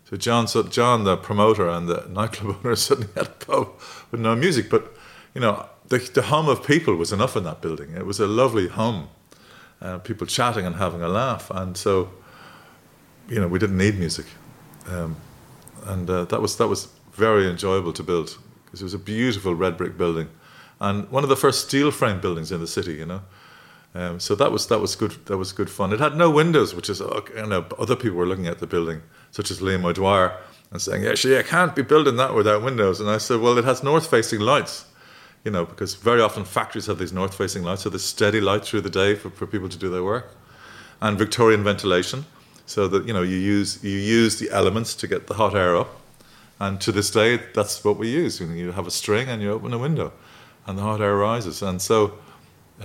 So 0.09 0.16
John, 0.16 0.49
so 0.49 0.62
John, 0.62 1.05
the 1.05 1.16
promoter 1.16 1.68
and 1.68 1.87
the 1.87 2.07
nightclub 2.11 2.57
owner, 2.64 2.77
suddenly 2.77 3.12
had 3.14 3.27
a 3.27 3.31
pub 3.31 3.73
with 4.11 4.21
no 4.21 4.35
music, 4.35 4.71
but 4.71 4.94
you 5.35 5.40
know 5.40 5.66
the, 5.88 5.99
the 5.99 6.23
hum 6.23 6.49
of 6.49 6.66
people 6.66 6.94
was 6.94 7.12
enough 7.12 7.37
in 7.37 7.44
that 7.44 7.61
building. 7.61 7.94
It 7.94 8.07
was 8.07 8.21
a 8.21 8.27
lovely 8.27 8.68
hum, 8.68 9.09
uh, 9.83 9.99
people 9.99 10.27
chatting 10.27 10.64
and 10.64 10.77
having 10.77 11.03
a 11.03 11.09
laugh, 11.09 11.51
and 11.51 11.77
so 11.77 12.11
you 13.29 13.40
know 13.40 13.49
we 13.49 13.59
didn't 13.59 13.77
need 13.77 13.99
music, 13.99 14.27
um, 14.87 15.16
and 15.85 16.09
uh, 16.09 16.25
that 16.27 16.40
was 16.40 16.57
that 16.57 16.68
was 16.68 16.88
very 17.12 17.51
enjoyable 17.51 17.92
to 17.92 18.03
build 18.03 18.38
because 18.64 18.81
it 18.81 18.85
was 18.85 18.94
a 18.94 18.99
beautiful 18.99 19.55
red 19.55 19.77
brick 19.77 19.99
building 19.99 20.29
and 20.81 21.09
one 21.11 21.23
of 21.23 21.29
the 21.29 21.37
first 21.37 21.67
steel 21.67 21.91
frame 21.91 22.21
buildings 22.21 22.53
in 22.53 22.61
the 22.61 22.67
city, 22.67 22.95
you 22.95 23.07
know. 23.07 23.23
Um, 23.95 24.21
so 24.21 24.35
that 24.35 24.53
was 24.53 24.67
that 24.69 24.81
was 24.81 24.95
good. 24.95 25.12
That 25.27 25.38
was 25.38 25.53
good 25.53 25.71
fun. 25.71 25.93
It 25.93 26.01
had 26.01 26.17
no 26.17 26.31
windows, 26.31 26.75
which 26.75 26.91
is 26.91 27.01
you 27.01 27.47
know 27.47 27.67
other 27.79 27.97
people 27.97 28.19
were 28.19 28.27
looking 28.27 28.47
at 28.47 28.59
the 28.59 28.67
building, 28.67 29.03
such 29.31 29.51
as 29.51 29.61
Liam 29.61 29.85
O'Dwyer, 29.85 30.37
and 30.71 30.81
saying, 30.81 31.07
"Actually, 31.07 31.38
I 31.38 31.43
can't 31.43 31.75
be 31.75 31.83
building 31.83 32.17
that 32.17 32.35
without 32.35 32.62
windows." 32.62 33.01
And 33.01 33.09
I 33.09 33.19
said, 33.19 33.41
"Well, 33.41 33.57
it 33.59 33.64
has 33.64 33.83
north-facing 33.83 34.41
lights." 34.41 34.85
You 35.45 35.51
know, 35.53 35.64
because 35.64 35.95
very 35.95 36.21
often 36.21 36.45
factories 36.45 36.87
have 36.87 36.99
these 36.99 37.12
north-facing 37.12 37.62
lights, 37.62 37.83
so 37.83 37.88
there's 37.88 38.05
steady 38.05 38.41
light 38.41 38.64
through 38.64 38.83
the 38.83 38.91
day 38.91 39.14
for, 39.14 39.31
for 39.31 39.47
people 39.47 39.69
to 39.69 39.79
do 39.79 39.88
their 39.88 40.05
work, 40.05 40.35
and 41.01 41.17
Victorian 41.17 41.64
ventilation, 41.64 42.27
so 42.67 42.88
that 42.88 43.07
you 43.07 43.14
know 43.14 43.23
you 43.23 43.38
use 43.38 43.83
you 43.83 43.97
use 43.97 44.38
the 44.38 44.51
elements 44.51 44.95
to 44.97 45.09
get 45.09 45.29
the 45.29 45.35
hot 45.35 45.55
air 45.55 45.75
up, 45.77 45.88
and 46.61 46.81
to 46.83 46.93
this 46.93 47.11
day 47.11 47.41
that's 47.55 47.83
what 47.83 47.97
we 47.97 48.11
use. 48.11 48.38
You 48.38 48.49
you 48.49 48.73
have 48.73 48.87
a 48.87 48.91
string 48.91 49.29
and 49.29 49.41
you 49.41 49.51
open 49.51 49.73
a 49.73 49.79
window 49.79 50.12
and 50.69 50.79
the 50.79 50.83
hot 50.83 51.01
air 51.01 51.17
rises. 51.17 51.63
And 51.63 51.81
so 51.83 52.19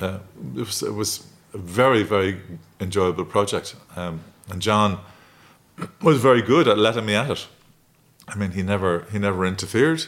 uh, 0.01 0.19
it, 0.55 0.65
was, 0.65 0.81
it, 0.81 0.93
was, 0.93 1.27
a 1.53 1.57
very, 1.59 2.01
very 2.01 2.41
enjoyable 2.79 3.25
project. 3.25 3.75
Um, 3.95 4.21
and 4.49 4.59
John 4.59 4.99
was 6.01 6.17
very 6.17 6.41
good 6.41 6.67
at 6.67 6.79
letting 6.79 7.05
me 7.05 7.13
at 7.13 7.29
it. 7.29 7.47
I 8.27 8.35
mean, 8.35 8.51
he 8.51 8.63
never 8.63 9.05
he 9.11 9.19
never 9.19 9.45
interfered. 9.45 10.05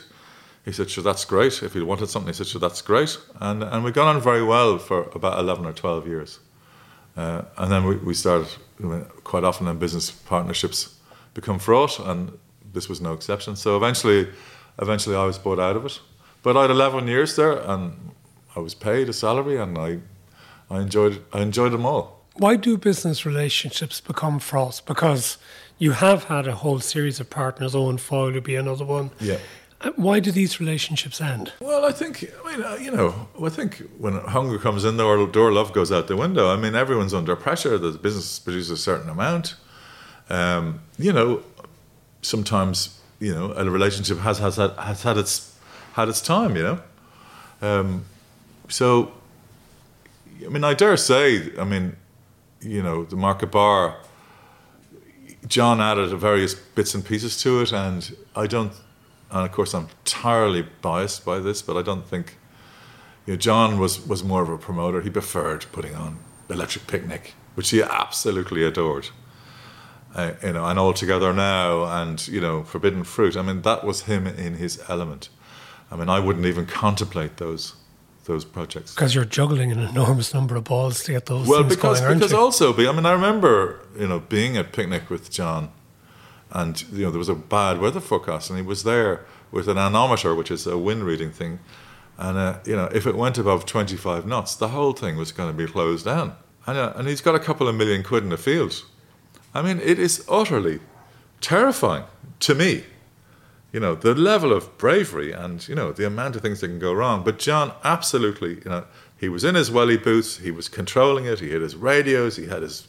He 0.63 0.71
said, 0.71 0.89
"Sure, 0.89 1.03
that's 1.03 1.25
great." 1.25 1.61
If 1.61 1.73
he 1.73 1.81
wanted 1.81 2.09
something, 2.09 2.29
he 2.29 2.33
said, 2.33 2.47
"Sure, 2.47 2.61
that's 2.61 2.81
great." 2.81 3.19
And 3.39 3.61
and 3.61 3.83
we 3.83 3.91
got 3.91 4.07
on 4.07 4.21
very 4.21 4.43
well 4.43 4.79
for 4.79 5.09
about 5.13 5.37
eleven 5.37 5.65
or 5.65 5.73
twelve 5.73 6.07
years. 6.07 6.39
Uh, 7.17 7.43
and 7.57 7.71
then 7.71 7.85
we, 7.85 7.95
we 7.97 8.13
started 8.13 8.47
quite 9.23 9.43
often 9.43 9.67
in 9.67 9.77
business 9.77 10.11
partnerships 10.11 10.95
become 11.33 11.59
fraught, 11.59 11.99
and 11.99 12.31
this 12.73 12.89
was 12.89 13.01
no 13.01 13.13
exception. 13.13 13.55
So 13.55 13.77
eventually, 13.77 14.27
eventually, 14.79 15.15
I 15.15 15.25
was 15.25 15.37
bought 15.37 15.59
out 15.59 15.75
of 15.75 15.85
it. 15.85 15.99
But 16.45 16.55
I 16.55 16.61
had 16.61 16.69
11 16.69 17.07
years 17.07 17.35
there, 17.35 17.53
and 17.53 18.11
I 18.55 18.59
was 18.59 18.75
paid 18.75 19.09
a 19.09 19.13
salary, 19.13 19.57
and 19.57 19.75
I, 19.79 19.97
I 20.69 20.81
enjoyed, 20.81 21.23
I 21.33 21.41
enjoyed 21.41 21.71
them 21.71 21.87
all. 21.87 22.21
Why 22.35 22.55
do 22.55 22.77
business 22.77 23.25
relationships 23.25 23.99
become 23.99 24.37
fraught? 24.37 24.83
Because 24.85 25.39
you 25.79 25.93
have 25.93 26.25
had 26.25 26.47
a 26.47 26.53
whole 26.53 26.79
series 26.79 27.19
of 27.19 27.31
partners. 27.31 27.73
Eoin 27.73 27.99
Foyle 27.99 28.31
would 28.31 28.43
be 28.43 28.55
another 28.55 28.85
one. 28.85 29.09
Yeah. 29.19 29.39
Uh, 29.81 29.89
why 29.95 30.19
do 30.19 30.31
these 30.31 30.59
relationships 30.59 31.19
end? 31.19 31.51
Well, 31.61 31.83
I 31.83 31.91
think, 31.91 32.31
I 32.45 32.51
mean, 32.51 32.63
uh, 32.63 32.75
you 32.75 32.91
know, 32.91 33.27
I 33.43 33.49
think 33.49 33.81
when 33.97 34.13
hunger 34.13 34.59
comes 34.59 34.85
in, 34.85 34.97
the 34.97 35.25
door 35.25 35.51
love 35.51 35.73
goes 35.73 35.91
out 35.91 36.07
the 36.07 36.15
window. 36.15 36.53
I 36.53 36.57
mean, 36.57 36.75
everyone's 36.75 37.15
under 37.15 37.35
pressure. 37.35 37.79
The 37.79 37.93
business 37.93 38.37
produces 38.37 38.69
a 38.69 38.77
certain 38.77 39.09
amount. 39.09 39.55
Um, 40.29 40.81
you 40.99 41.11
know, 41.11 41.41
sometimes, 42.21 43.01
you 43.19 43.33
know, 43.33 43.51
a 43.53 43.67
relationship 43.67 44.19
has, 44.19 44.37
has, 44.37 44.57
had, 44.57 44.73
has 44.77 45.01
had 45.01 45.17
its 45.17 45.54
had 45.95 46.09
its 46.09 46.19
time, 46.19 46.57
you 46.57 46.63
know. 46.63 46.79
Um, 47.61 48.05
so, 48.67 49.13
I 50.45 50.49
mean, 50.49 50.65
I 50.65 50.73
dare 50.73 50.97
say, 50.97 51.57
I 51.57 51.63
mean, 51.63 51.95
you 52.59 52.83
know, 52.83 53.05
the 53.05 53.15
market 53.15 53.51
bar. 53.51 53.95
John 55.47 55.79
added 55.79 56.09
various 56.17 56.53
bits 56.53 56.93
and 56.95 57.05
pieces 57.05 57.41
to 57.43 57.61
it, 57.61 57.71
and 57.71 58.15
I 58.35 58.45
don't. 58.45 58.73
And 59.31 59.45
of 59.45 59.51
course, 59.53 59.73
I'm 59.73 59.87
entirely 60.03 60.65
biased 60.81 61.23
by 61.23 61.39
this, 61.39 61.61
but 61.61 61.77
I 61.77 61.81
don't 61.81 62.05
think. 62.05 62.37
You 63.25 63.33
know, 63.33 63.37
John 63.37 63.79
was 63.79 64.05
was 64.05 64.23
more 64.23 64.43
of 64.43 64.49
a 64.49 64.57
promoter. 64.57 65.01
He 65.01 65.09
preferred 65.09 65.65
putting 65.71 65.95
on 65.95 66.19
Electric 66.49 66.87
Picnic, 66.87 67.33
which 67.55 67.69
he 67.69 67.81
absolutely 67.81 68.63
adored. 68.63 69.07
Uh, 70.13 70.33
you 70.43 70.53
know, 70.53 70.65
and 70.65 70.77
all 70.77 70.93
together 70.93 71.33
now, 71.33 71.85
and 71.85 72.27
you 72.27 72.41
know, 72.41 72.63
Forbidden 72.63 73.03
Fruit. 73.03 73.37
I 73.37 73.41
mean, 73.41 73.61
that 73.61 73.83
was 73.83 74.01
him 74.01 74.27
in 74.27 74.55
his 74.55 74.81
element. 74.89 75.29
I 75.91 75.95
mean, 75.95 76.09
I 76.09 76.19
wouldn't 76.19 76.45
even 76.45 76.65
contemplate 76.65 77.37
those 77.37 77.75
those 78.25 78.43
projects 78.43 78.93
because 78.93 79.13
you're 79.13 79.25
juggling 79.25 79.71
an 79.71 79.79
enormous 79.79 80.33
number 80.33 80.55
of 80.55 80.63
balls 80.63 81.03
to 81.03 81.11
get 81.11 81.27
those. 81.27 81.47
Well, 81.47 81.61
things 81.61 81.75
because 81.75 82.01
going, 82.01 82.17
because 82.17 82.31
you? 82.31 82.37
also, 82.37 82.73
I 82.73 82.91
mean, 82.91 83.05
I 83.05 83.13
remember 83.13 83.79
you 83.97 84.07
know 84.07 84.19
being 84.19 84.57
at 84.57 84.73
picnic 84.73 85.09
with 85.09 85.31
John, 85.31 85.71
and 86.51 86.81
you 86.91 87.05
know 87.05 87.11
there 87.11 87.19
was 87.19 87.29
a 87.29 87.35
bad 87.35 87.79
weather 87.79 87.99
forecast, 87.99 88.49
and 88.49 88.59
he 88.59 88.65
was 88.65 88.83
there 88.83 89.25
with 89.51 89.67
an 89.67 89.77
anemometer, 89.77 90.33
which 90.35 90.51
is 90.51 90.67
a 90.67 90.77
wind 90.77 91.03
reading 91.03 91.31
thing, 91.31 91.59
and 92.17 92.37
uh, 92.37 92.59
you 92.65 92.75
know 92.75 92.85
if 92.93 93.05
it 93.05 93.15
went 93.15 93.37
above 93.37 93.65
25 93.65 94.25
knots, 94.25 94.55
the 94.55 94.69
whole 94.69 94.93
thing 94.93 95.17
was 95.17 95.31
going 95.31 95.49
to 95.49 95.65
be 95.65 95.71
closed 95.71 96.05
down, 96.05 96.35
and 96.65 96.77
uh, 96.77 96.93
and 96.95 97.07
he's 97.07 97.21
got 97.21 97.35
a 97.35 97.39
couple 97.39 97.67
of 97.67 97.75
million 97.75 98.03
quid 98.03 98.23
in 98.23 98.29
the 98.29 98.37
field. 98.37 98.83
I 99.53 99.61
mean, 99.61 99.79
it 99.79 99.99
is 99.99 100.25
utterly 100.27 100.79
terrifying 101.39 102.03
to 102.41 102.55
me 102.55 102.83
you 103.71 103.79
know, 103.79 103.95
the 103.95 104.15
level 104.15 104.53
of 104.53 104.77
bravery 104.77 105.31
and, 105.31 105.67
you 105.67 105.75
know, 105.75 105.91
the 105.91 106.05
amount 106.05 106.35
of 106.35 106.41
things 106.41 106.61
that 106.61 106.67
can 106.67 106.79
go 106.79 106.93
wrong. 106.93 107.23
But 107.23 107.39
John, 107.39 107.73
absolutely, 107.83 108.55
you 108.55 108.69
know, 108.69 108.85
he 109.17 109.29
was 109.29 109.43
in 109.43 109.55
his 109.55 109.71
welly 109.71 109.97
boots, 109.97 110.37
he 110.37 110.51
was 110.51 110.69
controlling 110.69 111.25
it, 111.25 111.39
he 111.39 111.51
had 111.51 111.61
his 111.61 111.75
radios, 111.75 112.37
he 112.37 112.47
had 112.47 112.61
his. 112.61 112.87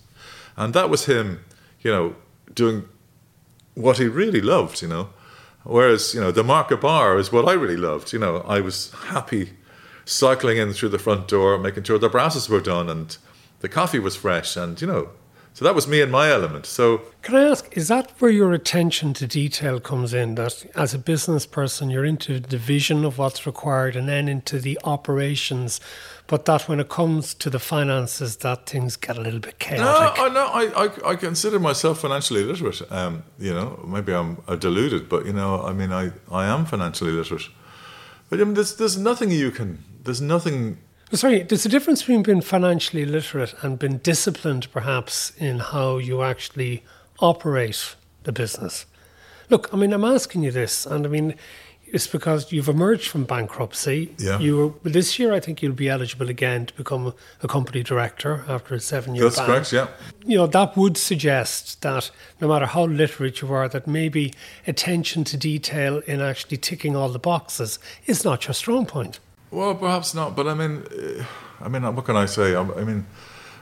And 0.57 0.75
that 0.75 0.89
was 0.89 1.07
him, 1.07 1.45
you 1.81 1.91
know, 1.91 2.17
doing 2.55 2.89
what 3.75 3.99
he 3.99 4.07
really 4.07 4.41
loved, 4.41 4.81
you 4.83 4.89
know. 4.89 5.11
Whereas, 5.65 6.15
you 6.15 6.21
know, 6.21 6.31
the 6.31 6.45
market 6.45 6.81
bar 6.81 7.19
is 7.19 7.33
what 7.33 7.49
I 7.49 7.53
really 7.53 7.77
loved. 7.77 8.13
You 8.13 8.21
know, 8.21 8.39
I 8.47 8.61
was 8.61 8.93
happy 8.93 9.51
cycling 10.05 10.59
in 10.59 10.73
through 10.73 10.91
the 10.91 10.99
front 10.99 11.27
door, 11.27 11.59
making 11.59 11.83
sure 11.83 11.99
the 11.99 12.09
brasses 12.09 12.49
were 12.49 12.61
done 12.61 12.89
and 12.89 13.17
the 13.61 13.69
coffee 13.69 13.99
was 13.99 14.15
fresh 14.15 14.57
and, 14.57 14.81
you 14.81 14.87
know, 14.87 15.11
so 15.57 15.65
that 15.65 15.75
was 15.75 15.89
me 15.89 16.03
and 16.03 16.13
my 16.13 16.31
element. 16.31 16.67
So 16.67 17.01
can 17.23 17.35
I 17.35 17.45
ask, 17.45 17.75
is 17.75 17.89
that 17.89 18.11
where 18.19 18.31
your 18.31 18.53
attention 18.53 19.15
to 19.15 19.27
detail 19.27 19.81
comes 19.81 20.13
in? 20.13 20.35
That 20.35 20.67
as 20.75 20.93
a 20.93 20.99
business 20.99 21.47
person, 21.47 21.89
you're 21.89 22.05
into 22.05 22.41
the 22.41 22.59
vision 22.59 23.07
of 23.07 23.17
what's 23.17 23.47
required 23.47 23.97
and 23.97 24.07
then 24.07 24.29
into 24.29 24.59
the 24.59 24.79
operations, 24.85 25.81
but 26.27 26.45
that 26.45 26.69
when 26.69 26.79
it 26.79 26.91
comes 26.91 27.33
to 27.33 27.49
the 27.49 27.59
finances, 27.59 28.37
that 28.37 28.67
things 28.67 28.97
get 28.97 29.17
a 29.17 29.21
little 29.23 29.41
bit 29.41 29.59
chaotic. 29.59 30.19
No, 30.19 30.29
no, 30.29 30.45
I, 30.45 30.85
I, 30.85 31.13
I 31.13 31.17
consider 31.17 31.59
myself 31.59 32.01
financially 32.01 32.45
literate. 32.45 32.83
Um, 32.93 33.23
you 33.39 33.55
know, 33.55 33.83
maybe 33.89 34.13
I'm 34.13 34.37
deluded, 34.59 35.09
but 35.09 35.25
you 35.25 35.33
know, 35.33 35.63
I 35.63 35.73
mean, 35.73 35.91
I, 35.91 36.11
I 36.31 36.45
am 36.45 36.67
financially 36.67 37.13
literate. 37.13 37.49
But 38.29 38.43
I 38.43 38.45
mean, 38.45 38.53
there's, 38.53 38.77
there's 38.77 38.99
nothing 38.99 39.31
you 39.31 39.51
can, 39.51 39.83
there's 40.05 40.21
nothing 40.21 40.77
Sorry, 41.13 41.43
there's 41.43 41.65
a 41.65 41.69
difference 41.69 42.03
between 42.03 42.23
being 42.25 42.41
financially 42.41 43.05
literate 43.05 43.55
and 43.63 43.79
being 43.79 43.99
disciplined, 43.99 44.71
perhaps, 44.73 45.31
in 45.39 45.61
how 45.61 45.99
you 45.99 46.23
actually 46.23 46.83
operate 47.21 47.95
the 48.25 48.33
business. 48.33 48.87
Look, 49.49 49.73
I 49.73 49.77
mean, 49.77 49.93
I'm 49.93 50.05
asking 50.05 50.43
you 50.43 50.51
this, 50.51 50.85
and 50.85 51.07
I 51.07 51.09
mean, 51.09 51.37
it's 51.87 52.09
because 52.09 52.51
you've 52.51 52.69
emerged 52.69 53.09
from 53.09 53.25
bankruptcy. 53.25 54.13
Yeah. 54.19 54.41
You 54.41 54.75
were, 54.83 54.91
this 54.91 55.19
year, 55.19 55.33
I 55.33 55.39
think 55.39 55.63
you'll 55.63 55.73
be 55.73 55.89
eligible 55.89 56.29
again 56.29 56.67
to 56.67 56.75
become 56.75 57.15
a 57.41 57.47
company 57.47 57.85
director 57.85 58.45
after 58.49 58.75
a 58.75 58.81
seven-year. 58.81 59.23
That's 59.23 59.37
ban. 59.37 59.47
correct. 59.47 59.73
Yeah. 59.73 59.87
You 60.25 60.39
know 60.39 60.49
that 60.49 60.77
would 60.77 60.97
suggest 60.97 61.83
that 61.83 62.11
no 62.41 62.49
matter 62.49 62.67
how 62.67 62.87
literate 62.87 63.41
you 63.41 63.53
are, 63.53 63.69
that 63.69 63.87
maybe 63.87 64.35
attention 64.67 65.23
to 65.25 65.37
detail 65.37 65.99
in 66.07 66.21
actually 66.21 66.57
ticking 66.57 66.97
all 66.97 67.09
the 67.09 67.21
boxes 67.21 67.79
is 68.07 68.25
not 68.25 68.47
your 68.47 68.55
strong 68.55 68.85
point. 68.87 69.21
Well, 69.51 69.75
perhaps 69.75 70.15
not, 70.15 70.35
but 70.37 70.47
I 70.47 70.55
mean, 70.55 70.85
uh, 70.91 71.25
I 71.61 71.69
mean, 71.69 71.83
what 71.95 72.05
can 72.05 72.17
I 72.17 72.27
say? 72.27 72.55
I, 72.55 72.63
I 72.63 72.85
mean, 72.85 73.07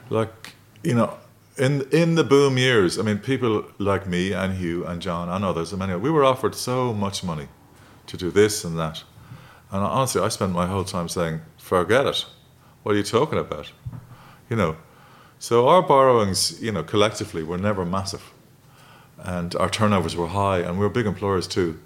like 0.09 0.53
you 0.83 0.95
know, 0.95 1.17
in 1.57 1.81
in 1.91 2.15
the 2.15 2.23
boom 2.23 2.57
years, 2.57 2.97
I 2.97 3.03
mean, 3.03 3.19
people 3.19 3.65
like 3.77 4.07
me 4.07 4.33
and 4.33 4.53
Hugh 4.53 4.85
and 4.85 5.01
John 5.01 5.29
and 5.29 5.45
others, 5.45 5.71
and 5.71 5.79
many, 5.79 5.95
we 5.95 6.09
were 6.09 6.23
offered 6.23 6.55
so 6.55 6.93
much 6.93 7.23
money 7.23 7.47
to 8.07 8.17
do 8.17 8.31
this 8.31 8.63
and 8.65 8.77
that. 8.77 9.03
And 9.71 9.83
honestly, 9.83 10.21
I 10.21 10.29
spent 10.29 10.53
my 10.53 10.67
whole 10.67 10.83
time 10.83 11.09
saying, 11.09 11.41
forget 11.57 12.05
it. 12.05 12.25
What 12.83 12.93
are 12.93 12.97
you 12.97 13.03
talking 13.03 13.39
about? 13.39 13.71
You 14.49 14.55
know, 14.55 14.77
so 15.39 15.67
our 15.67 15.81
borrowings, 15.81 16.61
you 16.61 16.71
know, 16.71 16.83
collectively 16.83 17.43
were 17.43 17.57
never 17.57 17.85
massive. 17.85 18.31
And 19.17 19.55
our 19.55 19.69
turnovers 19.69 20.15
were 20.15 20.27
high, 20.27 20.59
and 20.59 20.77
we 20.77 20.85
were 20.85 20.89
big 20.89 21.07
employers 21.07 21.47
too. 21.47 21.79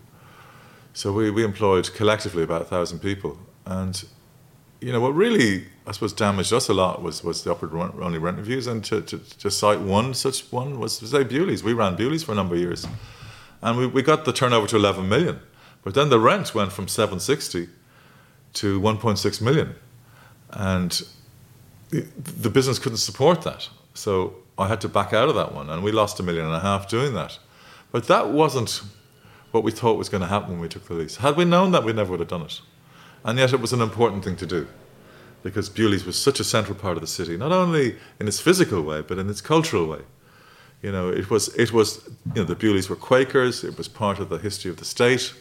So 0.93 1.13
we, 1.13 1.31
we 1.31 1.43
employed 1.43 1.93
collectively 1.93 2.43
about 2.43 2.61
a 2.61 2.65
thousand 2.65 2.99
people. 2.99 3.37
And, 3.69 4.03
you 4.81 4.91
know, 4.91 4.99
what 4.99 5.13
really, 5.13 5.67
I 5.85 5.91
suppose, 5.91 6.11
damaged 6.11 6.51
us 6.51 6.69
a 6.69 6.73
lot 6.73 7.03
was, 7.03 7.23
was 7.23 7.43
the 7.43 7.51
upward 7.51 7.71
only 8.01 8.17
rent 8.17 8.37
reviews. 8.37 8.65
And 8.65 8.83
to, 8.85 9.01
to, 9.01 9.19
to 9.19 9.51
cite 9.51 9.79
one 9.79 10.15
such 10.15 10.51
one 10.51 10.79
was, 10.79 10.97
say, 10.97 11.23
Bewley's. 11.23 11.63
We 11.63 11.73
ran 11.73 11.95
Bewley's 11.95 12.23
for 12.23 12.31
a 12.31 12.35
number 12.35 12.55
of 12.55 12.61
years. 12.61 12.87
And 13.61 13.77
we, 13.77 13.85
we 13.85 14.01
got 14.01 14.25
the 14.25 14.33
turnover 14.33 14.65
to 14.67 14.75
11 14.75 15.07
million. 15.07 15.39
But 15.83 15.93
then 15.93 16.09
the 16.09 16.19
rent 16.19 16.55
went 16.55 16.71
from 16.71 16.87
760 16.87 17.69
to 18.53 18.81
1.6 18.81 19.41
million. 19.41 19.75
And 20.49 20.99
the 21.91 22.49
business 22.49 22.79
couldn't 22.79 22.97
support 22.97 23.43
that. 23.43 23.69
So 23.93 24.33
I 24.57 24.67
had 24.67 24.81
to 24.81 24.89
back 24.89 25.13
out 25.13 25.29
of 25.29 25.35
that 25.35 25.53
one. 25.53 25.69
And 25.69 25.83
we 25.83 25.91
lost 25.91 26.19
a 26.19 26.23
million 26.23 26.45
and 26.45 26.55
a 26.55 26.59
half 26.59 26.89
doing 26.89 27.13
that. 27.13 27.37
But 27.91 28.07
that 28.07 28.29
wasn't 28.31 28.81
what 29.51 29.63
we 29.63 29.71
thought 29.71 29.95
was 29.95 30.09
going 30.09 30.21
to 30.21 30.27
happen 30.27 30.53
when 30.53 30.59
we 30.59 30.69
took 30.69 30.87
the 30.87 30.95
lease. 30.95 31.17
Had 31.17 31.35
we 31.35 31.45
known 31.45 31.71
that, 31.73 31.83
we 31.83 31.93
never 31.93 32.09
would 32.09 32.19
have 32.19 32.29
done 32.29 32.41
it. 32.41 32.61
And 33.23 33.37
yet 33.37 33.53
it 33.53 33.59
was 33.59 33.73
an 33.73 33.81
important 33.81 34.23
thing 34.23 34.35
to 34.37 34.45
do 34.45 34.67
because 35.43 35.69
Bewley's 35.69 36.05
was 36.05 36.17
such 36.17 36.39
a 36.39 36.43
central 36.43 36.75
part 36.75 36.97
of 36.97 37.01
the 37.01 37.07
city, 37.07 37.37
not 37.37 37.51
only 37.51 37.95
in 38.19 38.27
its 38.27 38.39
physical 38.39 38.81
way, 38.81 39.01
but 39.01 39.17
in 39.17 39.29
its 39.29 39.41
cultural 39.41 39.87
way. 39.87 40.01
You 40.81 40.91
know, 40.91 41.09
it 41.09 41.29
was, 41.29 41.49
it 41.55 41.73
was 41.73 42.09
you 42.35 42.41
know, 42.41 42.43
the 42.43 42.55
Bewleys 42.55 42.89
were 42.89 42.95
Quakers, 42.95 43.63
it 43.63 43.77
was 43.77 43.87
part 43.87 44.19
of 44.19 44.29
the 44.29 44.37
history 44.37 44.71
of 44.71 44.77
the 44.77 44.85
state. 44.85 45.33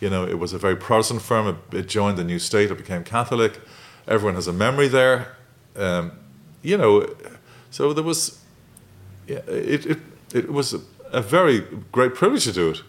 You 0.00 0.10
know, 0.10 0.24
it 0.24 0.38
was 0.38 0.52
a 0.52 0.58
very 0.58 0.76
Protestant 0.76 1.22
firm, 1.22 1.48
it, 1.48 1.76
it 1.76 1.88
joined 1.88 2.18
the 2.18 2.24
new 2.24 2.38
state, 2.38 2.70
it 2.70 2.76
became 2.76 3.04
Catholic. 3.04 3.60
Everyone 4.06 4.34
has 4.34 4.46
a 4.46 4.52
memory 4.52 4.88
there. 4.88 5.36
Um, 5.76 6.12
you 6.62 6.76
know, 6.76 7.08
so 7.70 7.92
there 7.92 8.04
was, 8.04 8.40
yeah, 9.26 9.38
it, 9.46 9.86
it, 9.86 9.98
it 10.32 10.52
was 10.52 10.74
a, 10.74 10.80
a 11.12 11.20
very 11.20 11.60
great 11.92 12.14
privilege 12.14 12.44
to 12.44 12.52
do 12.52 12.70
it 12.70 12.82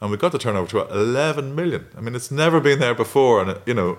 and 0.00 0.10
we 0.10 0.16
got 0.16 0.32
the 0.32 0.38
turnover 0.38 0.68
to 0.70 0.92
11 0.92 1.54
million. 1.54 1.86
I 1.96 2.00
mean, 2.00 2.14
it's 2.14 2.30
never 2.30 2.60
been 2.60 2.78
there 2.78 2.94
before, 2.94 3.42
and 3.42 3.58
you 3.66 3.74
know, 3.74 3.98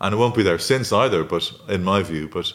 and 0.00 0.14
it 0.14 0.18
won't 0.18 0.34
be 0.34 0.42
there 0.42 0.58
since 0.58 0.92
either. 0.92 1.24
But 1.24 1.52
in 1.68 1.84
my 1.84 2.02
view, 2.02 2.28
but 2.28 2.52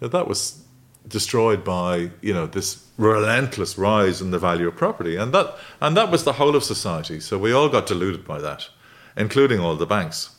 that 0.00 0.28
was 0.28 0.62
destroyed 1.06 1.64
by 1.64 2.10
you 2.20 2.34
know 2.34 2.46
this 2.46 2.84
relentless 2.98 3.78
rise 3.78 4.20
in 4.20 4.30
the 4.30 4.38
value 4.38 4.68
of 4.68 4.76
property, 4.76 5.16
and 5.16 5.32
that 5.32 5.56
and 5.80 5.96
that 5.96 6.10
was 6.10 6.24
the 6.24 6.34
whole 6.34 6.56
of 6.56 6.64
society. 6.64 7.20
So 7.20 7.38
we 7.38 7.52
all 7.52 7.68
got 7.68 7.86
deluded 7.86 8.26
by 8.26 8.40
that, 8.40 8.68
including 9.16 9.60
all 9.60 9.76
the 9.76 9.86
banks. 9.86 10.30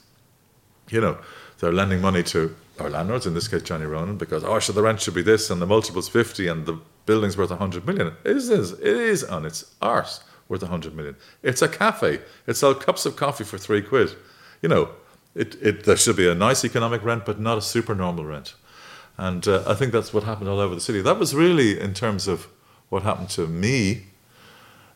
You 0.90 1.02
know, 1.02 1.18
they're 1.60 1.72
lending 1.72 2.02
money 2.02 2.24
to 2.24 2.56
our 2.80 2.90
landlords, 2.90 3.26
in 3.26 3.34
this 3.34 3.48
case 3.48 3.62
Johnny 3.62 3.86
Ronan, 3.86 4.18
because 4.18 4.44
oh, 4.44 4.60
so 4.60 4.74
the 4.74 4.82
rent 4.82 5.02
should 5.02 5.14
be 5.14 5.22
this, 5.22 5.50
and 5.50 5.62
the 5.62 5.68
multiple's 5.68 6.10
fifty, 6.10 6.48
and 6.48 6.66
the 6.66 6.80
building's 7.06 7.38
worth 7.38 7.52
hundred 7.52 7.86
million. 7.86 8.14
It 8.24 8.38
is, 8.38 8.50
it 8.50 8.82
is 8.82 9.24
on 9.24 9.46
its 9.46 9.76
arse 9.82 10.22
worth 10.50 10.64
100 10.64 10.95
million. 10.95 11.16
It's 11.41 11.62
a 11.62 11.70
cafe. 11.70 12.20
It 12.47 12.56
sells 12.56 12.84
cups 12.84 13.06
of 13.06 13.16
coffee 13.16 13.45
for 13.45 13.58
three 13.58 13.82
quid. 13.82 14.16
You 14.62 14.68
know, 14.68 14.89
it, 15.36 15.56
it, 15.62 15.84
there 15.86 15.95
should 15.95 16.18
be 16.18 16.28
a 16.28 16.36
nice 16.36 16.66
economic 16.66 17.04
rent, 17.04 17.26
but 17.26 17.39
not 17.39 17.58
a 17.58 17.62
supernormal 17.62 18.26
rent. 18.26 18.56
And 19.18 19.47
uh, 19.47 19.64
I 19.68 19.76
think 19.76 19.93
that's 19.93 20.14
what 20.14 20.24
happened 20.24 20.50
all 20.50 20.60
over 20.60 20.76
the 20.76 20.82
city. 20.82 21.02
That 21.02 21.20
was 21.20 21.36
really, 21.36 21.80
in 21.80 21.93
terms 21.93 22.28
of 22.28 22.47
what 22.89 23.04
happened 23.04 23.30
to 23.32 23.47
me, 23.47 24.08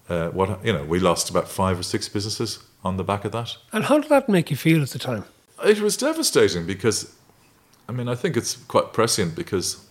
uh, 0.10 0.30
what 0.30 0.66
you 0.66 0.74
know, 0.74 0.84
we 0.84 1.00
lost 1.00 1.30
about 1.30 1.48
five 1.48 1.80
or 1.80 1.84
six 1.84 2.10
businesses 2.10 2.60
on 2.84 2.98
the 2.98 3.04
back 3.04 3.24
of 3.24 3.32
that. 3.32 3.56
And 3.72 3.86
how 3.86 4.00
did 4.00 4.10
that 4.10 4.28
make 4.28 4.50
you 4.50 4.58
feel 4.58 4.82
at 4.82 4.90
the 4.90 5.00
time? 5.00 5.26
It 5.64 5.80
was 5.80 5.96
devastating 5.96 6.66
because, 6.66 7.16
I 7.88 7.92
mean, 7.92 8.10
I 8.10 8.16
think 8.16 8.36
it's 8.36 8.56
quite 8.56 8.92
prescient 8.92 9.36
because 9.36 9.86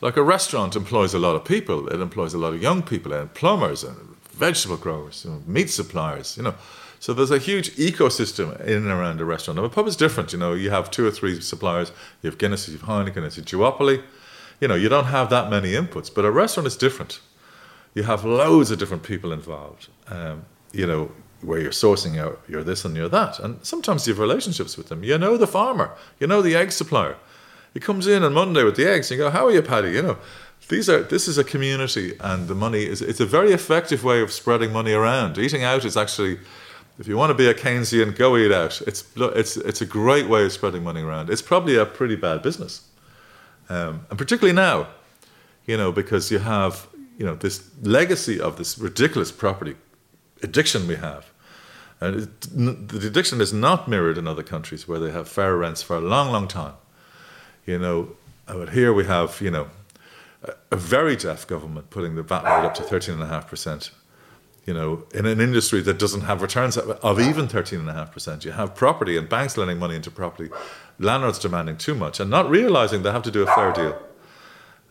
like 0.00 0.16
a 0.16 0.22
restaurant 0.22 0.76
employs 0.76 1.14
a 1.14 1.18
lot 1.18 1.36
of 1.36 1.44
people. 1.44 1.88
It 1.88 2.00
employs 2.00 2.34
a 2.34 2.38
lot 2.38 2.52
of 2.52 2.60
young 2.60 2.82
people 2.82 3.12
and 3.12 3.32
plumbers 3.32 3.84
and 3.84 4.13
vegetable 4.34 4.76
growers, 4.76 5.24
you 5.24 5.30
know, 5.30 5.42
meat 5.46 5.70
suppliers, 5.70 6.36
you 6.36 6.42
know. 6.42 6.54
So 7.00 7.12
there's 7.12 7.30
a 7.30 7.38
huge 7.38 7.70
ecosystem 7.76 8.58
in 8.62 8.76
and 8.76 8.86
around 8.86 9.20
a 9.20 9.24
restaurant. 9.24 9.58
Now, 9.58 9.64
a 9.64 9.68
pub 9.68 9.86
is 9.86 9.96
different. 9.96 10.32
You 10.32 10.38
know, 10.38 10.54
you 10.54 10.70
have 10.70 10.90
two 10.90 11.06
or 11.06 11.10
three 11.10 11.40
suppliers. 11.40 11.92
You 12.22 12.30
have 12.30 12.38
Guinness, 12.38 12.66
you 12.68 12.78
have 12.78 12.88
Heineken, 12.88 13.24
it's 13.24 13.36
a 13.36 13.42
duopoly. 13.42 14.02
You 14.60 14.68
know, 14.68 14.74
you 14.74 14.88
don't 14.88 15.06
have 15.06 15.28
that 15.30 15.50
many 15.50 15.72
inputs. 15.72 16.12
But 16.14 16.24
a 16.24 16.30
restaurant 16.30 16.66
is 16.66 16.76
different. 16.76 17.20
You 17.94 18.04
have 18.04 18.24
loads 18.24 18.70
of 18.70 18.78
different 18.78 19.02
people 19.02 19.32
involved. 19.32 19.88
Um, 20.08 20.46
you 20.72 20.86
know, 20.86 21.12
where 21.42 21.60
you're 21.60 21.70
sourcing 21.70 22.14
your, 22.14 22.38
you're 22.48 22.64
this 22.64 22.84
and 22.84 22.96
you're 22.96 23.08
that. 23.10 23.38
And 23.38 23.64
sometimes 23.64 24.06
you 24.06 24.14
have 24.14 24.18
relationships 24.18 24.76
with 24.76 24.88
them. 24.88 25.04
You 25.04 25.18
know 25.18 25.36
the 25.36 25.46
farmer. 25.46 25.94
You 26.18 26.26
know 26.26 26.40
the 26.40 26.56
egg 26.56 26.72
supplier. 26.72 27.16
He 27.74 27.80
comes 27.80 28.06
in 28.06 28.22
on 28.22 28.32
Monday 28.32 28.64
with 28.64 28.76
the 28.76 28.88
eggs. 28.88 29.10
And 29.10 29.18
you 29.18 29.24
go, 29.24 29.30
"How 29.30 29.46
are 29.46 29.52
you, 29.52 29.62
Paddy?" 29.62 29.90
You 29.90 30.02
know, 30.02 30.18
these 30.68 30.88
are 30.88 31.02
this 31.02 31.28
is 31.28 31.38
a 31.38 31.44
community 31.44 32.16
and 32.20 32.48
the 32.48 32.54
money 32.54 32.84
is 32.84 33.02
it's 33.02 33.20
a 33.20 33.26
very 33.26 33.52
effective 33.52 34.04
way 34.04 34.20
of 34.20 34.32
spreading 34.32 34.72
money 34.72 34.92
around. 34.92 35.38
Eating 35.38 35.62
out 35.62 35.84
is 35.84 35.96
actually 35.96 36.38
if 36.98 37.08
you 37.08 37.16
want 37.16 37.30
to 37.30 37.34
be 37.34 37.48
a 37.48 37.54
keynesian 37.54 38.16
go 38.16 38.36
eat 38.36 38.52
out. 38.52 38.80
It's 38.82 39.04
it's 39.16 39.56
it's 39.56 39.80
a 39.80 39.86
great 39.86 40.28
way 40.28 40.44
of 40.44 40.52
spreading 40.52 40.82
money 40.82 41.02
around. 41.02 41.30
It's 41.30 41.42
probably 41.42 41.76
a 41.76 41.84
pretty 41.84 42.16
bad 42.16 42.42
business. 42.42 42.82
Um, 43.68 44.06
and 44.10 44.18
particularly 44.18 44.54
now 44.54 44.88
you 45.66 45.76
know 45.76 45.92
because 45.92 46.30
you 46.30 46.38
have 46.38 46.86
you 47.18 47.26
know 47.26 47.34
this 47.34 47.70
legacy 47.82 48.40
of 48.40 48.56
this 48.56 48.78
ridiculous 48.78 49.32
property 49.32 49.76
addiction 50.42 50.86
we 50.86 50.96
have. 50.96 51.30
And 52.00 52.22
it, 52.22 52.40
the 52.40 53.06
addiction 53.06 53.40
is 53.40 53.52
not 53.52 53.88
mirrored 53.88 54.18
in 54.18 54.26
other 54.26 54.42
countries 54.42 54.86
where 54.88 54.98
they 54.98 55.10
have 55.10 55.28
fair 55.28 55.56
rents 55.56 55.82
for 55.82 55.96
a 55.96 56.00
long 56.00 56.32
long 56.32 56.48
time. 56.48 56.74
You 57.66 57.78
know 57.78 58.16
but 58.46 58.70
here 58.70 58.92
we 58.92 59.04
have 59.04 59.40
you 59.40 59.50
know 59.50 59.68
a 60.70 60.76
very 60.76 61.16
deaf 61.16 61.46
government 61.46 61.90
putting 61.90 62.14
the 62.14 62.22
VAT 62.22 62.44
rate 62.44 62.66
up 62.66 62.74
to 62.74 62.82
13.5%. 62.82 63.90
You 64.66 64.72
know, 64.72 65.04
in 65.12 65.26
an 65.26 65.40
industry 65.40 65.82
that 65.82 65.98
doesn't 65.98 66.22
have 66.22 66.40
returns 66.40 66.78
of 66.78 67.20
even 67.20 67.48
13.5%, 67.48 68.44
you 68.44 68.52
have 68.52 68.74
property 68.74 69.16
and 69.16 69.28
banks 69.28 69.58
lending 69.58 69.78
money 69.78 69.94
into 69.94 70.10
property, 70.10 70.50
landlords 70.98 71.38
demanding 71.38 71.76
too 71.76 71.94
much 71.94 72.18
and 72.18 72.30
not 72.30 72.48
realizing 72.48 73.02
they 73.02 73.12
have 73.12 73.22
to 73.24 73.30
do 73.30 73.42
a 73.42 73.46
fair 73.54 73.72
deal. 73.72 74.02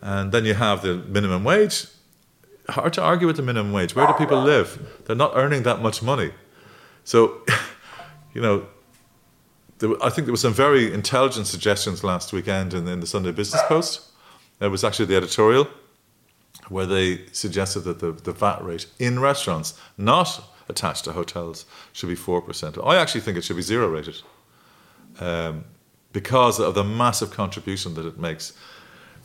And 0.02 0.32
then 0.32 0.46
you 0.46 0.54
have 0.54 0.84
the 0.84 0.98
minimum 0.98 1.44
wage. 1.44 1.88
Hard 2.70 2.94
to 2.94 3.02
argue 3.02 3.26
with 3.26 3.38
the 3.38 3.42
minimum 3.42 3.74
wage. 3.74 3.96
Where 3.96 4.06
do 4.06 4.14
people 4.14 4.42
live? 4.42 5.02
They're 5.06 5.16
not 5.16 5.32
earning 5.34 5.64
that 5.64 5.82
much 5.82 6.04
money. 6.04 6.32
So, 7.04 7.42
you 8.34 8.42
know, 8.42 8.68
I 10.02 10.10
think 10.10 10.28
there 10.28 10.34
were 10.34 10.38
some 10.38 10.54
very 10.54 10.94
intelligent 10.94 11.48
suggestions 11.48 12.04
last 12.04 12.32
weekend 12.32 12.74
in, 12.74 12.88
in 12.88 13.00
the 13.00 13.08
Sunday 13.08 13.32
Business 13.32 13.62
Post 13.68 14.13
it 14.64 14.70
was 14.70 14.84
actually 14.84 15.06
the 15.06 15.16
editorial 15.16 15.68
where 16.70 16.86
they 16.86 17.26
suggested 17.32 17.82
that 17.82 18.00
the, 18.00 18.12
the 18.12 18.32
VAT 18.32 18.64
rate 18.64 18.86
in 19.00 19.20
restaurants, 19.20 19.80
not 19.98 20.42
attached 20.70 21.04
to 21.06 21.12
hotels, 21.12 21.66
should 21.92 22.10
be 22.10 22.16
4%. 22.16 22.86
I 22.86 22.96
actually 22.98 23.22
think 23.22 23.38
it 23.38 23.44
should 23.44 23.56
be 23.56 23.62
zero 23.62 23.88
rated 23.90 24.22
um, 25.20 25.66
because 26.12 26.60
of 26.60 26.76
the 26.76 26.84
massive 26.84 27.32
contribution 27.32 27.96
that 27.96 28.06
it 28.06 28.18
makes 28.18 28.54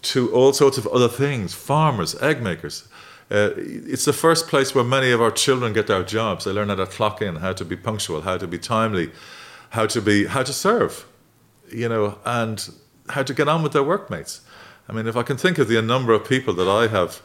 to 0.01 0.32
all 0.32 0.53
sorts 0.53 0.78
of 0.78 0.86
other 0.89 1.09
things 1.09 1.55
farmers, 1.55 2.14
egg 2.22 2.43
makers. 2.43 2.89
Uh, 3.30 3.51
it's 3.57 4.07
the 4.07 4.12
first 4.12 4.49
place 4.49 4.74
where 4.74 4.84
many 4.84 5.11
of 5.11 5.20
our 5.20 5.30
children 5.30 5.72
get 5.72 5.86
their 5.86 6.03
jobs. 6.03 6.45
They 6.45 6.53
learn 6.53 6.68
how 6.68 6.76
to 6.76 6.86
clock 6.86 7.20
in, 7.20 7.36
how 7.36 7.53
to 7.53 7.64
be 7.64 7.76
punctual, 7.76 8.22
how 8.22 8.39
to 8.39 8.47
be 8.47 8.59
timely, 8.59 9.11
how 9.70 9.86
to 9.86 10.01
be 10.01 10.26
how 10.26 10.43
to 10.43 10.53
serve, 10.53 11.07
you 11.70 11.89
know, 11.89 12.18
and 12.24 12.70
how 13.11 13.22
to 13.22 13.34
get 13.34 13.49
on 13.49 13.62
with 13.62 13.72
their 13.72 13.82
workmates. 13.82 14.41
I 14.89 14.93
mean, 14.93 15.07
if 15.07 15.16
I 15.16 15.22
can 15.22 15.36
think 15.36 15.59
of 15.59 15.68
the 15.68 15.80
number 15.82 16.12
of 16.12 16.26
people 16.26 16.55
that 16.55 16.68
I 16.68 16.89
have, 16.89 17.20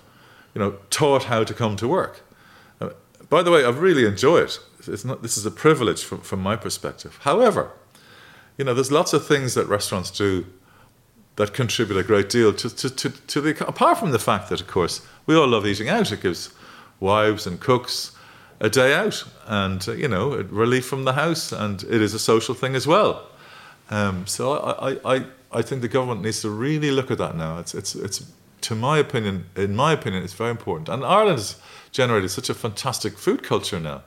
you 0.53 0.59
know, 0.59 0.77
taught 0.89 1.25
how 1.25 1.43
to 1.43 1.53
come 1.53 1.75
to 1.77 1.87
work. 1.87 2.21
Uh, 2.81 2.89
by 3.29 3.41
the 3.41 3.51
way, 3.51 3.63
I 3.63 3.69
really 3.69 4.05
enjoy 4.05 4.39
it. 4.39 4.59
It's 4.87 5.05
not, 5.05 5.21
this 5.21 5.37
is 5.37 5.45
a 5.45 5.51
privilege 5.51 6.03
from, 6.03 6.21
from 6.21 6.41
my 6.41 6.55
perspective. 6.55 7.19
However, 7.21 7.71
you 8.57 8.65
know, 8.65 8.73
there's 8.73 8.91
lots 8.91 9.13
of 9.13 9.25
things 9.25 9.53
that 9.53 9.67
restaurants 9.67 10.11
do 10.11 10.45
that 11.37 11.53
contribute 11.53 11.97
a 11.97 12.03
great 12.03 12.29
deal 12.29 12.53
to, 12.53 12.69
to, 12.69 12.89
to, 12.89 13.09
to 13.09 13.41
the, 13.41 13.67
apart 13.67 13.97
from 13.97 14.11
the 14.11 14.19
fact 14.19 14.49
that, 14.49 14.61
of 14.61 14.67
course, 14.67 15.01
we 15.25 15.35
all 15.35 15.47
love 15.47 15.65
eating 15.65 15.89
out. 15.89 16.11
It 16.11 16.21
gives 16.21 16.53
wives 16.99 17.47
and 17.47 17.59
cooks 17.59 18.11
a 18.59 18.69
day 18.69 18.93
out 18.93 19.23
and, 19.47 19.87
uh, 19.87 19.93
you 19.93 20.07
know, 20.07 20.35
relief 20.49 20.85
from 20.85 21.05
the 21.05 21.13
house, 21.13 21.51
and 21.51 21.81
it 21.83 22.01
is 22.01 22.13
a 22.13 22.19
social 22.19 22.53
thing 22.53 22.75
as 22.75 22.85
well. 22.85 23.27
Um, 23.89 24.27
so 24.27 24.53
I, 24.53 24.91
I, 24.91 25.15
I 25.15 25.25
I 25.53 25.61
think 25.61 25.81
the 25.81 25.87
government 25.87 26.21
needs 26.21 26.41
to 26.41 26.49
really 26.49 26.91
look 26.91 27.11
at 27.11 27.17
that 27.17 27.35
now. 27.35 27.59
It's, 27.59 27.73
it's, 27.73 27.95
it's, 27.95 28.25
to 28.61 28.75
my 28.75 28.97
opinion, 28.97 29.45
in 29.55 29.75
my 29.75 29.93
opinion, 29.93 30.23
it's 30.23 30.33
very 30.33 30.51
important. 30.51 30.89
And 30.89 31.03
Ireland 31.05 31.39
has 31.39 31.57
generated 31.91 32.31
such 32.31 32.49
a 32.49 32.53
fantastic 32.53 33.17
food 33.17 33.43
culture 33.43 33.79
now. 33.79 34.03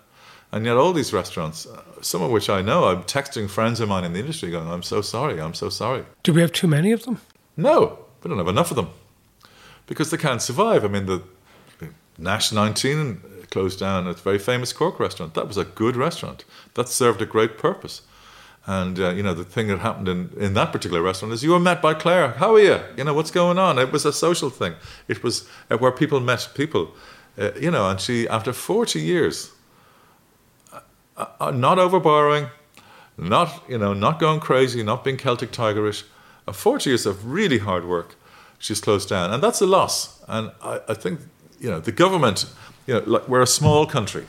And 0.52 0.64
yet, 0.64 0.76
all 0.76 0.92
these 0.92 1.12
restaurants, 1.12 1.66
uh, 1.66 1.82
some 2.00 2.22
of 2.22 2.30
which 2.30 2.48
I 2.48 2.62
know, 2.62 2.84
I'm 2.88 3.02
texting 3.02 3.50
friends 3.50 3.80
of 3.80 3.88
mine 3.88 4.04
in 4.04 4.12
the 4.12 4.20
industry 4.20 4.50
going, 4.50 4.68
I'm 4.68 4.82
so 4.82 5.02
sorry, 5.02 5.40
I'm 5.40 5.54
so 5.54 5.68
sorry. 5.68 6.04
Do 6.22 6.32
we 6.32 6.40
have 6.40 6.52
too 6.52 6.68
many 6.68 6.92
of 6.92 7.04
them? 7.04 7.20
No, 7.56 7.98
we 8.22 8.28
don't 8.28 8.38
have 8.38 8.48
enough 8.48 8.70
of 8.70 8.76
them. 8.76 8.90
because 9.86 10.10
they 10.10 10.16
can't 10.16 10.42
survive. 10.42 10.84
I 10.84 10.88
mean, 10.88 11.06
the 11.06 11.22
Nash 12.18 12.52
19 12.52 13.20
closed 13.50 13.78
down 13.78 14.06
a 14.06 14.12
very 14.14 14.38
famous 14.38 14.72
Cork 14.72 14.98
restaurant. 14.98 15.34
That 15.34 15.48
was 15.48 15.56
a 15.56 15.64
good 15.64 15.96
restaurant. 15.96 16.44
That 16.74 16.88
served 16.88 17.22
a 17.22 17.26
great 17.26 17.58
purpose. 17.58 18.02
And 18.66 18.98
uh, 18.98 19.10
you 19.10 19.22
know 19.22 19.32
the 19.32 19.44
thing 19.44 19.68
that 19.68 19.78
happened 19.78 20.08
in, 20.08 20.30
in 20.36 20.54
that 20.54 20.72
particular 20.72 21.00
restaurant 21.00 21.32
is 21.32 21.44
you 21.44 21.52
were 21.52 21.60
met 21.60 21.80
by 21.80 21.94
Claire. 21.94 22.32
How 22.32 22.54
are 22.54 22.60
you? 22.60 22.80
You 22.96 23.04
know 23.04 23.14
what's 23.14 23.30
going 23.30 23.58
on? 23.58 23.78
It 23.78 23.92
was 23.92 24.04
a 24.04 24.12
social 24.12 24.50
thing. 24.50 24.74
It 25.06 25.22
was 25.22 25.48
uh, 25.70 25.78
where 25.78 25.92
people 25.92 26.18
met 26.18 26.48
people. 26.54 26.90
Uh, 27.38 27.50
you 27.60 27.70
know, 27.70 27.88
and 27.88 28.00
she 28.00 28.28
after 28.28 28.52
forty 28.52 29.00
years, 29.00 29.52
uh, 30.72 31.26
uh, 31.38 31.52
not 31.52 31.78
over 31.78 32.00
borrowing, 32.00 32.48
not 33.16 33.62
you 33.68 33.78
know 33.78 33.94
not 33.94 34.18
going 34.18 34.40
crazy, 34.40 34.82
not 34.82 35.04
being 35.04 35.16
Celtic 35.16 35.52
tigerish, 35.52 36.02
uh, 36.48 36.52
forty 36.52 36.90
years 36.90 37.06
of 37.06 37.24
really 37.24 37.58
hard 37.58 37.84
work, 37.84 38.16
she's 38.58 38.80
closed 38.80 39.08
down, 39.08 39.32
and 39.32 39.40
that's 39.40 39.60
a 39.60 39.66
loss. 39.66 40.24
And 40.26 40.50
I, 40.60 40.80
I 40.88 40.94
think 40.94 41.20
you 41.60 41.70
know 41.70 41.78
the 41.78 41.92
government. 41.92 42.46
You 42.88 42.94
know, 42.94 43.02
like 43.04 43.28
we're 43.28 43.42
a 43.42 43.48
small 43.48 43.84
country 43.84 44.26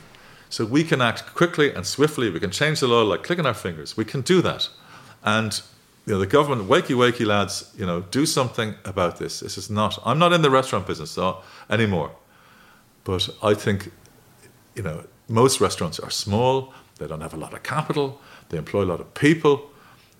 so 0.48 0.64
we 0.64 0.84
can 0.84 1.00
act 1.00 1.34
quickly 1.34 1.72
and 1.72 1.86
swiftly. 1.86 2.30
We 2.30 2.40
can 2.40 2.50
change 2.50 2.80
the 2.80 2.88
law 2.88 3.02
like 3.02 3.22
clicking 3.22 3.46
our 3.46 3.54
fingers. 3.54 3.96
We 3.96 4.04
can 4.04 4.22
do 4.22 4.40
that. 4.42 4.68
And 5.22 5.60
you 6.06 6.14
know, 6.14 6.20
the 6.20 6.26
government, 6.26 6.70
wakey, 6.70 6.96
wakey, 6.96 7.26
lads, 7.26 7.70
you 7.76 7.84
know, 7.84 8.00
do 8.00 8.24
something 8.24 8.74
about 8.86 9.18
this. 9.18 9.40
This 9.40 9.58
is 9.58 9.68
not, 9.68 9.98
I'm 10.06 10.18
not 10.18 10.32
in 10.32 10.40
the 10.40 10.50
restaurant 10.50 10.86
business 10.86 11.18
anymore. 11.68 12.12
But 13.04 13.28
I 13.42 13.52
think, 13.52 13.92
you 14.74 14.82
know, 14.82 15.04
most 15.28 15.60
restaurants 15.60 16.00
are 16.00 16.08
small. 16.08 16.72
They 16.98 17.06
don't 17.06 17.20
have 17.20 17.34
a 17.34 17.36
lot 17.36 17.52
of 17.52 17.62
capital. 17.62 18.22
They 18.48 18.56
employ 18.56 18.84
a 18.84 18.88
lot 18.92 19.00
of 19.00 19.12
people. 19.12 19.70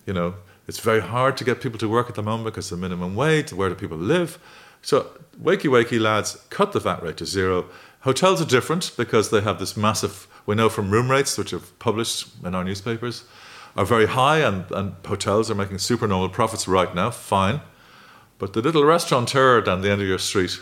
You 0.05 0.13
know, 0.13 0.35
it's 0.67 0.79
very 0.79 1.01
hard 1.01 1.39
to 1.39 1.45
get 1.45 1.63
people 1.63 1.79
to 1.79 1.89
work 1.89 2.11
at 2.11 2.15
the 2.15 2.23
moment 2.23 2.45
because 2.45 2.69
the 2.69 2.77
minimum 2.77 3.15
wage, 3.15 3.55
where 3.55 3.71
do 3.71 3.75
people 3.75 3.97
live? 3.97 4.39
So, 4.83 5.07
wakey, 5.43 5.71
wakey, 5.71 5.99
lads, 5.99 6.45
cut 6.51 6.73
the 6.73 6.81
VAT 6.81 7.03
rate 7.03 7.17
to 7.17 7.27
zero 7.27 7.65
Hotels 8.01 8.41
are 8.41 8.47
different 8.47 8.93
because 8.97 9.31
they 9.31 9.41
have 9.41 9.59
this 9.59 9.77
massive, 9.77 10.29
we 10.47 10.55
know 10.55 10.69
from 10.69 10.91
room 10.91 11.11
rates, 11.11 11.37
which 11.37 11.53
are 11.53 11.61
published 11.79 12.29
in 12.45 12.55
our 12.55 12.65
newspapers, 12.65 13.25
are 13.77 13.85
very 13.85 14.07
high, 14.07 14.39
and, 14.39 14.71
and 14.71 14.95
hotels 15.05 15.51
are 15.51 15.55
making 15.55 15.79
supernormal 15.79 16.29
profits 16.29 16.69
right 16.69 16.95
now, 16.95 17.11
fine. 17.11 17.61
But 18.39 18.53
the 18.53 18.63
little 18.63 18.85
restaurateur 18.85 19.61
down 19.61 19.81
the 19.81 19.91
end 19.91 20.01
of 20.01 20.09
your 20.09 20.19
street 20.19 20.61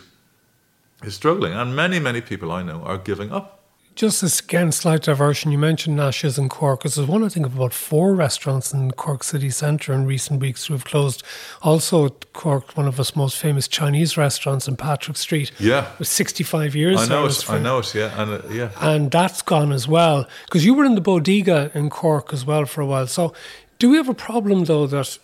is 1.03 1.14
struggling, 1.14 1.53
and 1.53 1.76
many, 1.76 1.99
many 1.99 2.20
people 2.20 2.51
I 2.51 2.62
know 2.62 2.82
are 2.82 2.99
giving 2.99 3.30
up. 3.30 3.56
Just 3.97 4.23
as 4.23 4.41
again, 4.41 4.73
slight 4.73 5.05
diversion. 5.05 5.51
You 5.51 5.57
mentioned 5.57 5.97
Nash's 5.97 6.37
and 6.37 6.51
Cork. 6.51 6.83
There's 6.83 6.99
one, 6.99 7.25
I 7.25 7.31
think, 7.31 7.47
of 7.47 7.57
about 7.57 7.73
four 7.73 8.15
restaurants 8.15 8.75
in 8.75 8.91
Cork 8.91 9.25
city 9.25 9.49
centre 9.49 9.95
in 9.95 10.05
recent 10.05 10.39
weeks 10.39 10.67
who 10.67 10.75
have 10.75 10.85
closed. 10.85 11.23
Also, 11.63 12.11
Cork, 12.35 12.77
one 12.77 12.87
of 12.87 13.01
its 13.01 13.17
most 13.17 13.39
famous 13.39 13.67
Chinese 13.67 14.19
restaurants 14.19 14.69
in 14.69 14.77
Patrick 14.77 15.17
Street. 15.17 15.51
Yeah, 15.59 15.91
with 15.99 16.09
65 16.09 16.77
years. 16.77 17.01
I 17.01 17.07
know 17.07 17.25
it. 17.25 17.33
For, 17.33 17.53
I 17.53 17.59
know 17.59 17.79
it. 17.79 17.95
Yeah, 17.95 18.23
and 18.23 18.31
uh, 18.33 18.43
yeah, 18.51 18.71
and 18.83 19.11
that's 19.11 19.41
gone 19.41 19.73
as 19.73 19.89
well. 19.89 20.29
Because 20.45 20.63
you 20.63 20.75
were 20.75 20.85
in 20.85 20.95
the 20.95 21.01
Bodega 21.01 21.71
in 21.73 21.89
Cork 21.89 22.35
as 22.35 22.45
well 22.45 22.67
for 22.67 22.83
a 22.83 22.87
while. 22.87 23.07
So, 23.07 23.33
do 23.79 23.89
we 23.89 23.97
have 23.97 24.11
a 24.11 24.15
problem 24.15 24.65
though 24.65 24.87
that 24.87 25.19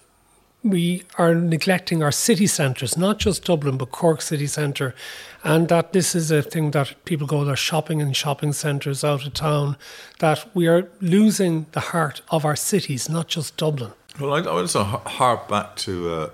we 0.64 1.02
are 1.18 1.34
neglecting 1.34 2.02
our 2.02 2.12
city 2.12 2.46
centres, 2.46 2.96
not 2.96 3.18
just 3.18 3.44
Dublin, 3.44 3.76
but 3.76 3.90
Cork 3.90 4.22
city 4.22 4.46
centre, 4.46 4.94
and 5.42 5.68
that 5.68 5.92
this 5.92 6.14
is 6.14 6.30
a 6.30 6.42
thing 6.42 6.70
that 6.70 6.94
people 7.04 7.26
go 7.26 7.44
there 7.44 7.56
shopping 7.56 8.00
in 8.00 8.12
shopping 8.12 8.52
centres 8.52 9.02
out 9.02 9.26
of 9.26 9.34
town, 9.34 9.76
that 10.20 10.48
we 10.54 10.68
are 10.68 10.88
losing 11.00 11.66
the 11.72 11.80
heart 11.80 12.22
of 12.30 12.44
our 12.44 12.56
cities, 12.56 13.08
not 13.08 13.28
just 13.28 13.56
Dublin. 13.56 13.92
Well, 14.20 14.34
I, 14.34 14.66
to 14.66 14.84
harp 14.84 15.48
back 15.48 15.76
to 15.76 16.10
uh, 16.10 16.30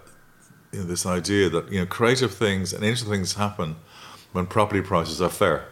you 0.72 0.80
know, 0.80 0.84
this 0.84 1.06
idea 1.06 1.48
that 1.48 1.72
you 1.72 1.80
know 1.80 1.86
creative 1.86 2.34
things 2.34 2.72
and 2.72 2.82
interesting 2.84 3.10
things 3.10 3.34
happen 3.34 3.76
when 4.32 4.46
property 4.46 4.82
prices 4.82 5.22
are 5.22 5.30
fair. 5.30 5.64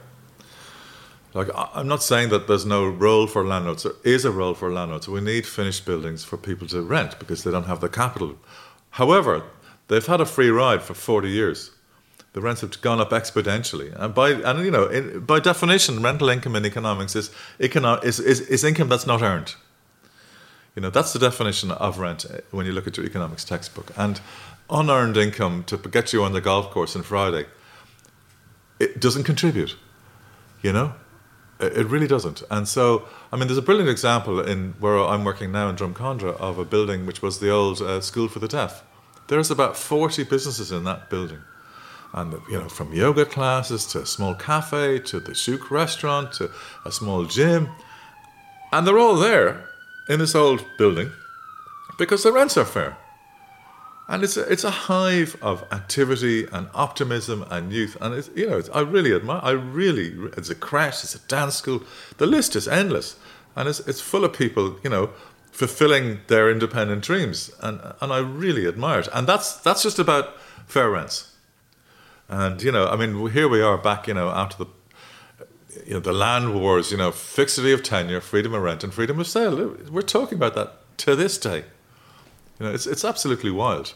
Like 1.36 1.50
I'm 1.54 1.86
not 1.86 2.02
saying 2.02 2.30
that 2.30 2.48
there's 2.48 2.64
no 2.64 2.88
role 2.88 3.26
for 3.26 3.44
landlords. 3.44 3.82
There 3.82 3.92
is 4.02 4.24
a 4.24 4.30
role 4.30 4.54
for 4.54 4.72
landlords. 4.72 5.06
We 5.06 5.20
need 5.20 5.46
finished 5.46 5.84
buildings 5.84 6.24
for 6.24 6.38
people 6.38 6.66
to 6.68 6.80
rent 6.80 7.18
because 7.18 7.44
they 7.44 7.50
don't 7.50 7.66
have 7.66 7.80
the 7.80 7.90
capital. 7.90 8.36
However, 8.92 9.42
they've 9.88 10.06
had 10.06 10.22
a 10.22 10.24
free 10.24 10.48
ride 10.48 10.82
for 10.82 10.94
40 10.94 11.28
years. 11.28 11.72
The 12.32 12.40
rents 12.40 12.62
have 12.62 12.80
gone 12.80 13.00
up 13.00 13.10
exponentially, 13.10 13.94
and 13.98 14.14
by 14.14 14.30
and 14.30 14.64
you 14.64 14.70
know 14.70 14.86
in, 14.86 15.20
by 15.20 15.40
definition, 15.40 16.02
rental 16.02 16.30
income 16.30 16.56
in 16.56 16.64
economics 16.64 17.14
is, 17.14 17.30
econo- 17.60 18.02
is, 18.04 18.18
is 18.18 18.40
is 18.40 18.64
income 18.64 18.88
that's 18.88 19.06
not 19.06 19.22
earned. 19.22 19.54
You 20.74 20.82
know 20.82 20.90
that's 20.90 21.12
the 21.12 21.18
definition 21.18 21.70
of 21.70 21.98
rent 21.98 22.26
eh, 22.30 22.40
when 22.50 22.66
you 22.66 22.72
look 22.72 22.86
at 22.86 22.96
your 22.96 23.06
economics 23.06 23.44
textbook. 23.44 23.90
And 23.96 24.20
unearned 24.68 25.16
income 25.16 25.64
to 25.64 25.76
get 25.76 26.12
you 26.12 26.24
on 26.24 26.32
the 26.32 26.40
golf 26.40 26.70
course 26.70 26.96
on 26.96 27.02
Friday, 27.02 27.46
it 28.78 29.00
doesn't 29.00 29.24
contribute. 29.24 29.76
You 30.62 30.72
know, 30.72 30.94
it 31.58 31.86
really 31.86 32.06
doesn't. 32.06 32.42
And 32.50 32.68
so, 32.68 33.06
I 33.32 33.36
mean, 33.36 33.48
there's 33.48 33.58
a 33.58 33.62
brilliant 33.62 33.88
example 33.88 34.40
in 34.40 34.74
where 34.78 34.98
I'm 34.98 35.24
working 35.24 35.52
now 35.52 35.68
in 35.68 35.76
Drumcondra 35.76 36.36
of 36.38 36.58
a 36.58 36.64
building 36.64 37.06
which 37.06 37.22
was 37.22 37.40
the 37.40 37.50
old 37.50 37.80
uh, 37.80 38.00
school 38.00 38.28
for 38.28 38.40
the 38.40 38.48
deaf. 38.48 38.82
There's 39.28 39.50
about 39.50 39.76
40 39.76 40.24
businesses 40.24 40.70
in 40.70 40.84
that 40.84 41.08
building. 41.10 41.40
And, 42.12 42.34
you 42.50 42.58
know, 42.58 42.68
from 42.68 42.92
yoga 42.92 43.24
classes 43.24 43.86
to 43.86 44.00
a 44.02 44.06
small 44.06 44.34
cafe 44.34 44.98
to 45.00 45.20
the 45.20 45.32
Shouk 45.32 45.70
restaurant 45.70 46.32
to 46.34 46.50
a 46.84 46.92
small 46.92 47.24
gym. 47.24 47.68
And 48.72 48.86
they're 48.86 48.98
all 48.98 49.16
there 49.16 49.68
in 50.08 50.18
this 50.18 50.34
old 50.34 50.64
building 50.78 51.10
because 51.98 52.22
the 52.22 52.32
rents 52.32 52.56
are 52.56 52.64
fair. 52.64 52.96
And 54.08 54.22
it's 54.22 54.36
a, 54.36 54.42
it's 54.42 54.62
a 54.62 54.70
hive 54.70 55.36
of 55.42 55.64
activity 55.72 56.46
and 56.52 56.68
optimism 56.74 57.44
and 57.50 57.72
youth. 57.72 57.96
And 58.00 58.14
it's, 58.14 58.30
you 58.36 58.48
know, 58.48 58.58
it's, 58.58 58.68
I 58.70 58.80
really 58.80 59.12
admire, 59.12 59.40
I 59.42 59.50
really, 59.50 60.14
it's 60.36 60.48
a 60.48 60.54
crash, 60.54 61.02
it's 61.02 61.16
a 61.16 61.26
dance 61.26 61.56
school. 61.56 61.82
The 62.18 62.26
list 62.26 62.54
is 62.54 62.68
endless. 62.68 63.16
And 63.56 63.68
it's, 63.68 63.80
it's 63.80 64.00
full 64.00 64.24
of 64.24 64.32
people, 64.32 64.78
you 64.84 64.90
know, 64.90 65.10
fulfilling 65.50 66.20
their 66.28 66.50
independent 66.50 67.02
dreams. 67.02 67.50
And, 67.60 67.80
and 68.00 68.12
I 68.12 68.18
really 68.18 68.68
admire 68.68 69.00
it. 69.00 69.08
And 69.12 69.26
that's, 69.26 69.56
that's 69.56 69.82
just 69.82 69.98
about 69.98 70.38
fair 70.66 70.90
rents. 70.90 71.32
And, 72.28 72.62
you 72.62 72.70
know, 72.70 72.86
I 72.86 72.96
mean, 72.96 73.30
here 73.30 73.48
we 73.48 73.60
are 73.60 73.78
back, 73.78 74.06
you 74.06 74.14
know, 74.14 74.28
after 74.28 74.64
the, 74.64 74.70
you 75.84 75.94
know, 75.94 76.00
the 76.00 76.12
land 76.12 76.54
wars, 76.54 76.90
you 76.90 76.96
know, 76.96 77.10
fixity 77.10 77.72
of 77.72 77.82
tenure, 77.82 78.20
freedom 78.20 78.54
of 78.54 78.62
rent, 78.62 78.84
and 78.84 78.94
freedom 78.94 79.18
of 79.18 79.26
sale. 79.26 79.76
We're 79.90 80.02
talking 80.02 80.36
about 80.36 80.54
that 80.54 80.74
to 80.98 81.16
this 81.16 81.38
day. 81.38 81.64
You 82.58 82.64
know, 82.66 82.72
it's, 82.72 82.86
it's 82.86 83.04
absolutely 83.04 83.50
wild. 83.50 83.92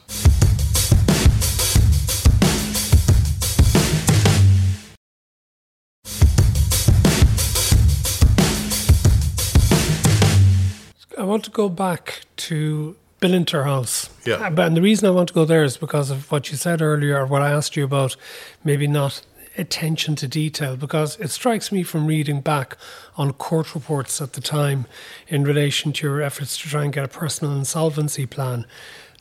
I 11.16 11.22
want 11.22 11.44
to 11.44 11.50
go 11.50 11.70
back 11.70 12.22
to 12.36 12.96
Bellinter 13.20 13.64
House. 13.64 14.10
Yeah. 14.26 14.46
And 14.46 14.76
the 14.76 14.82
reason 14.82 15.08
I 15.08 15.10
want 15.10 15.28
to 15.28 15.34
go 15.34 15.46
there 15.46 15.64
is 15.64 15.78
because 15.78 16.10
of 16.10 16.30
what 16.30 16.50
you 16.50 16.58
said 16.58 16.82
earlier, 16.82 17.24
what 17.24 17.40
I 17.40 17.50
asked 17.50 17.76
you 17.76 17.84
about 17.84 18.16
maybe 18.64 18.86
not 18.86 19.22
attention 19.60 20.16
to 20.16 20.26
detail 20.26 20.76
because 20.76 21.16
it 21.18 21.28
strikes 21.28 21.70
me 21.70 21.82
from 21.82 22.06
reading 22.06 22.40
back 22.40 22.76
on 23.16 23.32
court 23.34 23.74
reports 23.74 24.20
at 24.20 24.32
the 24.32 24.40
time 24.40 24.86
in 25.28 25.44
relation 25.44 25.92
to 25.92 26.06
your 26.06 26.22
efforts 26.22 26.56
to 26.58 26.68
try 26.68 26.84
and 26.84 26.92
get 26.92 27.04
a 27.04 27.08
personal 27.08 27.56
insolvency 27.56 28.26
plan 28.26 28.66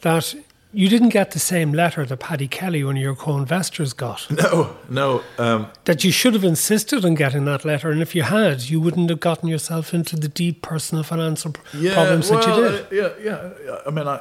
that 0.02 0.34
you 0.72 0.88
didn't 0.88 1.10
get 1.10 1.32
the 1.32 1.40
same 1.40 1.72
letter 1.74 2.06
that 2.06 2.18
Paddy 2.18 2.48
Kelly, 2.48 2.84
one 2.84 2.96
of 2.96 3.02
your 3.02 3.16
co-investors, 3.16 3.94
got. 3.94 4.28
No, 4.40 4.78
no. 4.88 5.24
Um, 5.38 5.68
that 5.86 6.04
you 6.04 6.12
should 6.12 6.34
have 6.34 6.44
insisted 6.44 7.04
on 7.04 7.16
getting 7.16 7.46
that 7.46 7.66
letter, 7.66 7.90
and 7.90 8.02
if 8.02 8.16
you 8.16 8.24
had, 8.24 8.62
you 8.70 8.80
wouldn't 8.80 9.10
have 9.10 9.20
gotten 9.20 9.50
yourself 9.50 9.94
into 9.94 10.16
the 10.16 10.28
deep 10.28 10.62
personal 10.62 11.04
financial 11.04 11.54
yeah, 11.74 11.96
problems 11.96 12.30
well, 12.30 12.40
that 12.40 12.56
you 12.56 13.00
did. 13.00 13.04
Uh, 13.10 13.16
yeah, 13.24 13.50
yeah. 13.66 13.78
I 13.86 13.90
mean, 13.90 14.08
I, 14.08 14.20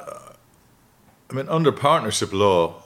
I 1.30 1.34
mean, 1.34 1.48
under 1.48 1.70
partnership 1.70 2.32
law, 2.32 2.82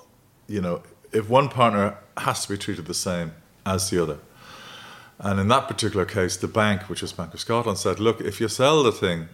you 0.48 0.60
know, 0.60 0.82
if 1.12 1.28
one 1.28 1.48
partner 1.48 1.96
has 2.16 2.42
to 2.44 2.52
be 2.52 2.58
treated 2.58 2.86
the 2.86 2.94
same 2.94 3.32
as 3.64 3.90
the 3.90 4.02
other. 4.02 4.18
And 5.18 5.38
in 5.38 5.48
that 5.48 5.68
particular 5.68 6.04
case, 6.04 6.36
the 6.36 6.48
bank, 6.48 6.88
which 6.88 7.02
was 7.02 7.12
Bank 7.12 7.32
of 7.34 7.40
Scotland, 7.40 7.78
said, 7.78 8.00
look, 8.00 8.20
if 8.20 8.40
you 8.40 8.48
sell 8.48 8.82
the 8.82 8.92
thing 8.92 9.28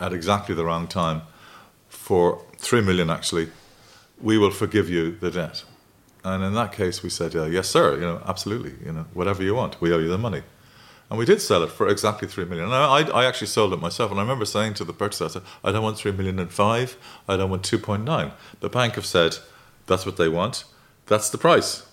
at 0.00 0.12
exactly 0.12 0.54
the 0.54 0.64
wrong 0.64 0.88
time 0.88 1.22
for 1.88 2.44
three 2.56 2.80
million 2.80 3.10
actually, 3.10 3.48
we 4.20 4.38
will 4.38 4.50
forgive 4.50 4.90
you 4.90 5.16
the 5.16 5.30
debt. 5.30 5.64
And 6.24 6.42
in 6.42 6.54
that 6.54 6.72
case, 6.72 7.02
we 7.02 7.10
said, 7.10 7.34
yes, 7.34 7.68
sir, 7.68 7.94
you 7.94 8.00
know, 8.00 8.22
absolutely, 8.26 8.74
you 8.84 8.92
know, 8.92 9.06
whatever 9.12 9.42
you 9.42 9.54
want, 9.54 9.80
we 9.80 9.92
owe 9.92 9.98
you 9.98 10.08
the 10.08 10.18
money. 10.18 10.42
And 11.10 11.18
we 11.18 11.26
did 11.26 11.42
sell 11.42 11.62
it 11.62 11.70
for 11.70 11.86
exactly 11.88 12.26
three 12.26 12.46
million. 12.46 12.64
And 12.64 12.74
I, 12.74 13.02
I 13.10 13.26
actually 13.26 13.48
sold 13.48 13.74
it 13.74 13.80
myself. 13.80 14.10
And 14.10 14.18
I 14.18 14.22
remember 14.22 14.46
saying 14.46 14.74
to 14.74 14.84
the 14.84 14.94
purchaser, 14.94 15.26
I 15.26 15.28
said, 15.28 15.42
I 15.62 15.70
don't 15.70 15.82
want 15.82 15.98
three 15.98 16.12
million 16.12 16.38
and 16.38 16.50
five, 16.50 16.96
I 17.28 17.36
don't 17.36 17.50
want 17.50 17.62
2.9. 17.62 18.32
The 18.60 18.68
bank 18.70 18.94
have 18.94 19.04
said, 19.04 19.36
that's 19.86 20.06
what 20.06 20.16
they 20.16 20.30
want, 20.30 20.64
that's 21.06 21.30
the 21.30 21.38
price. 21.38 21.86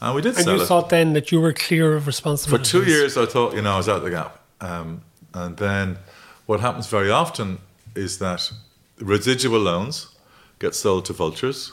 And 0.00 0.14
we 0.14 0.22
did 0.22 0.34
and 0.36 0.44
sell 0.44 0.56
you 0.56 0.62
it. 0.62 0.66
thought 0.66 0.90
then 0.90 1.12
that 1.14 1.32
you 1.32 1.40
were 1.40 1.52
clear 1.52 1.94
of 1.94 2.06
responsibility? 2.06 2.64
For 2.64 2.70
two 2.70 2.84
years, 2.84 3.16
I 3.16 3.26
thought, 3.26 3.54
you 3.54 3.62
know, 3.62 3.74
I 3.74 3.76
was 3.76 3.88
out 3.88 3.98
of 3.98 4.02
the 4.02 4.10
gap. 4.10 4.38
Um, 4.60 5.02
and 5.32 5.56
then 5.56 5.98
what 6.46 6.60
happens 6.60 6.86
very 6.86 7.10
often 7.10 7.58
is 7.94 8.18
that 8.18 8.52
residual 8.98 9.60
loans 9.60 10.08
get 10.58 10.74
sold 10.74 11.04
to 11.06 11.12
vultures 11.12 11.72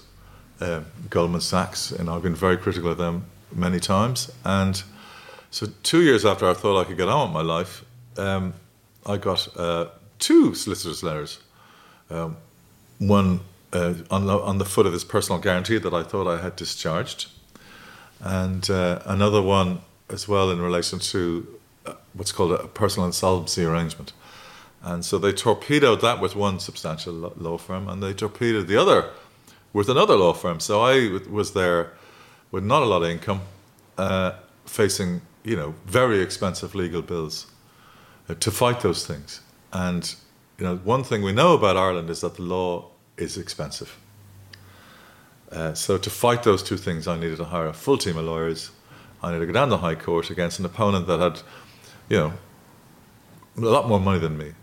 uh, 0.62 0.82
Goldman 1.10 1.42
Sachs, 1.42 1.92
and 1.92 2.10
I've 2.10 2.22
been 2.22 2.36
very 2.36 2.58
critical 2.58 2.92
of 2.92 2.98
them 2.98 3.26
many 3.54 3.80
times. 3.80 4.32
And 4.46 4.82
so, 5.50 5.68
two 5.84 6.02
years 6.04 6.24
after 6.24 6.48
I 6.48 6.54
thought 6.54 6.80
I 6.80 6.84
could 6.86 6.98
get 6.98 7.10
on 7.10 7.30
with 7.30 7.34
my 7.34 7.42
life, 7.42 7.84
um, 8.18 8.54
I 9.06 9.18
got 9.18 9.48
uh, 9.58 9.88
two 10.20 10.54
solicitors' 10.54 11.04
letters. 11.04 11.40
Um, 12.10 12.38
one 13.00 13.42
uh, 13.74 13.94
on, 14.10 14.26
the, 14.26 14.40
on 14.40 14.58
the 14.58 14.66
foot 14.66 14.86
of 14.86 14.94
this 14.94 15.04
personal 15.04 15.40
guarantee 15.40 15.78
that 15.78 15.94
I 15.94 16.04
thought 16.04 16.28
I 16.28 16.42
had 16.42 16.56
discharged, 16.56 17.30
and 18.20 18.70
uh, 18.70 19.02
another 19.06 19.42
one 19.42 19.82
as 20.10 20.28
well 20.28 20.52
in 20.52 20.62
relation 20.62 21.00
to 21.00 21.60
uh, 21.86 21.94
what's 22.14 22.32
called 22.32 22.52
a 22.52 22.68
personal 22.68 23.08
insolvency 23.08 23.64
arrangement. 23.64 24.14
And 24.84 25.06
so 25.06 25.18
they 25.18 25.32
torpedoed 25.32 26.02
that 26.02 26.20
with 26.20 26.36
one 26.36 26.60
substantial 26.60 27.14
law 27.14 27.58
firm, 27.58 27.88
and 27.88 28.02
they 28.02 28.14
torpedoed 28.14 28.68
the 28.68 28.78
other 28.78 29.10
with 29.74 29.90
another 29.90 30.16
law 30.16 30.34
firm. 30.34 30.60
So 30.60 30.82
I 30.82 31.20
was 31.30 31.54
there 31.54 31.94
with 32.52 32.64
not 32.64 32.84
a 32.84 32.86
lot 32.86 33.04
of 33.04 33.10
income, 33.10 33.42
uh, 33.98 34.34
facing 34.66 35.22
you 35.44 35.56
know 35.56 35.76
very 35.86 36.22
expensive 36.22 36.76
legal 36.76 37.02
bills 37.02 37.48
to 38.40 38.52
fight 38.52 38.82
those 38.82 39.06
things. 39.06 39.42
And 39.72 40.14
you 40.58 40.66
know 40.66 40.78
one 40.78 41.04
thing 41.04 41.22
we 41.22 41.32
know 41.32 41.54
about 41.54 41.78
Ireland 41.78 42.10
is 42.10 42.22
that 42.22 42.36
the 42.36 42.44
law 42.44 42.91
is 43.22 43.38
expensive. 43.38 43.98
Uh, 45.52 45.74
so 45.74 45.98
to 45.98 46.10
fight 46.10 46.44
those 46.44 46.64
two 46.64 46.78
things, 46.78 47.08
I 47.08 47.18
needed 47.20 47.38
to 47.38 47.46
hire 47.46 47.68
a 47.68 47.74
full 47.74 47.98
team 47.98 48.18
of 48.18 48.26
lawyers. 48.26 48.72
I 49.22 49.32
needed 49.32 49.42
to 49.42 49.46
go 49.48 49.54
down 49.54 49.68
to 49.68 49.76
the 49.76 49.78
High 49.78 49.96
Court 49.96 50.30
against 50.30 50.60
an 50.60 50.66
opponent 50.66 51.08
that 51.08 51.20
had, 51.20 51.42
you 52.10 52.18
know, 52.18 52.34
a 53.58 53.62
lot 53.62 53.88
more 53.88 54.00
money 54.00 54.20
than 54.20 54.38
me. 54.38 54.54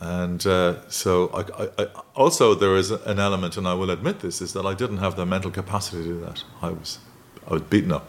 And 0.00 0.46
uh, 0.46 0.88
so, 0.88 1.28
I, 1.30 1.64
I, 1.64 1.68
I, 1.78 1.86
also 2.14 2.54
there 2.54 2.76
is 2.76 2.92
an 2.92 3.18
element, 3.18 3.56
and 3.56 3.66
I 3.66 3.74
will 3.74 3.90
admit 3.90 4.20
this, 4.20 4.40
is 4.40 4.52
that 4.52 4.64
I 4.64 4.72
didn't 4.74 4.98
have 4.98 5.16
the 5.16 5.26
mental 5.26 5.50
capacity 5.50 6.04
to 6.04 6.04
do 6.04 6.20
that. 6.20 6.44
I 6.62 6.70
was, 6.70 7.00
I 7.48 7.54
was 7.54 7.62
beaten 7.62 7.90
up, 7.90 8.08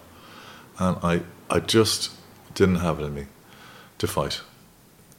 and 0.78 0.98
I, 1.02 1.22
I 1.50 1.60
just 1.60 2.12
didn't 2.54 2.76
have 2.76 3.00
it 3.00 3.06
in 3.06 3.16
me 3.16 3.26
to 3.98 4.06
fight. 4.06 4.42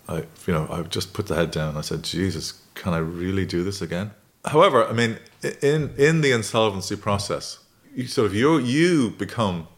I, 0.09 0.18
you 0.47 0.55
know, 0.55 0.68
I 0.70 0.82
just 0.82 1.12
put 1.12 1.26
the 1.26 1.34
head 1.34 1.51
down. 1.51 1.76
I 1.76 1.80
said, 1.80 2.05
"Jesus, 2.05 2.61
can 2.74 2.95
I 2.95 2.99
really 2.99 3.47
do 3.47 3.64
this 3.64 3.82
again?" 3.82 4.12
However, 4.45 4.86
I 4.86 4.93
mean, 4.93 5.18
in 5.62 5.95
in 5.97 6.20
the 6.22 6.32
insolvency 6.32 6.97
process, 6.97 7.59
you 7.95 8.07
sort 8.07 8.26
of 8.26 8.34
you 8.34 8.59
you 8.59 9.11
become, 9.11 9.68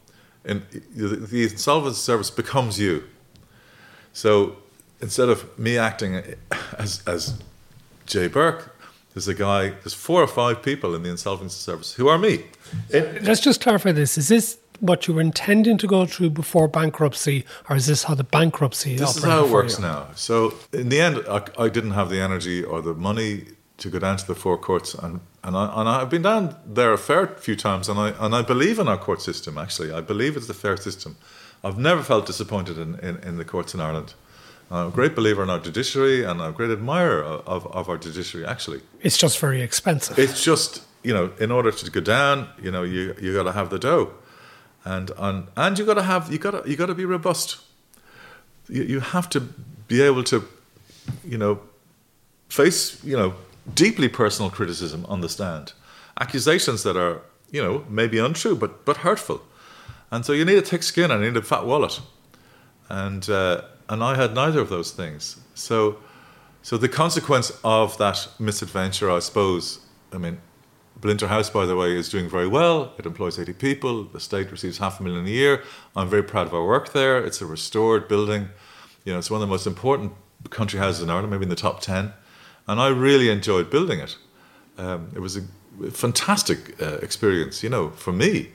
and 0.45 0.63
the 0.95 1.43
insolvency 1.43 1.99
service 1.99 2.31
becomes 2.31 2.79
you. 2.79 3.05
So 4.13 4.57
instead 5.01 5.29
of 5.29 5.59
me 5.59 5.79
acting 5.79 6.23
as 6.79 7.03
as 7.07 7.43
Jay 8.07 8.29
Bourke, 8.29 8.75
there's 9.15 9.29
a 9.29 9.35
guy. 9.35 9.71
There's 9.71 9.95
four 9.95 10.23
or 10.23 10.29
five 10.29 10.63
people 10.63 10.95
in 10.95 11.03
the 11.03 11.11
insolvency 11.11 11.57
service 11.57 11.95
who 11.95 12.09
are 12.09 12.19
me. 12.19 12.45
It, 12.89 13.25
Let's 13.25 13.41
just 13.41 13.61
clarify 13.61 13.93
this: 13.93 14.17
Is 14.17 14.29
this 14.29 14.59
what 14.81 15.07
you 15.07 15.15
were 15.15 15.21
intending 15.21 15.79
to 15.79 15.87
go 15.87 16.07
through 16.07 16.31
before 16.31 16.69
bankruptcy, 16.69 17.45
or 17.69 17.77
is 17.77 17.87
this 17.87 18.05
how 18.05 18.15
the 18.15 18.25
bankruptcy? 18.25 18.97
This 18.97 19.17
is 19.17 19.25
how 19.25 19.45
it 19.45 19.51
works 19.51 19.79
you? 19.79 19.85
now. 19.85 20.09
So 20.15 20.55
in 20.73 20.89
the 20.89 21.01
end, 21.01 21.25
I, 21.29 21.43
I 21.59 21.69
didn't 21.69 21.93
have 21.93 22.11
the 22.11 22.21
energy 22.21 22.63
or 22.63 22.81
the 22.81 22.95
money 22.95 23.45
to 23.83 23.91
go 23.91 23.99
down 23.99 24.17
to 24.17 24.27
the 24.27 24.35
four 24.35 24.59
courts, 24.59 24.95
and 24.95 25.21
and, 25.45 25.57
I, 25.57 25.81
and 25.81 25.89
I've 25.89 26.11
been 26.11 26.23
down 26.23 26.57
there 26.67 26.93
a 26.93 26.99
fair 26.99 27.27
few 27.27 27.57
times, 27.57 27.89
and 27.89 27.99
I 27.99 28.11
and 28.25 28.35
I 28.35 28.43
believe 28.43 28.79
in 28.79 28.89
our 28.89 28.99
court 28.99 29.21
system. 29.21 29.59
Actually, 29.59 29.93
I 29.93 30.01
believe 30.01 30.37
it's 30.37 30.49
a 30.49 30.55
fair 30.55 30.77
system. 30.77 31.17
I've 31.65 31.79
never 31.79 32.03
felt 32.03 32.27
disappointed 32.27 32.77
in, 32.79 32.99
in, 32.99 33.17
in 33.19 33.37
the 33.37 33.45
courts 33.45 33.75
in 33.75 33.81
Ireland. 33.81 34.15
I'm 34.71 34.89
a 34.89 34.91
great 34.91 35.15
believer 35.15 35.43
in 35.43 35.51
our 35.51 35.61
judiciary, 35.61 36.25
and 36.25 36.41
I'm 36.41 36.51
a 36.51 36.53
great 36.53 36.71
admirer 36.71 37.23
of, 37.23 37.67
of 37.67 37.89
our 37.89 37.99
judiciary. 37.99 38.47
Actually, 38.47 38.81
it's 39.01 39.19
just 39.19 39.39
very 39.39 39.61
expensive. 39.63 40.19
It's 40.19 40.43
just 40.43 40.83
you 41.03 41.13
know, 41.13 41.33
in 41.41 41.51
order 41.51 41.73
to 41.73 41.91
go 41.91 42.01
down, 42.01 42.49
you 42.63 42.71
know, 42.71 42.83
you 42.83 43.15
you 43.21 43.35
got 43.35 43.45
to 43.45 43.53
have 43.53 43.69
the 43.71 43.79
dough, 43.79 44.13
and 44.85 45.11
and 45.19 45.49
and 45.57 45.79
you 45.79 45.85
got 45.85 45.95
to 45.95 46.03
have 46.03 46.33
you 46.33 46.39
got 46.39 46.53
to 46.53 46.71
you 46.71 46.77
got 46.77 46.87
to 46.87 46.95
be 46.95 47.05
robust. 47.05 47.59
You 48.69 48.83
you 48.85 49.01
have 49.01 49.29
to 49.31 49.41
be 49.89 50.01
able 50.03 50.25
to, 50.25 50.47
you 51.25 51.39
know, 51.39 51.61
face 52.49 53.03
you 53.05 53.17
know 53.17 53.35
deeply 53.75 54.09
personal 54.09 54.51
criticism 54.51 55.05
on 55.07 55.21
the 55.21 55.29
stand, 55.29 55.73
accusations 56.21 56.83
that 56.83 56.97
are, 56.97 57.23
you 57.51 57.63
know, 57.63 57.85
maybe 57.89 58.19
untrue 58.19 58.57
but 58.57 58.85
but 58.85 58.99
hurtful, 58.99 59.43
and 60.11 60.25
so 60.25 60.33
you 60.33 60.45
need 60.45 60.59
a 60.59 60.63
thick 60.63 60.83
skin 60.83 61.11
and 61.11 61.23
you 61.25 61.31
need 61.31 61.37
a 61.37 61.43
fat 61.43 61.65
wallet, 61.67 62.01
and 62.89 63.29
uh, 63.31 63.63
and 63.89 64.03
I 64.03 64.17
had 64.17 64.35
neither 64.35 64.61
of 64.61 64.69
those 64.69 64.91
things. 64.91 65.39
So, 65.55 65.99
so 66.63 66.77
the 66.77 66.89
consequence 66.89 67.53
of 67.63 67.99
that 67.99 68.29
misadventure, 68.39 69.11
I 69.11 69.19
suppose, 69.19 69.81
I 70.13 70.19
mean, 70.19 70.41
Bellinter 71.01 71.29
House, 71.29 71.51
by 71.51 71.67
the 71.67 71.77
way, 71.77 71.97
is 71.97 72.09
doing 72.09 72.29
very 72.29 72.47
well. 72.47 72.95
It 72.99 73.07
employs 73.07 73.39
80 73.39 73.55
people. 73.55 74.05
The 74.05 74.21
state 74.21 74.51
receives 74.51 74.79
half 74.79 75.01
a 75.01 75.03
million 75.03 75.27
a 75.27 75.31
year. 75.31 75.63
I'm 75.97 76.09
very 76.09 76.23
proud 76.23 76.47
of 76.47 76.55
our 76.55 76.65
work 76.65 76.93
there. 76.93 77.19
It's 77.25 77.41
a 77.41 77.47
restored 77.47 78.09
building. 78.09 78.49
You 79.05 79.13
know, 79.13 79.19
it's 79.19 79.31
one 79.31 79.43
of 79.43 79.49
the 79.49 79.51
most 79.51 79.67
important 79.67 80.13
country 80.51 80.79
houses 80.79 81.03
in 81.03 81.11
Ireland, 81.11 81.31
maybe 81.31 81.43
in 81.43 81.49
the 81.49 81.57
top 81.57 81.81
10 81.81 82.13
and 82.67 82.81
I 82.81 82.89
really 82.89 83.29
enjoyed 83.29 83.71
building 83.71 84.01
it. 84.01 84.17
Um, 84.79 85.11
it 85.15 85.21
was 85.21 85.37
a 85.37 85.43
fantastic 85.91 86.81
uh, 86.81 86.99
experience, 87.03 87.63
you 87.63 87.69
know, 87.69 87.91
for 87.91 88.13
me. 88.13 88.53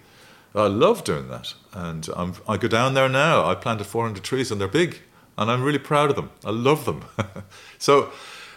I 0.55 0.67
love 0.67 1.03
doing 1.03 1.27
that, 1.27 1.53
and 1.73 2.09
I'm, 2.15 2.33
I 2.47 2.57
go 2.57 2.67
down 2.67 2.95
there 2.95 3.09
now. 3.09 3.45
I 3.45 3.53
planted 3.53 3.85
400 3.85 4.23
trees, 4.23 4.51
and 4.51 4.59
they're 4.59 4.67
big, 4.67 4.99
and 5.37 5.51
I'm 5.51 5.61
really 5.61 5.79
proud 5.79 6.09
of 6.09 6.15
them. 6.15 6.31
I 6.43 6.49
love 6.49 6.85
them. 6.85 7.05
so, 7.77 8.11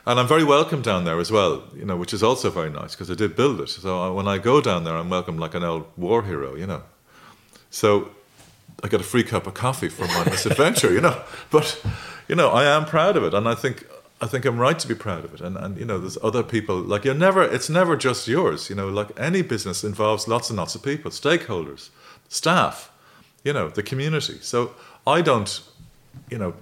and 0.06 0.18
I'm 0.18 0.26
very 0.26 0.44
welcome 0.44 0.80
down 0.80 1.04
there 1.04 1.18
as 1.18 1.30
well, 1.30 1.64
you 1.76 1.84
know, 1.84 1.96
which 1.96 2.14
is 2.14 2.22
also 2.22 2.48
very 2.48 2.70
nice 2.70 2.94
because 2.94 3.10
I 3.10 3.14
did 3.14 3.36
build 3.36 3.60
it. 3.60 3.68
So 3.68 4.00
I, 4.00 4.08
when 4.08 4.26
I 4.26 4.38
go 4.38 4.60
down 4.62 4.84
there, 4.84 4.96
I'm 4.96 5.10
welcome 5.10 5.36
like 5.36 5.54
an 5.54 5.62
old 5.62 5.86
war 5.96 6.22
hero, 6.22 6.54
you 6.54 6.66
know. 6.66 6.82
So 7.70 8.10
I 8.82 8.88
get 8.88 9.00
a 9.00 9.04
free 9.04 9.22
cup 9.22 9.46
of 9.46 9.54
coffee 9.54 9.88
for 9.88 10.06
my 10.06 10.24
misadventure, 10.30 10.92
you 10.92 11.02
know. 11.02 11.22
But 11.50 11.80
you 12.28 12.34
know, 12.34 12.48
I 12.50 12.64
am 12.64 12.86
proud 12.86 13.16
of 13.16 13.24
it, 13.24 13.34
and 13.34 13.46
I 13.46 13.54
think 13.54 13.86
I 14.20 14.26
think 14.26 14.44
I'm 14.44 14.58
right 14.58 14.78
to 14.78 14.86
be 14.86 14.94
proud 14.94 15.24
of 15.24 15.34
it. 15.34 15.40
And, 15.40 15.56
and 15.56 15.78
you 15.78 15.84
know, 15.84 15.98
there's 15.98 16.18
other 16.22 16.42
people, 16.42 16.76
like 16.76 17.04
you're 17.04 17.14
never, 17.14 17.42
it's 17.42 17.70
never 17.70 17.96
just 17.96 18.28
yours. 18.28 18.68
You 18.68 18.76
know, 18.76 18.88
like 18.88 19.18
any 19.18 19.42
business 19.42 19.82
involves 19.82 20.28
lots 20.28 20.50
and 20.50 20.58
lots 20.58 20.74
of 20.74 20.82
people, 20.82 21.10
stakeholders, 21.10 21.88
staff, 22.28 22.92
you 23.44 23.52
know, 23.52 23.68
the 23.70 23.82
community. 23.82 24.38
So 24.42 24.74
I 25.06 25.22
don't, 25.22 25.62
you 26.28 26.38
know, 26.38 26.54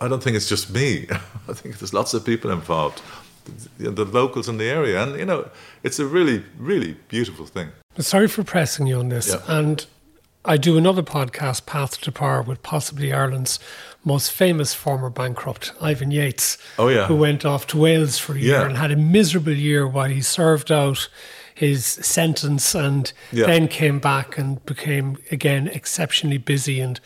I 0.00 0.08
don't 0.08 0.22
think 0.22 0.36
it's 0.36 0.48
just 0.48 0.70
me. 0.70 1.06
I 1.48 1.52
think 1.52 1.78
there's 1.78 1.92
lots 1.92 2.14
of 2.14 2.24
people 2.24 2.50
involved, 2.50 3.02
the, 3.78 3.90
the 3.90 4.04
locals 4.04 4.48
in 4.48 4.58
the 4.58 4.66
area. 4.66 5.02
And, 5.02 5.18
you 5.18 5.24
know, 5.24 5.48
it's 5.82 5.98
a 5.98 6.06
really, 6.06 6.44
really 6.58 6.96
beautiful 7.08 7.46
thing. 7.46 7.70
Sorry 7.98 8.28
for 8.28 8.44
pressing 8.44 8.86
you 8.86 8.98
on 8.98 9.08
this. 9.08 9.28
Yeah. 9.28 9.40
And 9.48 9.86
I 10.46 10.56
do 10.56 10.78
another 10.78 11.02
podcast, 11.02 11.66
Path 11.66 12.00
to 12.02 12.12
Power, 12.12 12.40
with 12.40 12.62
possibly 12.62 13.12
Ireland's 13.12 13.58
most 14.04 14.30
famous 14.30 14.72
former 14.72 15.10
bankrupt, 15.10 15.72
Ivan 15.80 16.12
Yates. 16.12 16.56
Oh, 16.78 16.86
yeah. 16.86 17.08
Who 17.08 17.16
went 17.16 17.44
off 17.44 17.66
to 17.68 17.78
Wales 17.78 18.18
for 18.18 18.34
a 18.34 18.38
year 18.38 18.60
yeah. 18.60 18.66
and 18.66 18.76
had 18.76 18.92
a 18.92 18.96
miserable 18.96 19.52
year 19.52 19.88
while 19.88 20.08
he 20.08 20.22
served 20.22 20.70
out 20.70 21.08
his 21.52 21.84
sentence 21.84 22.74
and 22.76 23.12
yeah. 23.32 23.46
then 23.46 23.66
came 23.66 23.98
back 23.98 24.38
and 24.38 24.64
became, 24.66 25.18
again, 25.32 25.66
exceptionally 25.68 26.38
busy. 26.38 26.80
And 26.80 27.00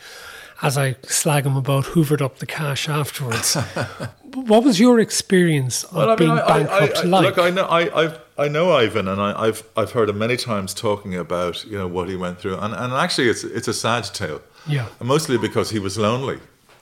as 0.61 0.77
I 0.77 0.95
slag 1.01 1.45
him 1.45 1.57
about, 1.57 1.85
hoovered 1.85 2.21
up 2.21 2.37
the 2.37 2.45
cash 2.45 2.87
afterwards. 2.87 3.55
what 4.35 4.63
was 4.63 4.79
your 4.79 4.99
experience 4.99 5.83
of 5.85 5.95
well, 5.95 6.09
I 6.09 6.15
mean, 6.15 6.17
being 6.17 6.31
I, 6.31 6.47
bankrupt 6.47 6.97
I, 6.97 7.03
like? 7.07 7.35
Look, 7.35 7.39
I 7.39 7.49
know, 7.49 7.65
I, 7.65 8.03
I've, 8.03 8.19
I 8.41 8.47
know 8.47 8.71
Ivan, 8.71 9.07
and 9.07 9.21
I, 9.21 9.45
have 9.45 9.63
I've 9.77 9.91
heard 9.91 10.09
him 10.09 10.17
many 10.17 10.35
times 10.35 10.73
talking 10.73 11.15
about 11.15 11.63
you 11.65 11.77
know 11.77 11.87
what 11.87 12.09
he 12.09 12.15
went 12.15 12.39
through, 12.39 12.57
and, 12.57 12.73
and 12.73 12.93
actually 12.93 13.29
it's 13.29 13.43
it's 13.43 13.67
a 13.67 13.73
sad 13.73 14.03
tale. 14.05 14.41
Yeah, 14.67 14.87
mostly 14.99 15.37
because 15.37 15.69
he 15.69 15.79
was 15.79 15.97
lonely, 15.97 16.39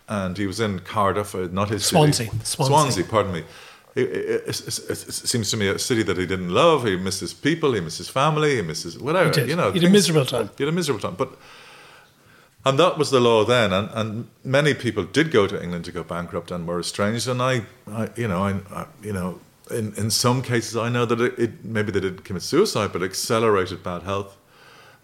and 0.08 0.38
he 0.38 0.48
was 0.48 0.60
in 0.60 0.80
Cardiff, 0.80 1.36
uh, 1.36 1.50
not 1.52 1.70
his 1.70 1.86
Swansea. 1.86 2.28
City. 2.28 2.40
Swansea. 2.44 2.66
Swansea, 2.66 3.04
pardon 3.04 3.34
me. 3.34 3.44
It, 3.96 4.08
it, 4.10 4.48
it, 4.48 4.90
it, 4.90 5.14
seems 5.32 5.52
to 5.52 5.58
me 5.58 5.68
a 5.68 5.80
city 5.80 6.04
that 6.04 6.18
he 6.18 6.26
didn't 6.26 6.54
love. 6.54 6.86
He 6.86 6.96
misses 6.96 7.34
people. 7.34 7.74
He 7.74 7.82
misses 7.82 8.08
family. 8.08 8.56
He 8.56 8.62
misses 8.62 8.98
whatever. 8.98 9.46
You 9.46 9.56
know, 9.56 9.72
he 9.72 9.80
had 9.80 9.90
a 9.90 9.92
miserable 9.92 10.26
time. 10.26 10.50
He 10.58 10.64
had 10.64 10.72
a 10.72 10.76
miserable 10.76 11.02
time, 11.02 11.16
but 11.16 11.30
and 12.66 12.78
that 12.78 12.98
was 12.98 13.10
the 13.10 13.20
law 13.20 13.46
then, 13.46 13.74
and, 13.74 13.90
and 13.94 14.28
many 14.44 14.74
people 14.74 15.04
did 15.04 15.32
go 15.32 15.48
to 15.48 15.62
England 15.62 15.86
to 15.86 15.92
go 15.92 16.04
bankrupt 16.04 16.52
and 16.52 16.68
were 16.68 16.80
estranged. 16.80 17.28
And 17.28 17.42
I, 17.42 17.64
I 17.88 18.10
you 18.16 18.28
know, 18.28 18.44
I, 18.44 18.52
I, 18.72 18.86
you 19.02 19.14
know, 19.14 19.40
in, 19.72 19.94
in 19.96 20.10
some 20.10 20.42
cases, 20.42 20.76
I 20.76 20.90
know 20.90 21.06
that 21.06 21.22
it, 21.22 21.40
it 21.40 21.66
maybe 21.66 21.92
they 21.92 22.00
didn't 22.00 22.24
commit 22.24 22.44
suicide, 22.44 22.92
but 22.92 23.04
accelerated 23.04 23.84
bad 23.84 24.04
health. 24.04 24.38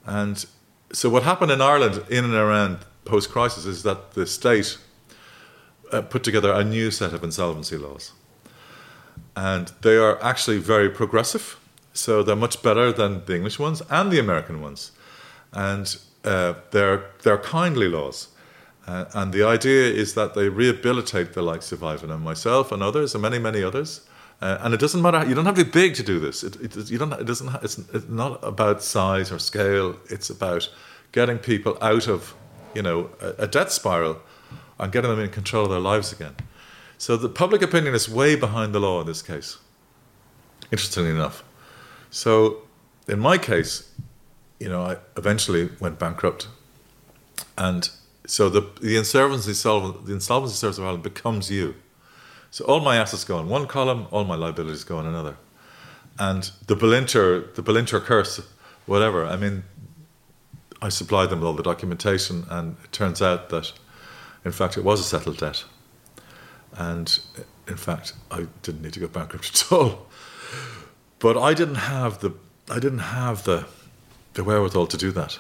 And 0.05 0.45
so 0.91 1.09
what 1.09 1.23
happened 1.23 1.51
in 1.51 1.61
Ireland 1.61 2.03
in 2.09 2.25
and 2.25 2.33
around 2.33 2.79
post 3.05 3.31
crisis 3.31 3.65
is 3.65 3.83
that 3.83 4.13
the 4.13 4.25
state 4.25 4.77
uh, 5.91 6.01
put 6.01 6.23
together 6.23 6.51
a 6.51 6.63
new 6.63 6.91
set 6.91 7.13
of 7.13 7.23
insolvency 7.23 7.77
laws, 7.77 8.11
and 9.35 9.71
they 9.81 9.97
are 9.97 10.21
actually 10.23 10.57
very 10.57 10.89
progressive. 10.89 11.57
So 11.93 12.23
they're 12.23 12.35
much 12.35 12.61
better 12.61 12.91
than 12.91 13.25
the 13.25 13.35
English 13.35 13.57
ones 13.57 13.81
and 13.89 14.11
the 14.11 14.19
American 14.19 14.61
ones, 14.61 14.91
and 15.53 15.95
uh, 16.23 16.55
they're, 16.71 17.05
they're 17.23 17.37
kindly 17.37 17.87
laws. 17.87 18.29
Uh, 18.87 19.05
and 19.13 19.33
the 19.33 19.43
idea 19.43 19.89
is 19.89 20.13
that 20.13 20.33
they 20.33 20.49
rehabilitate 20.49 21.33
the 21.33 21.41
likes 21.41 21.71
of 21.71 21.83
Ivan 21.83 22.11
and 22.11 22.23
myself 22.23 22.71
and 22.71 22.83
others, 22.83 23.15
and 23.15 23.21
many, 23.21 23.39
many 23.39 23.63
others, 23.63 24.01
Uh, 24.41 24.57
and 24.61 24.73
it 24.73 24.79
doesn't 24.79 25.01
matter. 25.01 25.25
You 25.25 25.33
don't 25.33 25.45
have 25.45 25.55
to 25.55 25.63
be 25.63 25.71
big 25.71 25.95
to 25.95 26.03
do 26.03 26.19
this. 26.19 26.43
It, 26.43 26.55
it, 26.57 26.91
you 26.91 26.97
don't. 26.97 27.13
It 27.13 27.25
doesn't. 27.25 27.63
It's, 27.63 27.77
it's 27.77 28.09
not 28.09 28.43
about 28.43 28.83
size 28.83 29.31
or 29.31 29.39
scale. 29.39 29.95
It's 30.09 30.29
about 30.29 30.69
getting 31.13 31.37
people 31.37 31.77
out 31.81 32.09
of, 32.09 32.35
you 32.73 32.81
know, 32.81 33.09
a, 33.21 33.47
a 33.47 33.69
spiral, 33.69 34.19
and 34.77 34.91
getting 34.91 35.09
them 35.09 35.21
in 35.21 35.29
control 35.29 35.63
of 35.63 35.71
their 35.71 35.79
lives 35.79 36.11
again. 36.11 36.35
So 36.97 37.15
the 37.15 37.29
public 37.29 37.61
opinion 37.61 37.95
is 37.95 38.09
way 38.09 38.35
behind 38.35 38.73
the 38.73 38.79
law 38.79 39.01
in 39.01 39.07
this 39.07 39.21
case. 39.21 39.57
Interestingly 40.71 41.11
enough, 41.11 41.43
so 42.09 42.63
in 43.07 43.19
my 43.19 43.37
case, 43.37 43.89
you 44.59 44.67
know, 44.67 44.81
I 44.81 44.97
eventually 45.15 45.69
went 45.79 45.97
bankrupt, 45.97 46.49
and 47.57 47.89
so 48.27 48.49
the 48.49 48.69
the 48.81 48.97
insolvency 48.97 49.53
solvent, 49.53 50.05
the 50.05 50.13
insolvency 50.13 50.55
service 50.55 50.77
of 50.77 50.83
Ireland 50.83 51.03
becomes 51.03 51.49
you. 51.49 51.75
So 52.55 52.63
all 52.63 52.79
my 52.79 52.95
assets 52.95 53.25
go 53.25 53.37
in 53.41 53.49
one 53.49 53.67
column, 53.67 54.07
all 54.11 54.23
my 54.23 54.35
liabilities 54.35 54.85
go 54.85 54.97
in 55.01 55.05
another, 55.05 55.35
and 56.17 56.49
the 56.67 56.75
Bellinter, 56.77 57.53
the 57.53 57.61
Bellinter 57.61 57.99
curse, 57.99 58.39
whatever. 58.85 59.25
I 59.25 59.35
mean, 59.35 59.65
I 60.81 60.87
supplied 60.87 61.31
them 61.31 61.41
with 61.41 61.47
all 61.47 61.53
the 61.53 61.63
documentation, 61.63 62.45
and 62.49 62.77
it 62.81 62.93
turns 62.93 63.21
out 63.21 63.49
that, 63.49 63.73
in 64.45 64.53
fact, 64.53 64.77
it 64.77 64.85
was 64.85 65.01
a 65.01 65.03
settled 65.03 65.39
debt, 65.39 65.65
and 66.77 67.19
in 67.67 67.75
fact, 67.75 68.13
I 68.31 68.47
didn't 68.61 68.83
need 68.83 68.93
to 68.93 69.01
go 69.01 69.09
bankrupt 69.09 69.49
at 69.53 69.71
all. 69.73 70.07
But 71.19 71.35
I 71.35 71.53
didn't 71.53 71.83
have 71.91 72.19
the 72.19 72.31
I 72.71 72.79
didn't 72.79 72.99
have 73.19 73.43
the 73.43 73.65
the 74.35 74.45
wherewithal 74.45 74.87
to 74.87 74.97
do 74.97 75.11
that. 75.11 75.39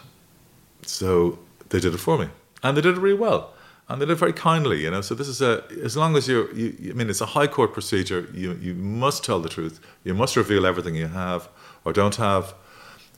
So 0.85 1.39
they 1.69 1.79
did 1.79 1.93
it 1.93 1.99
for 1.99 2.17
me, 2.17 2.27
and 2.61 2.75
they 2.75 2.81
did 2.81 2.97
it 2.97 2.99
really 2.99 3.17
well, 3.17 3.53
and 3.87 4.01
they 4.01 4.05
did 4.05 4.13
it 4.13 4.15
very 4.15 4.33
kindly. 4.33 4.83
You 4.83 4.91
know, 4.91 5.01
so 5.01 5.15
this 5.15 5.27
is 5.27 5.41
a 5.41 5.63
as 5.83 5.95
long 5.95 6.15
as 6.15 6.27
you're, 6.27 6.53
you, 6.53 6.91
I 6.91 6.93
mean, 6.93 7.09
it's 7.09 7.21
a 7.21 7.27
high 7.27 7.47
court 7.47 7.73
procedure. 7.73 8.29
You 8.33 8.53
you 8.61 8.73
must 8.73 9.23
tell 9.23 9.39
the 9.39 9.49
truth. 9.49 9.79
You 10.03 10.13
must 10.13 10.35
reveal 10.35 10.65
everything 10.65 10.95
you 10.95 11.07
have 11.07 11.49
or 11.83 11.93
don't 11.93 12.15
have. 12.15 12.53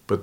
But 0.07 0.22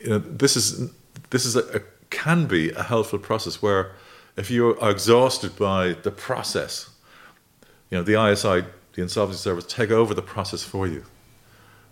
you 0.00 0.10
know, 0.10 0.18
this 0.18 0.56
is 0.56 0.90
this 1.30 1.44
is 1.46 1.56
a, 1.56 1.62
a 1.76 1.80
can 2.10 2.46
be 2.46 2.70
a 2.70 2.82
helpful 2.82 3.18
process 3.18 3.62
where 3.62 3.92
if 4.36 4.50
you 4.50 4.78
are 4.78 4.90
exhausted 4.90 5.56
by 5.56 5.94
the 6.02 6.10
process, 6.10 6.90
you 7.90 7.98
know, 7.98 8.04
the 8.04 8.22
ISI, 8.22 8.66
the 8.92 9.02
Insolvency 9.02 9.40
Service, 9.40 9.64
take 9.66 9.90
over 9.90 10.14
the 10.14 10.22
process 10.22 10.62
for 10.62 10.86
you. 10.86 11.04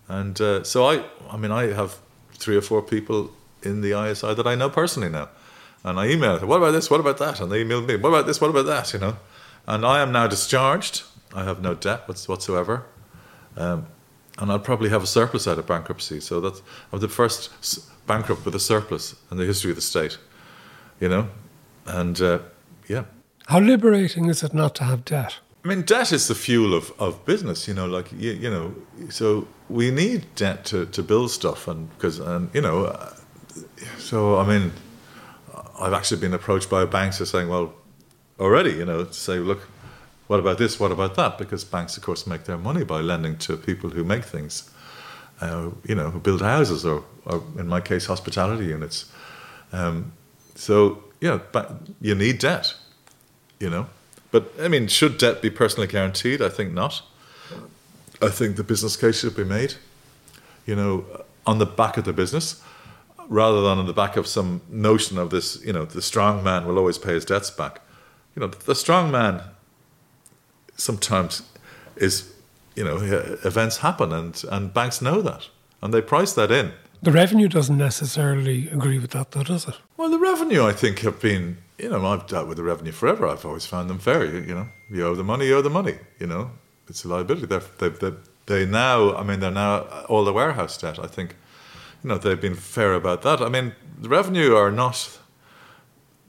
And 0.09 0.39
uh, 0.41 0.63
so 0.65 0.85
I, 0.85 1.05
I 1.31 1.37
mean, 1.37 1.51
I 1.51 1.73
have 1.73 1.99
three 2.35 2.57
or 2.57 2.61
four 2.61 2.83
people 2.83 3.31
in 3.63 3.81
the 3.81 3.99
ISI 3.99 4.35
that 4.35 4.47
I 4.47 4.55
know 4.55 4.69
personally 4.69 5.09
now. 5.09 5.31
And 5.85 6.01
I 6.01 6.07
emailed 6.09 6.41
them, 6.41 6.49
what 6.49 6.57
about 6.57 6.73
this, 6.73 6.91
what 6.91 7.01
about 7.01 7.19
that? 7.19 7.41
And 7.41 7.53
they 7.53 7.63
emailed 7.63 7.87
me, 7.87 7.97
what 7.97 8.09
about 8.09 8.27
this, 8.27 8.41
what 8.41 8.49
about 8.49 8.67
that, 8.67 8.93
you 8.95 8.99
know? 8.99 9.19
And 9.67 9.85
I 9.85 10.01
am 10.01 10.13
now 10.13 10.27
discharged. 10.27 11.03
I 11.35 11.45
have 11.45 11.61
no 11.61 11.75
debt 11.75 12.09
whatsoever. 12.09 12.87
Um, 13.57 13.87
and 14.39 14.51
I'll 14.51 14.59
probably 14.59 14.89
have 14.89 15.03
a 15.03 15.07
surplus 15.07 15.47
out 15.47 15.59
of 15.59 15.67
bankruptcy. 15.67 16.21
So 16.21 16.41
that's, 16.41 16.63
I'm 16.93 17.01
the 17.01 17.09
first 17.09 17.51
bankrupt 18.07 18.45
with 18.45 18.55
a 18.55 18.61
surplus 18.61 19.15
in 19.31 19.37
the 19.37 19.45
history 19.45 19.71
of 19.71 19.77
the 19.77 19.83
state, 19.83 20.19
you 21.01 21.09
know? 21.09 21.29
And 21.87 22.21
uh, 22.21 22.39
yeah. 22.89 23.05
How 23.47 23.61
liberating 23.61 24.27
is 24.31 24.43
it 24.43 24.55
not 24.55 24.75
to 24.77 24.85
have 24.85 25.05
debt? 25.05 25.37
I 25.65 25.69
mean, 25.69 25.83
debt 25.83 26.13
is 26.13 26.29
the 26.29 26.35
fuel 26.35 26.75
of, 26.75 26.93
of 26.99 27.25
business, 27.25 27.69
you 27.69 27.75
know, 27.75 27.87
like, 27.87 28.11
you, 28.13 28.33
you 28.33 28.51
know, 28.51 28.75
so 29.09 29.49
we 29.69 29.91
need 29.91 30.27
debt 30.35 30.65
to, 30.67 30.87
to 30.87 31.03
build 31.03 31.31
stuff. 31.31 31.69
And 31.69 31.91
because, 31.91 32.19
and, 32.19 32.51
you 32.55 32.61
know, 32.61 32.87
uh, 32.87 33.15
so, 33.99 34.39
I 34.39 34.47
mean, 34.47 34.73
I've 35.79 35.93
actually 35.93 36.21
been 36.21 36.35
approached 36.35 36.71
by 36.71 36.85
banks 36.85 37.21
are 37.21 37.27
saying, 37.27 37.49
well, 37.49 37.75
already, 38.39 38.73
you 38.73 38.85
know, 38.85 39.05
to 39.05 39.13
say, 39.13 39.39
look, 39.39 39.69
what 40.27 40.41
about 40.41 40.59
this? 40.59 40.81
What 40.81 40.93
about 40.93 41.17
that? 41.17 41.39
Because 41.39 41.65
banks, 41.65 41.97
of 41.97 42.03
course, 42.03 42.27
make 42.27 42.45
their 42.45 42.57
money 42.59 42.85
by 42.85 43.01
lending 43.01 43.37
to 43.39 43.57
people 43.57 43.91
who 43.91 44.05
make 44.05 44.25
things, 44.25 44.71
uh, 45.41 45.71
you 45.85 45.95
know, 45.95 46.11
who 46.11 46.21
build 46.21 46.41
houses 46.43 46.87
or, 46.87 47.05
or, 47.27 47.43
in 47.59 47.69
my 47.69 47.81
case, 47.81 48.07
hospitality 48.07 48.67
units. 48.67 49.11
Um, 49.73 50.13
so, 50.55 51.05
yeah, 51.21 51.41
you 52.01 52.15
need 52.15 52.39
debt, 52.39 52.75
you 53.59 53.69
know. 53.69 53.87
But, 54.31 54.53
I 54.61 54.69
mean, 54.69 54.89
should 54.89 55.19
debt 55.19 55.43
be 55.43 55.51
personally 55.51 55.87
guaranteed? 55.87 56.41
I 56.41 56.49
think 56.49 56.73
not. 56.73 57.03
I 58.23 58.29
think 58.29 58.57
the 58.57 58.65
business 58.65 58.97
case 58.97 59.21
should 59.21 59.37
be 59.37 59.45
made, 59.45 59.75
you 60.67 60.75
know, 60.75 61.05
on 61.47 61.59
the 61.59 61.67
back 61.67 61.97
of 61.97 62.05
the 62.05 62.13
business 62.13 62.63
rather 63.29 63.61
than 63.63 63.79
on 63.79 63.87
the 63.87 63.93
back 63.93 64.17
of 64.17 64.27
some 64.27 64.61
notion 64.69 65.19
of 65.19 65.31
this, 65.31 65.63
you 65.65 65.73
know, 65.73 65.85
the 65.85 66.03
strong 66.03 66.43
man 66.43 66.67
will 66.67 66.79
always 66.79 66.99
pay 66.99 67.15
his 67.15 67.25
debts 67.25 67.51
back. 67.51 67.81
You 68.35 68.41
know, 68.41 68.49
the 68.49 68.75
strong 68.75 69.11
man 69.11 69.43
sometimes 70.77 71.43
is, 71.97 72.33
you 72.75 72.85
know, 72.85 72.99
events 73.45 73.79
happen 73.79 74.13
and, 74.13 74.43
and 74.51 74.75
banks 74.75 75.01
know 75.01 75.23
that 75.23 75.49
and 75.83 75.93
they 75.93 76.01
price 76.01 76.33
that 76.33 76.51
in. 76.51 76.73
The 77.03 77.13
revenue 77.13 77.49
doesn't 77.49 77.77
necessarily 77.77 78.69
agree 78.69 78.99
with 78.99 79.11
that, 79.11 79.33
though, 79.33 79.43
does 79.43 79.69
it? 79.69 79.75
Well, 79.99 80.09
the 80.09 80.19
revenue, 80.19 80.65
I 80.65 80.73
think, 80.73 81.01
have 81.01 81.21
been, 81.21 81.59
you 81.79 81.91
know, 81.91 82.07
I've 82.07 82.27
dealt 82.27 82.49
with 82.49 82.57
the 82.57 82.63
revenue 82.63 82.93
forever. 82.93 83.29
I've 83.29 83.45
always 83.45 83.67
found 83.67 83.91
them 83.91 83.99
fair. 83.99 84.25
You, 84.25 84.41
you 84.41 84.55
know, 84.55 84.69
you 84.91 85.07
owe 85.07 85.15
the 85.15 85.23
money, 85.23 85.47
you 85.47 85.57
owe 85.57 85.63
the 85.63 85.69
money. 85.69 85.99
You 86.19 86.27
know, 86.27 86.51
it's 86.89 87.05
a 87.05 87.09
liability. 87.09 87.47
They're, 87.47 87.61
they, 87.79 87.91
they, 87.91 88.13
they 88.47 88.67
now, 88.67 89.15
I 89.15 89.23
mean, 89.23 89.41
they're 89.41 89.51
now 89.51 89.81
all 90.09 90.25
the 90.25 90.33
warehouse 90.33 90.79
debt. 90.79 90.99
I 90.99 91.07
think, 91.07 91.37
you 92.05 92.11
know, 92.11 92.19
they've 92.19 92.41
been 92.41 92.55
fair 92.55 92.93
about 92.93 93.23
that. 93.23 93.41
I 93.41 93.49
mean, 93.49 93.73
the 93.99 94.11
revenue 94.11 94.55
are 94.55 94.71
not 94.71 95.19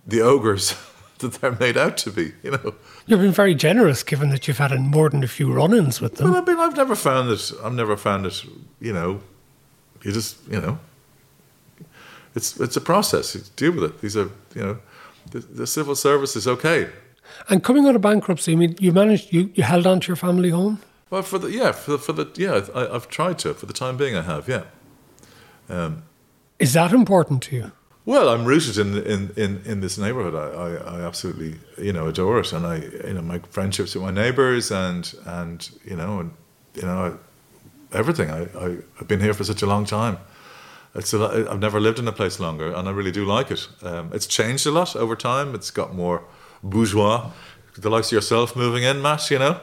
the 0.07 0.21
ogres 0.21 0.73
that 1.19 1.33
they're 1.33 1.51
made 1.51 1.75
out 1.77 1.97
to 1.97 2.11
be. 2.11 2.31
You 2.41 2.51
know, 2.51 2.75
You've 3.05 3.19
been 3.19 3.31
very 3.31 3.53
generous, 3.53 4.01
given 4.01 4.29
that 4.29 4.47
you've 4.47 4.57
had 4.57 4.71
more 4.79 5.09
than 5.09 5.23
a 5.23 5.27
few 5.27 5.51
run-ins 5.51 5.99
with 5.99 6.15
them. 6.15 6.31
well, 6.31 6.41
I 6.41 6.45
mean, 6.45 6.59
I've 6.59 6.77
never 6.77 6.95
found 6.95 7.29
it. 7.29 7.51
I've 7.63 7.73
never 7.73 7.97
found 7.97 8.25
it. 8.25 8.43
You 8.79 8.93
know, 8.93 9.19
you 10.01 10.11
just, 10.13 10.37
you 10.49 10.61
know, 10.61 10.79
it's 12.33 12.59
it's 12.59 12.77
a 12.77 12.81
process. 12.81 13.35
You 13.35 13.41
deal 13.57 13.73
with 13.73 13.83
it. 13.83 14.01
These 14.01 14.15
are, 14.17 14.29
you 14.55 14.61
know, 14.61 14.79
the, 15.31 15.39
the 15.39 15.67
civil 15.67 15.95
service 15.95 16.37
is 16.37 16.47
okay. 16.47 16.89
And 17.49 17.63
coming 17.63 17.85
out 17.85 17.95
of 17.95 18.01
bankruptcy, 18.01 18.53
I 18.53 18.55
mean, 18.55 18.75
you 18.79 18.91
managed, 18.91 19.33
you, 19.33 19.51
you 19.55 19.63
held 19.63 19.85
on 19.85 19.99
to 19.99 20.07
your 20.07 20.15
family 20.15 20.51
home. 20.51 20.79
Well, 21.09 21.21
for 21.23 21.37
the 21.37 21.51
yeah, 21.51 21.73
for 21.73 21.91
the, 21.91 21.97
for 21.97 22.13
the 22.13 22.31
yeah, 22.35 22.65
I, 22.73 22.95
I've 22.95 23.09
tried 23.09 23.39
to. 23.39 23.53
For 23.53 23.65
the 23.65 23.73
time 23.73 23.97
being, 23.97 24.15
I 24.15 24.21
have. 24.21 24.47
Yeah. 24.47 24.63
Is 26.59 26.73
that 26.73 26.91
important 26.91 27.43
to 27.43 27.55
you? 27.55 27.71
Well, 28.05 28.29
I'm 28.29 28.45
rooted 28.45 28.77
in 28.77 28.97
in 28.97 29.31
in, 29.35 29.61
in 29.65 29.81
this 29.81 29.97
neighbourhood. 29.97 30.35
I, 30.35 30.47
I, 30.47 30.97
I 30.97 31.01
absolutely 31.01 31.59
you 31.77 31.91
know 31.91 32.07
adore 32.07 32.39
it, 32.39 32.53
and 32.53 32.65
I 32.65 32.77
you 33.07 33.13
know 33.13 33.21
my 33.21 33.39
friendships 33.49 33.95
with 33.95 34.03
my 34.03 34.11
neighbours 34.11 34.71
and 34.71 35.13
and 35.25 35.69
you 35.83 35.95
know 35.95 36.19
and 36.19 36.31
you 36.75 36.83
know 36.83 37.17
everything. 37.91 38.29
I, 38.29 38.43
I 38.57 38.77
I've 38.99 39.07
been 39.07 39.21
here 39.21 39.33
for 39.33 39.43
such 39.43 39.63
a 39.63 39.65
long 39.65 39.85
time. 39.85 40.19
It's 40.93 41.13
a, 41.13 41.47
I've 41.49 41.59
never 41.59 41.81
lived 41.81 41.99
in 41.99 42.07
a 42.07 42.13
place 42.13 42.39
longer, 42.39 42.71
and 42.71 42.87
I 42.87 42.91
really 42.91 43.11
do 43.11 43.25
like 43.25 43.51
it. 43.51 43.67
Um, 43.81 44.11
it's 44.13 44.27
changed 44.27 44.65
a 44.65 44.71
lot 44.71 44.95
over 44.95 45.15
time. 45.15 45.53
It's 45.55 45.71
got 45.71 45.93
more 45.93 46.23
bourgeois. 46.63 47.31
The 47.77 47.89
likes 47.89 48.07
of 48.07 48.13
yourself 48.13 48.55
moving 48.55 48.83
in, 48.83 49.01
Matt. 49.01 49.29
You 49.31 49.39
know, 49.39 49.59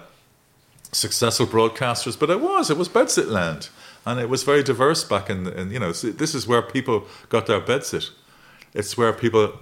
successful 0.91 1.47
broadcasters, 1.47 2.19
but 2.19 2.29
it 2.29 2.41
was 2.41 2.71
it 2.71 2.77
was 2.77 2.89
bedsit 2.89 3.29
land, 3.29 3.71
and 4.05 4.21
it 4.21 4.29
was 4.29 4.43
very 4.43 4.63
diverse 4.63 5.05
back 5.05 5.31
in. 5.31 5.47
in 5.47 5.71
you 5.71 5.79
know, 5.79 5.93
this 5.93 6.35
is 6.35 6.47
where 6.47 6.63
people 6.63 7.07
got 7.29 7.47
their 7.47 7.61
bedsit. 7.61 8.11
It's 8.75 8.97
where 8.97 9.13
people 9.13 9.59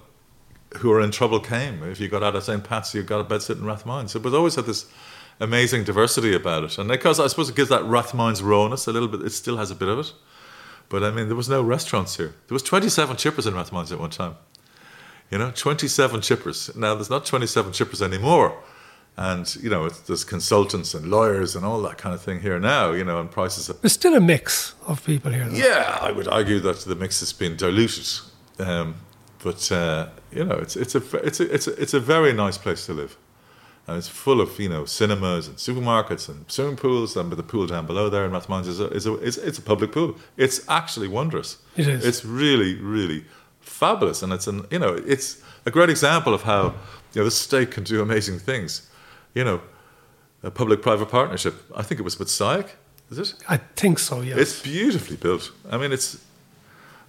who 0.77 0.89
were 0.89 1.01
in 1.01 1.11
trouble 1.11 1.39
came. 1.39 1.83
If 1.83 1.99
you 1.99 2.07
got 2.07 2.23
out 2.23 2.35
of 2.35 2.43
St. 2.43 2.63
Pat's, 2.63 2.93
you 2.93 3.03
got 3.03 3.19
a 3.19 3.23
bedsit 3.23 3.57
in 3.57 3.63
Rathmines. 3.63 4.09
So 4.09 4.19
it 4.19 4.23
was 4.23 4.33
always 4.33 4.55
had 4.55 4.65
this 4.65 4.85
amazing 5.39 5.83
diversity 5.83 6.33
about 6.35 6.63
it, 6.63 6.77
and 6.77 6.87
because 6.89 7.19
I 7.19 7.27
suppose 7.27 7.49
it 7.49 7.55
gives 7.55 7.69
that 7.69 7.81
Rathmines 7.81 8.43
rawness 8.43 8.87
a 8.87 8.93
little 8.93 9.07
bit. 9.07 9.21
It 9.21 9.31
still 9.31 9.57
has 9.57 9.71
a 9.71 9.75
bit 9.75 9.89
of 9.89 9.99
it, 9.99 10.13
but 10.89 11.03
I 11.03 11.11
mean, 11.11 11.27
there 11.27 11.35
was 11.35 11.49
no 11.49 11.61
restaurants 11.61 12.17
here. 12.17 12.33
There 12.47 12.55
was 12.55 12.63
twenty 12.63 12.89
seven 12.89 13.17
chippers 13.17 13.47
in 13.47 13.53
Rathmines 13.53 13.91
at 13.91 13.99
one 13.99 14.11
time. 14.11 14.35
You 15.31 15.37
know, 15.37 15.49
27 15.49 16.19
chippers. 16.19 16.75
Now, 16.75 16.93
there's 16.93 17.09
not 17.09 17.25
27 17.25 17.71
chippers 17.71 18.01
anymore. 18.01 18.61
And, 19.17 19.53
you 19.57 19.69
know, 19.69 19.85
it's, 19.85 19.99
there's 20.01 20.23
consultants 20.23 20.93
and 20.93 21.11
lawyers 21.11 21.55
and 21.55 21.65
all 21.65 21.81
that 21.83 21.97
kind 21.97 22.15
of 22.15 22.21
thing 22.21 22.39
here 22.39 22.59
now, 22.59 22.91
you 22.91 23.03
know, 23.03 23.19
and 23.19 23.29
prices 23.29 23.67
have. 23.67 23.81
There's 23.81 23.93
still 23.93 24.15
a 24.15 24.21
mix 24.21 24.73
of 24.87 25.05
people 25.05 25.31
here. 25.31 25.47
though. 25.47 25.55
Yeah, 25.55 25.97
I 26.01 26.11
would 26.11 26.27
argue 26.27 26.59
that 26.61 26.79
the 26.79 26.95
mix 26.95 27.19
has 27.19 27.33
been 27.33 27.55
diluted. 27.55 28.07
Um, 28.57 28.95
but, 29.43 29.71
uh, 29.71 30.09
you 30.31 30.45
know, 30.45 30.55
it's, 30.55 30.75
it's, 30.75 30.95
a, 30.95 31.17
it's, 31.17 31.39
a, 31.39 31.53
it's, 31.53 31.67
a, 31.67 31.81
it's 31.81 31.93
a 31.93 31.99
very 31.99 32.31
nice 32.33 32.57
place 32.57 32.85
to 32.85 32.93
live. 32.93 33.17
And 33.87 33.97
it's 33.97 34.07
full 34.07 34.39
of, 34.39 34.57
you 34.59 34.69
know, 34.69 34.85
cinemas 34.85 35.47
and 35.47 35.57
supermarkets 35.57 36.29
and 36.29 36.49
swimming 36.49 36.77
pools. 36.77 37.17
And 37.17 37.31
the 37.31 37.43
pool 37.43 37.67
down 37.67 37.85
below 37.85 38.09
there 38.09 38.25
in 38.25 38.31
Rathmines 38.31 38.67
is 38.67 38.79
a, 38.79 38.87
is 38.91 39.05
a, 39.07 39.15
it's, 39.15 39.37
it's 39.37 39.57
a 39.57 39.61
public 39.61 39.91
pool. 39.91 40.15
It's 40.37 40.67
actually 40.69 41.09
wondrous. 41.09 41.57
It 41.75 41.87
is. 41.87 42.05
It's 42.05 42.23
really, 42.23 42.75
really 42.75 43.25
fabulous. 43.59 44.23
And 44.23 44.31
it's 44.31 44.47
an, 44.47 44.65
you 44.71 44.79
know, 44.79 44.93
it's 44.93 45.41
a 45.65 45.71
great 45.71 45.89
example 45.89 46.33
of 46.33 46.43
how, 46.43 46.75
you 47.13 47.21
know, 47.21 47.25
the 47.25 47.31
state 47.31 47.71
can 47.71 47.83
do 47.83 48.01
amazing 48.01 48.39
things. 48.39 48.87
You 49.33 49.43
know, 49.43 49.61
a 50.43 50.51
public-private 50.51 51.09
partnership. 51.09 51.53
I 51.75 51.83
think 51.83 51.99
it 51.99 52.03
was 52.03 52.19
with 52.19 52.27
SIAC, 52.27 52.67
is 53.11 53.17
it? 53.19 53.33
I 53.47 53.57
think 53.75 53.99
so, 53.99 54.21
yes. 54.21 54.37
It's 54.37 54.61
beautifully 54.61 55.17
built. 55.17 55.51
I 55.69 55.77
mean, 55.77 55.91
it's. 55.91 56.17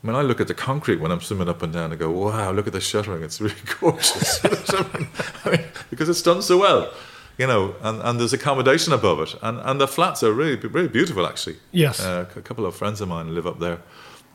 I 0.04 0.06
mean, 0.06 0.16
I 0.16 0.22
look 0.22 0.40
at 0.40 0.48
the 0.48 0.54
concrete 0.54 1.00
when 1.00 1.12
I'm 1.12 1.20
swimming 1.20 1.48
up 1.48 1.62
and 1.62 1.72
down 1.72 1.90
and 1.92 1.98
go, 2.00 2.10
"Wow, 2.10 2.50
look 2.52 2.66
at 2.66 2.72
the 2.72 2.80
shuttering! 2.80 3.22
It's 3.22 3.40
really 3.40 3.54
gorgeous." 3.80 4.44
I 4.44 4.82
mean, 4.98 5.08
I 5.44 5.50
mean, 5.50 5.60
because 5.90 6.08
it's 6.08 6.22
done 6.22 6.42
so 6.42 6.58
well. 6.58 6.92
you 7.38 7.46
know, 7.46 7.74
and, 7.82 8.00
and 8.02 8.20
there's 8.20 8.32
accommodation 8.32 8.92
above 8.92 9.20
it, 9.20 9.34
and, 9.42 9.58
and 9.60 9.80
the 9.80 9.86
flats 9.88 10.22
are 10.22 10.32
really 10.32 10.56
really 10.68 10.88
beautiful 10.88 11.26
actually. 11.26 11.56
Yes. 11.72 12.00
uh, 12.00 12.26
a 12.36 12.40
couple 12.42 12.66
of 12.66 12.74
friends 12.76 13.00
of 13.00 13.08
mine 13.08 13.34
live 13.34 13.46
up 13.46 13.58
there, 13.58 13.78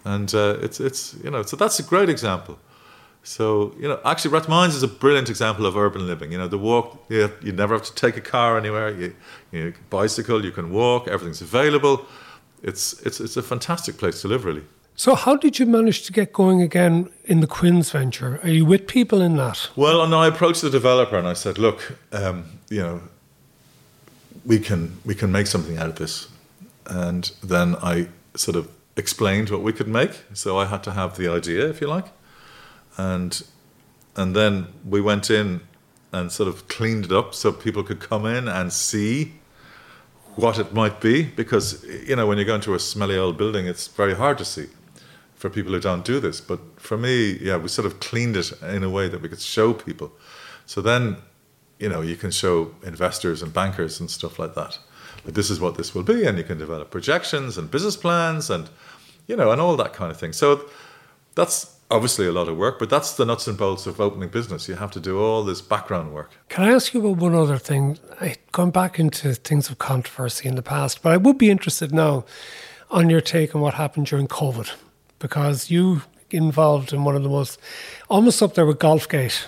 and 0.06 0.34
uh, 0.34 0.58
it's 0.62 0.80
it's 0.80 1.16
you 1.24 1.30
know, 1.32 1.44
so 1.44 1.56
that's 1.58 1.80
a 1.80 1.84
great 1.84 2.10
example. 2.10 2.58
So 3.28 3.76
you 3.78 3.90
know, 3.90 4.00
actually, 4.06 4.32
Rathmines 4.32 4.70
is 4.70 4.84
a 4.84 4.88
brilliant 4.88 5.30
example 5.30 5.66
of 5.66 5.76
urban 5.76 6.08
living. 6.08 6.32
You 6.32 6.38
know, 6.38 6.48
the 6.48 6.58
walk, 6.58 6.98
you, 7.10 7.30
you 7.42 7.52
never 7.52 7.74
have 7.74 7.84
to 7.84 7.94
take 7.94 8.16
a 8.16 8.22
car 8.22 8.58
anywhere. 8.58 8.90
You, 8.90 9.14
you 9.52 9.74
can 9.74 9.84
bicycle, 9.90 10.46
you 10.46 10.52
can 10.52 10.72
walk, 10.72 11.10
everything's 11.10 11.42
available. 11.42 12.06
It's 12.64 12.94
it's 13.06 13.20
it's 13.20 13.36
a 13.36 13.44
fantastic 13.44 13.98
place 13.98 14.22
to 14.22 14.30
live, 14.30 14.46
really. 14.46 14.64
So, 14.96 15.14
how 15.14 15.36
did 15.36 15.60
you 15.60 15.66
manage 15.66 16.04
to 16.04 16.14
get 16.14 16.32
going 16.32 16.62
again 16.62 17.10
in 17.26 17.42
the 17.42 17.48
Quinns 17.48 17.92
venture? 17.92 18.40
Are 18.44 18.50
you 18.50 18.66
with 18.66 18.88
people 18.88 19.22
in 19.22 19.36
that? 19.36 19.70
Well, 19.76 20.02
and 20.02 20.16
I 20.16 20.28
approached 20.28 20.62
the 20.62 20.70
developer 20.70 21.18
and 21.18 21.28
I 21.28 21.34
said, 21.34 21.58
"Look, 21.58 21.98
um, 22.14 22.46
you 22.70 22.80
know, 22.80 23.02
we 24.46 24.58
can 24.58 25.00
we 25.04 25.16
can 25.16 25.34
make 25.34 25.48
something 25.48 25.78
out 25.78 25.90
of 25.90 25.96
this." 25.96 26.30
And 26.86 27.30
then 27.44 27.76
I 27.84 28.08
sort 28.36 28.56
of 28.56 28.70
explained 28.96 29.50
what 29.50 29.64
we 29.64 29.74
could 29.74 29.90
make. 29.90 30.12
So 30.34 30.58
I 30.58 30.66
had 30.66 30.82
to 30.84 30.92
have 30.92 31.18
the 31.18 31.28
idea, 31.28 31.70
if 31.70 31.82
you 31.82 31.88
like, 31.88 32.06
and 32.98 33.44
and 34.16 34.36
then 34.36 34.68
we 34.84 35.00
went 35.00 35.30
in 35.30 35.62
and 36.12 36.32
sort 36.32 36.50
of 36.50 36.68
cleaned 36.68 37.06
it 37.06 37.12
up 37.12 37.36
so 37.36 37.52
people 37.52 37.84
could 37.84 38.00
come 38.00 38.26
in 38.26 38.48
and 38.48 38.74
see 38.74 39.34
what 40.36 40.58
it 40.58 40.74
might 40.74 41.00
be. 41.00 41.24
Because 41.24 41.84
you 41.84 42.16
know, 42.16 42.26
when 42.26 42.38
you 42.38 42.46
go 42.46 42.56
into 42.56 42.74
a 42.74 42.80
smelly 42.80 43.18
old 43.18 43.38
building, 43.38 43.68
it's 43.68 43.88
very 43.88 44.16
hard 44.16 44.38
to 44.40 44.46
see 44.46 44.68
for 45.36 45.50
people 45.50 45.72
who 45.72 45.80
don't 45.80 46.04
do 46.04 46.20
this. 46.20 46.42
But 46.42 46.60
for 46.78 46.98
me, 46.98 47.38
yeah, 47.40 47.58
we 47.58 47.68
sort 47.68 47.86
of 47.86 48.00
cleaned 48.00 48.36
it 48.36 48.52
in 48.64 48.84
a 48.84 48.90
way 48.90 49.08
that 49.08 49.22
we 49.22 49.30
could 49.30 49.42
show 49.42 49.74
people. 49.74 50.12
So 50.66 50.82
then, 50.82 51.18
you 51.80 51.90
know, 51.90 52.02
you 52.02 52.16
can 52.16 52.32
show 52.32 52.74
investors 52.84 53.44
and 53.44 53.54
bankers 53.54 54.00
and 54.00 54.10
stuff 54.10 54.40
like 54.40 54.56
that. 54.56 54.80
Like 55.24 55.36
this 55.36 55.50
is 55.50 55.60
what 55.60 55.78
this 55.78 55.94
will 55.94 56.04
be, 56.04 56.26
and 56.26 56.38
you 56.38 56.44
can 56.44 56.58
develop 56.58 56.90
projections 56.90 57.58
and 57.58 57.70
business 57.70 57.96
plans 57.96 58.50
and 58.50 58.70
you 59.28 59.36
know, 59.36 59.52
and 59.52 59.60
all 59.62 59.76
that 59.76 59.94
kind 59.94 60.10
of 60.10 60.18
thing. 60.18 60.34
So 60.34 60.70
that's 61.36 61.77
obviously 61.90 62.28
a 62.28 62.32
lot 62.32 62.48
of 62.50 62.58
work, 62.58 62.80
but 62.80 62.90
that's 62.90 63.14
the 63.14 63.26
nuts 63.26 63.48
and 63.48 63.58
bolts 63.58 63.88
of 63.88 64.00
opening 64.02 64.30
business. 64.30 64.68
You 64.68 64.76
have 64.76 64.92
to 64.92 65.00
do 65.00 65.20
all 65.20 65.44
this 65.44 65.62
background 65.62 66.14
work. 66.14 66.32
Can 66.50 66.64
I 66.66 66.74
ask 66.74 66.94
you 66.94 67.00
about 67.06 67.18
one 67.22 67.34
other 67.36 67.58
thing? 67.58 67.98
I 68.20 68.36
gone 68.52 68.72
back 68.72 69.00
into 69.00 69.34
things 69.36 69.70
of 69.70 69.78
controversy 69.78 70.48
in 70.50 70.56
the 70.56 70.62
past, 70.62 71.02
but 71.02 71.14
I 71.14 71.18
would 71.18 71.38
be 71.38 71.50
interested 71.50 71.94
now 71.94 72.26
on 72.92 73.10
your 73.10 73.22
take 73.22 73.56
on 73.56 73.62
what 73.62 73.74
happened 73.76 74.08
during 74.08 74.28
COVID, 74.28 74.72
because 75.20 75.70
you 75.72 76.02
involved 76.30 76.92
in 76.92 77.04
one 77.06 77.16
of 77.16 77.24
the 77.24 77.30
most 77.30 77.58
almost 78.10 78.42
up 78.44 78.54
there 78.56 78.66
with 78.66 78.80
Golfgate. 78.80 79.46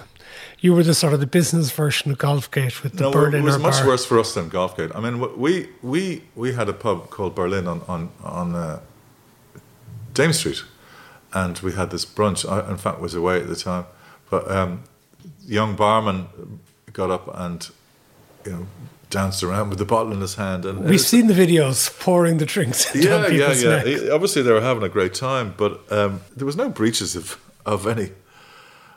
You 0.62 0.74
were 0.74 0.84
the 0.84 0.94
sort 0.94 1.14
of 1.14 1.20
the 1.22 1.28
business 1.28 1.72
version 1.72 2.12
of 2.12 2.18
Golfgate 2.18 2.84
with 2.84 2.94
the 2.94 3.04
No, 3.04 3.12
Berliner 3.12 3.38
it 3.38 3.44
was 3.44 3.58
much 3.58 3.80
bar. 3.80 3.88
worse 3.88 4.06
for 4.06 4.20
us 4.20 4.34
than 4.34 4.50
Golfgate. 4.50 4.94
I 4.96 5.00
mean, 5.02 5.20
we 5.38 5.70
we 5.82 6.24
we 6.36 6.54
had 6.54 6.68
a 6.70 6.74
pub 6.74 7.10
called 7.10 7.34
Berlin 7.36 7.66
on 7.68 7.82
on 7.88 8.10
on 8.24 8.56
uh, 8.56 8.80
Dame 10.14 10.34
Street, 10.34 10.64
and 11.34 11.58
we 11.60 11.74
had 11.74 11.92
this 11.92 12.06
brunch. 12.06 12.50
I, 12.50 12.70
in 12.70 12.78
fact, 12.78 13.00
was 13.00 13.14
away 13.14 13.40
at 13.40 13.48
the 13.48 13.56
time, 13.56 13.86
but 14.30 14.50
um, 14.50 14.84
young 15.46 15.76
barman 15.76 16.28
got 16.94 17.12
up 17.12 17.30
and 17.34 17.70
you 18.46 18.52
know 18.52 18.68
danced 19.10 19.42
around 19.42 19.70
with 19.70 19.80
the 19.80 19.86
bottle 19.86 20.12
in 20.12 20.22
his 20.22 20.36
hand, 20.36 20.66
and 20.66 20.86
We've 20.86 21.02
seen 21.02 21.28
the 21.28 21.34
videos 21.34 22.00
pouring 22.00 22.38
the 22.38 22.46
drinks 22.46 22.92
down 22.94 23.04
yeah, 23.04 23.28
yeah, 23.28 23.54
yeah. 23.54 23.84
neck. 23.84 24.12
Obviously, 24.12 24.42
they 24.42 24.52
were 24.52 24.62
having 24.62 24.84
a 24.84 24.90
great 24.90 25.14
time, 25.14 25.54
but 25.58 25.82
um, 25.92 26.22
there 26.36 26.46
was 26.46 26.56
no 26.56 26.70
breaches 26.70 27.16
of 27.16 27.40
of 27.66 27.88
any 27.88 28.12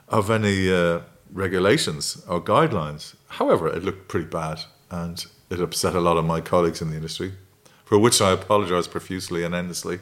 of 0.09 0.29
any 0.29 0.71
uh, 0.71 1.01
regulations 1.31 2.23
or 2.27 2.41
guidelines. 2.41 3.15
However, 3.27 3.67
it 3.67 3.83
looked 3.83 4.07
pretty 4.07 4.27
bad, 4.27 4.61
and 4.91 5.25
it 5.49 5.59
upset 5.59 5.95
a 5.95 5.99
lot 5.99 6.17
of 6.17 6.25
my 6.25 6.41
colleagues 6.41 6.81
in 6.81 6.89
the 6.89 6.95
industry, 6.95 7.33
for 7.85 7.97
which 7.97 8.21
I 8.21 8.31
apologise 8.31 8.87
profusely 8.87 9.43
and 9.43 9.55
endlessly. 9.55 9.99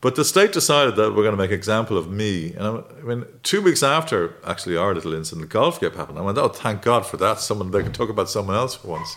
But 0.00 0.14
the 0.14 0.24
state 0.24 0.52
decided 0.52 0.94
that 0.96 1.10
we're 1.10 1.24
going 1.24 1.36
to 1.36 1.42
make 1.42 1.50
example 1.50 1.98
of 1.98 2.08
me. 2.08 2.52
And 2.54 2.84
I, 3.00 3.02
mean, 3.02 3.24
two 3.42 3.60
weeks 3.60 3.82
after 3.82 4.34
actually 4.46 4.76
our 4.76 4.94
little 4.94 5.12
incident, 5.12 5.50
the 5.50 5.58
Golfgate 5.58 5.96
happened. 5.96 6.18
I 6.18 6.22
went, 6.22 6.38
oh, 6.38 6.48
thank 6.48 6.82
God 6.82 7.04
for 7.04 7.16
that. 7.16 7.40
Someone 7.40 7.72
they 7.72 7.82
can 7.82 7.92
talk 7.92 8.08
about 8.08 8.30
someone 8.30 8.54
else 8.54 8.76
for 8.76 8.88
once. 8.88 9.16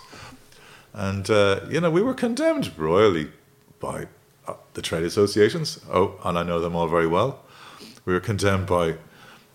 And 0.94 1.30
uh, 1.30 1.62
you 1.70 1.80
know, 1.80 1.92
we 1.92 2.02
were 2.02 2.14
condemned 2.14 2.72
royally 2.78 3.32
by 3.80 4.08
uh, 4.48 4.56
the 4.74 4.82
trade 4.82 5.04
associations. 5.04 5.80
Oh, 5.92 6.20
and 6.26 6.38
I 6.38 6.44
know 6.44 6.60
them 6.60 6.76
all 6.76 6.88
very 6.88 7.08
well. 7.08 7.44
We 8.06 8.14
were 8.14 8.20
condemned 8.20 8.68
by 8.68 8.96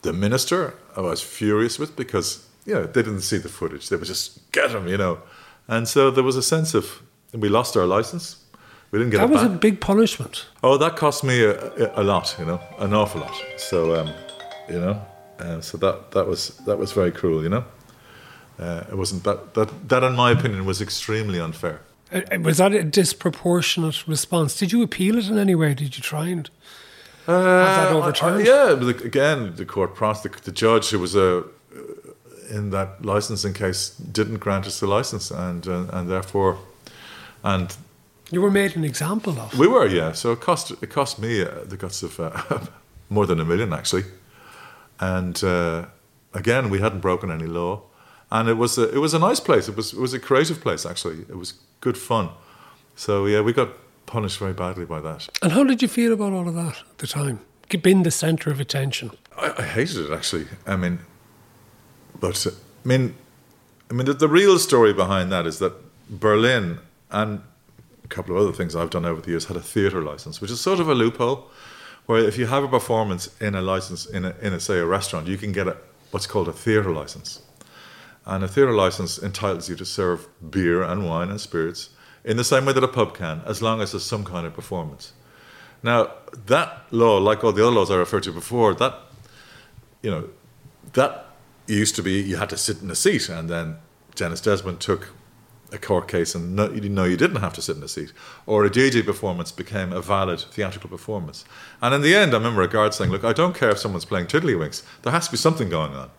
the 0.02 0.12
minister. 0.12 0.74
I 0.96 1.00
was 1.00 1.20
furious 1.22 1.78
with 1.78 1.96
because 1.96 2.46
you 2.64 2.74
know 2.74 2.84
they 2.84 3.02
didn't 3.02 3.20
see 3.20 3.38
the 3.38 3.48
footage. 3.48 3.88
They 3.88 3.96
were 3.96 4.04
just 4.04 4.50
get 4.52 4.70
him, 4.70 4.88
you 4.88 4.96
know. 4.96 5.20
And 5.68 5.88
so 5.88 6.10
there 6.10 6.24
was 6.24 6.36
a 6.36 6.42
sense 6.42 6.74
of 6.74 7.02
we 7.32 7.48
lost 7.48 7.76
our 7.76 7.86
license. 7.86 8.44
We 8.96 9.02
didn't 9.02 9.10
get 9.12 9.18
That 9.18 9.28
was 9.28 9.42
a 9.42 9.50
big 9.50 9.78
punishment. 9.78 10.46
Oh, 10.62 10.78
that 10.78 10.96
cost 10.96 11.22
me 11.22 11.44
a, 11.44 11.52
a, 11.52 12.02
a 12.02 12.02
lot, 12.02 12.34
you 12.38 12.46
know, 12.46 12.58
an 12.78 12.94
awful 12.94 13.20
lot. 13.20 13.34
So, 13.58 13.94
um, 14.00 14.10
you 14.70 14.80
know, 14.80 15.02
uh, 15.38 15.60
so 15.60 15.76
that 15.76 16.12
that 16.12 16.26
was 16.26 16.56
that 16.64 16.78
was 16.78 16.92
very 16.92 17.10
cruel, 17.12 17.42
you 17.42 17.50
know. 17.50 17.64
Uh, 18.58 18.84
it 18.90 18.96
wasn't 18.96 19.22
that 19.24 19.52
that 19.52 19.68
that, 19.90 20.02
in 20.02 20.16
my 20.16 20.30
opinion, 20.30 20.64
was 20.64 20.80
extremely 20.80 21.38
unfair. 21.38 21.80
Uh, 22.10 22.22
Was 22.42 22.56
that 22.56 22.72
a 22.72 22.84
disproportionate 22.84 24.08
response? 24.08 24.58
Did 24.58 24.72
you 24.72 24.82
appeal 24.82 25.18
it 25.18 25.28
in 25.28 25.36
any 25.38 25.54
way? 25.54 25.74
Did 25.74 25.94
you 25.98 26.02
try 26.02 26.28
and 26.28 26.48
have 27.26 27.44
that 27.44 27.92
Uh, 27.92 27.98
overturned? 27.98 28.36
I- 28.36 28.50
I- 28.50 28.68
yeah, 28.68 28.74
but 28.76 29.04
again, 29.04 29.52
the 29.56 29.66
court 29.66 29.94
process, 29.94 30.22
the, 30.22 30.50
the 30.50 30.52
judge 30.52 30.88
who 30.92 31.00
was 31.00 31.14
uh, 31.14 31.42
in 32.50 32.70
that 32.70 33.04
licensing 33.04 33.52
case 33.52 33.90
didn't 34.12 34.38
grant 34.40 34.66
us 34.66 34.80
the 34.80 34.86
license, 34.86 35.30
and 35.30 35.66
uh, 35.68 35.84
and 35.92 36.08
therefore, 36.08 36.56
and 37.42 37.76
You 38.30 38.42
were 38.42 38.50
made 38.50 38.76
an 38.76 38.84
example 38.84 39.38
of. 39.38 39.56
we 39.58 39.68
were 39.68 39.86
yeah. 39.86 40.12
So 40.12 40.32
it 40.32 40.40
cost 40.40 40.72
it 40.82 40.90
cost 40.90 41.18
me 41.18 41.42
uh, 41.42 41.64
the 41.64 41.76
guts 41.76 42.02
of 42.02 42.18
uh, 42.18 42.60
more 43.08 43.26
than 43.26 43.40
a 43.40 43.44
million 43.44 43.72
actually, 43.72 44.04
and 44.98 45.42
uh, 45.44 45.86
again 46.34 46.70
we 46.70 46.80
hadn't 46.80 47.00
broken 47.00 47.30
any 47.30 47.46
law, 47.46 47.82
and 48.30 48.48
it 48.48 48.54
was 48.54 48.78
a, 48.78 48.92
it 48.92 48.98
was 48.98 49.14
a 49.14 49.18
nice 49.18 49.38
place. 49.40 49.68
It 49.68 49.76
was 49.76 49.92
it 49.92 50.00
was 50.00 50.12
a 50.12 50.18
creative 50.18 50.60
place 50.60 50.84
actually. 50.84 51.20
It 51.28 51.36
was 51.36 51.54
good 51.80 51.96
fun. 51.96 52.30
So 52.96 53.26
yeah, 53.26 53.42
we 53.42 53.52
got 53.52 53.68
punished 54.06 54.38
very 54.38 54.52
badly 54.54 54.86
by 54.86 55.00
that. 55.00 55.28
And 55.42 55.52
how 55.52 55.64
did 55.64 55.82
you 55.82 55.88
feel 55.88 56.12
about 56.12 56.32
all 56.32 56.48
of 56.48 56.54
that 56.54 56.76
at 56.90 56.98
the 56.98 57.06
time? 57.06 57.40
Being 57.82 58.04
the 58.04 58.10
centre 58.10 58.50
of 58.50 58.60
attention. 58.60 59.10
I, 59.36 59.52
I 59.58 59.62
hated 59.62 59.96
it 60.06 60.12
actually. 60.12 60.46
I 60.66 60.76
mean, 60.76 61.00
but 62.20 62.46
uh, 62.46 62.50
I 62.84 62.88
mean, 62.88 63.14
I 63.90 63.94
mean, 63.94 64.06
the, 64.06 64.14
the 64.14 64.28
real 64.28 64.58
story 64.58 64.92
behind 64.92 65.30
that 65.32 65.46
is 65.46 65.58
that 65.58 65.72
Berlin 66.08 66.78
and 67.10 67.40
a 68.06 68.14
couple 68.14 68.36
of 68.36 68.42
other 68.42 68.52
things 68.52 68.76
I've 68.76 68.90
done 68.90 69.04
over 69.04 69.20
the 69.20 69.30
years 69.30 69.46
had 69.46 69.56
a 69.56 69.60
theatre 69.60 70.00
license, 70.00 70.40
which 70.40 70.50
is 70.50 70.60
sort 70.60 70.78
of 70.78 70.88
a 70.88 70.94
loophole, 70.94 71.50
where 72.06 72.20
if 72.20 72.38
you 72.38 72.46
have 72.46 72.62
a 72.62 72.68
performance 72.68 73.28
in 73.40 73.56
a 73.56 73.60
license 73.60 74.06
in 74.06 74.24
a, 74.24 74.34
in 74.40 74.52
a 74.52 74.60
say 74.60 74.78
a 74.78 74.86
restaurant, 74.86 75.26
you 75.26 75.36
can 75.36 75.50
get 75.50 75.66
a 75.66 75.76
what's 76.12 76.26
called 76.26 76.48
a 76.48 76.52
theatre 76.52 76.92
license, 76.92 77.42
and 78.24 78.44
a 78.44 78.48
theatre 78.48 78.72
license 78.72 79.18
entitles 79.18 79.68
you 79.68 79.74
to 79.74 79.84
serve 79.84 80.28
beer 80.50 80.84
and 80.84 81.04
wine 81.04 81.30
and 81.30 81.40
spirits 81.40 81.90
in 82.24 82.36
the 82.36 82.44
same 82.44 82.64
way 82.64 82.72
that 82.72 82.84
a 82.84 82.88
pub 82.88 83.14
can, 83.14 83.42
as 83.44 83.60
long 83.60 83.80
as 83.80 83.90
there's 83.90 84.04
some 84.04 84.24
kind 84.24 84.46
of 84.46 84.54
performance. 84.54 85.12
Now, 85.82 86.12
that 86.46 86.84
law, 86.92 87.18
like 87.18 87.42
all 87.42 87.52
the 87.52 87.66
other 87.66 87.74
laws 87.74 87.90
I 87.90 87.96
referred 87.96 88.22
to 88.24 88.32
before, 88.32 88.72
that 88.74 88.94
you 90.00 90.10
know, 90.12 90.28
that 90.92 91.26
used 91.66 91.96
to 91.96 92.02
be 92.02 92.22
you 92.22 92.36
had 92.36 92.50
to 92.50 92.56
sit 92.56 92.82
in 92.82 92.88
a 92.88 92.94
seat, 92.94 93.28
and 93.28 93.50
then 93.50 93.78
Denis 94.14 94.40
Desmond 94.40 94.80
took 94.80 95.08
a 95.72 95.78
court 95.78 96.08
case 96.08 96.34
and 96.34 96.54
no, 96.54 96.70
you 96.70 96.88
know 96.88 97.04
you 97.04 97.16
didn't 97.16 97.40
have 97.40 97.52
to 97.54 97.62
sit 97.62 97.76
in 97.76 97.82
a 97.82 97.88
seat, 97.88 98.12
or 98.46 98.64
a 98.64 98.70
DJ 98.70 99.04
performance 99.04 99.50
became 99.50 99.92
a 99.92 100.00
valid 100.00 100.40
theatrical 100.40 100.88
performance. 100.88 101.44
And 101.82 101.94
in 101.94 102.02
the 102.02 102.14
end, 102.14 102.32
I 102.32 102.36
remember 102.36 102.62
a 102.62 102.68
guard 102.68 102.94
saying, 102.94 103.10
"Look, 103.10 103.24
I 103.24 103.32
don't 103.32 103.54
care 103.54 103.70
if 103.70 103.78
someone's 103.78 104.04
playing 104.04 104.26
tiddlywinks. 104.26 104.82
There 105.02 105.12
has 105.12 105.26
to 105.26 105.32
be 105.32 105.36
something 105.36 105.68
going 105.68 105.94
on." 105.94 106.10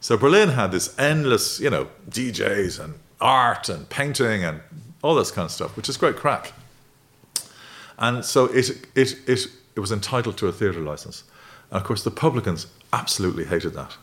So 0.00 0.16
Berlin 0.16 0.50
had 0.50 0.70
this 0.70 0.96
endless, 0.98 1.58
you 1.58 1.70
know, 1.70 1.88
DJs 2.08 2.82
and 2.82 2.94
art 3.20 3.68
and 3.68 3.88
painting 3.88 4.44
and 4.44 4.60
all 5.02 5.14
this 5.14 5.30
kind 5.30 5.46
of 5.46 5.50
stuff, 5.50 5.76
which 5.76 5.88
is 5.88 5.96
great 5.96 6.16
crack. 6.16 6.52
And 7.98 8.24
so 8.24 8.46
it, 8.46 8.70
it, 8.94 9.16
it, 9.28 9.46
it 9.74 9.80
was 9.80 9.90
entitled 9.90 10.36
to 10.38 10.46
a 10.46 10.52
theatre 10.52 10.80
license. 10.80 11.24
And 11.70 11.80
of 11.80 11.84
course, 11.84 12.04
the 12.04 12.10
publicans 12.10 12.68
absolutely 12.92 13.44
hated 13.44 13.74
that 13.74 13.96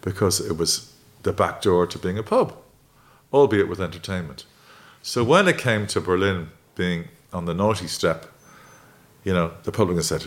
because 0.00 0.40
it 0.40 0.56
was 0.56 0.92
the 1.22 1.32
back 1.32 1.62
door 1.62 1.86
to 1.86 1.98
being 1.98 2.18
a 2.18 2.22
pub, 2.22 2.56
albeit 3.32 3.68
with 3.68 3.80
entertainment. 3.80 4.44
So 5.02 5.24
when 5.24 5.48
it 5.48 5.58
came 5.58 5.86
to 5.88 6.00
Berlin 6.00 6.50
being 6.74 7.08
on 7.32 7.44
the 7.44 7.54
naughty 7.54 7.88
step, 7.88 8.26
you 9.24 9.32
know, 9.32 9.52
the 9.64 9.72
publicans 9.72 10.06
said, 10.06 10.26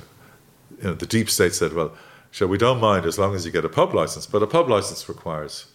you 0.77 0.83
know, 0.83 0.93
the 0.93 1.05
deep 1.05 1.29
state 1.29 1.53
said, 1.53 1.73
well, 1.73 1.95
sure, 2.31 2.47
we 2.47 2.57
don't 2.57 2.79
mind 2.79 3.05
as 3.05 3.17
long 3.17 3.35
as 3.35 3.45
you 3.45 3.51
get 3.51 3.65
a 3.65 3.69
pub 3.69 3.93
license, 3.93 4.25
but 4.25 4.43
a 4.43 4.47
pub 4.47 4.69
license 4.69 5.07
requires 5.07 5.67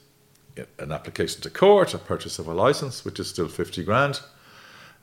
an 0.78 0.92
application 0.92 1.40
to 1.42 1.50
court, 1.50 1.94
a 1.94 1.98
purchase 1.98 2.38
of 2.38 2.46
a 2.46 2.52
license, 2.52 3.04
which 3.04 3.20
is 3.20 3.28
still 3.28 3.48
50 3.48 3.84
grand. 3.84 4.20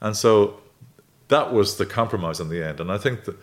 And 0.02 0.16
so 0.16 0.60
that 1.30 1.54
was 1.54 1.78
the 1.78 1.86
compromise 1.86 2.40
in 2.40 2.50
the 2.50 2.64
end. 2.64 2.80
And 2.80 2.92
I 2.92 2.98
think 2.98 3.26
that 3.26 3.36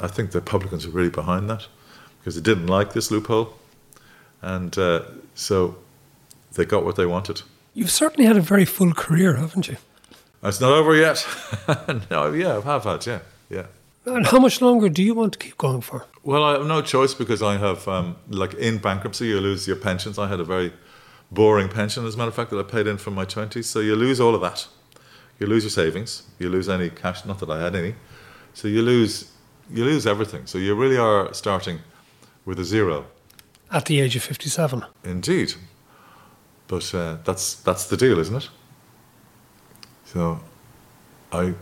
I 0.00 0.06
think 0.06 0.30
the 0.30 0.40
publicans 0.40 0.86
were 0.86 0.92
really 0.92 1.10
behind 1.10 1.50
that 1.50 1.66
because 2.18 2.36
they 2.36 2.40
didn't 2.40 2.68
like 2.68 2.92
this 2.92 3.10
loophole. 3.10 3.54
And 4.42 4.76
uh, 4.78 5.02
so 5.34 5.76
they 6.52 6.64
got 6.64 6.84
what 6.84 6.96
they 6.96 7.06
wanted. 7.06 7.42
You've 7.78 7.92
certainly 7.92 8.26
had 8.26 8.36
a 8.36 8.40
very 8.40 8.64
full 8.64 8.92
career, 8.92 9.36
haven't 9.36 9.68
you? 9.68 9.76
It's 10.42 10.60
not 10.60 10.72
over 10.72 10.96
yet. 10.96 11.24
no, 12.10 12.32
yeah, 12.32 12.58
I 12.58 12.60
have 12.62 12.82
had, 12.82 13.06
yeah, 13.06 13.20
yeah. 13.48 13.66
And 14.04 14.26
how 14.26 14.40
much 14.40 14.60
longer 14.60 14.88
do 14.88 15.00
you 15.00 15.14
want 15.14 15.34
to 15.34 15.38
keep 15.38 15.56
going 15.56 15.80
for? 15.82 16.04
Well, 16.24 16.42
I 16.42 16.54
have 16.54 16.66
no 16.66 16.82
choice 16.82 17.14
because 17.14 17.40
I 17.40 17.56
have, 17.56 17.86
um, 17.86 18.16
like, 18.30 18.54
in 18.54 18.78
bankruptcy, 18.78 19.28
you 19.28 19.38
lose 19.38 19.68
your 19.68 19.76
pensions. 19.76 20.18
I 20.18 20.26
had 20.26 20.40
a 20.40 20.44
very 20.44 20.72
boring 21.30 21.68
pension, 21.68 22.04
as 22.04 22.16
a 22.16 22.18
matter 22.18 22.30
of 22.30 22.34
fact, 22.34 22.50
that 22.50 22.58
I 22.58 22.64
paid 22.64 22.88
in 22.88 22.98
from 22.98 23.14
my 23.14 23.24
20s. 23.24 23.66
So 23.66 23.78
you 23.78 23.94
lose 23.94 24.18
all 24.18 24.34
of 24.34 24.40
that. 24.40 24.66
You 25.38 25.46
lose 25.46 25.62
your 25.62 25.70
savings. 25.70 26.24
You 26.40 26.48
lose 26.48 26.68
any 26.68 26.90
cash, 26.90 27.24
not 27.24 27.38
that 27.38 27.48
I 27.48 27.62
had 27.62 27.76
any. 27.76 27.94
So 28.54 28.66
you 28.66 28.82
lose, 28.82 29.30
you 29.70 29.84
lose 29.84 30.04
everything. 30.04 30.46
So 30.46 30.58
you 30.58 30.74
really 30.74 30.98
are 30.98 31.32
starting 31.32 31.78
with 32.44 32.58
a 32.58 32.64
zero. 32.64 33.06
At 33.70 33.84
the 33.84 34.00
age 34.00 34.16
of 34.16 34.24
57. 34.24 34.84
Indeed. 35.04 35.54
But 36.68 36.94
uh, 36.94 37.16
that's, 37.24 37.54
that's 37.54 37.86
the 37.86 37.96
deal, 37.96 38.18
isn't 38.18 38.36
it? 38.36 38.48
So 40.04 40.40
I 41.32 41.54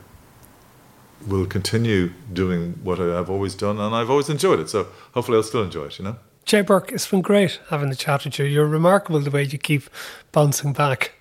will 1.27 1.47
continue 1.47 2.13
doing 2.33 2.79
what 2.83 3.01
I've 3.01 3.31
always 3.31 3.55
done, 3.55 3.81
and 3.81 3.95
I've 3.95 4.11
always 4.11 4.29
enjoyed 4.29 4.61
it. 4.61 4.69
So 4.69 4.89
hopefully, 5.13 5.37
I'll 5.37 5.43
still 5.43 5.63
enjoy 5.63 5.87
it. 5.87 5.99
You 5.99 6.05
know. 6.07 6.17
Jay 6.45 6.61
Bourke, 6.61 6.93
it's 6.93 7.11
been 7.11 7.23
great 7.23 7.59
having 7.71 7.91
the 7.91 7.97
chat 7.97 8.25
with 8.25 8.39
you. 8.39 8.45
You're 8.45 8.67
remarkable 8.67 9.21
the 9.21 9.31
way 9.31 9.43
you 9.43 9.59
keep 9.59 9.85
bouncing 10.31 10.73
back. 10.73 11.13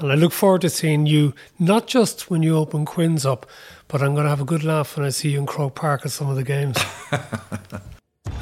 And 0.00 0.10
I 0.10 0.16
look 0.16 0.32
forward 0.32 0.62
to 0.62 0.70
seeing 0.70 1.06
you 1.06 1.32
not 1.58 1.86
just 1.86 2.28
when 2.28 2.42
you 2.42 2.56
open 2.56 2.84
Quinn's 2.84 3.24
up, 3.24 3.46
but 3.88 4.02
I'm 4.02 4.14
going 4.14 4.24
to 4.24 4.30
have 4.30 4.40
a 4.40 4.44
good 4.44 4.64
laugh 4.64 4.96
when 4.96 5.06
I 5.06 5.10
see 5.10 5.30
you 5.30 5.38
in 5.38 5.46
Croke 5.46 5.76
Park 5.76 6.04
at 6.04 6.10
some 6.10 6.28
of 6.28 6.36
the 6.36 6.42
games. 6.42 6.76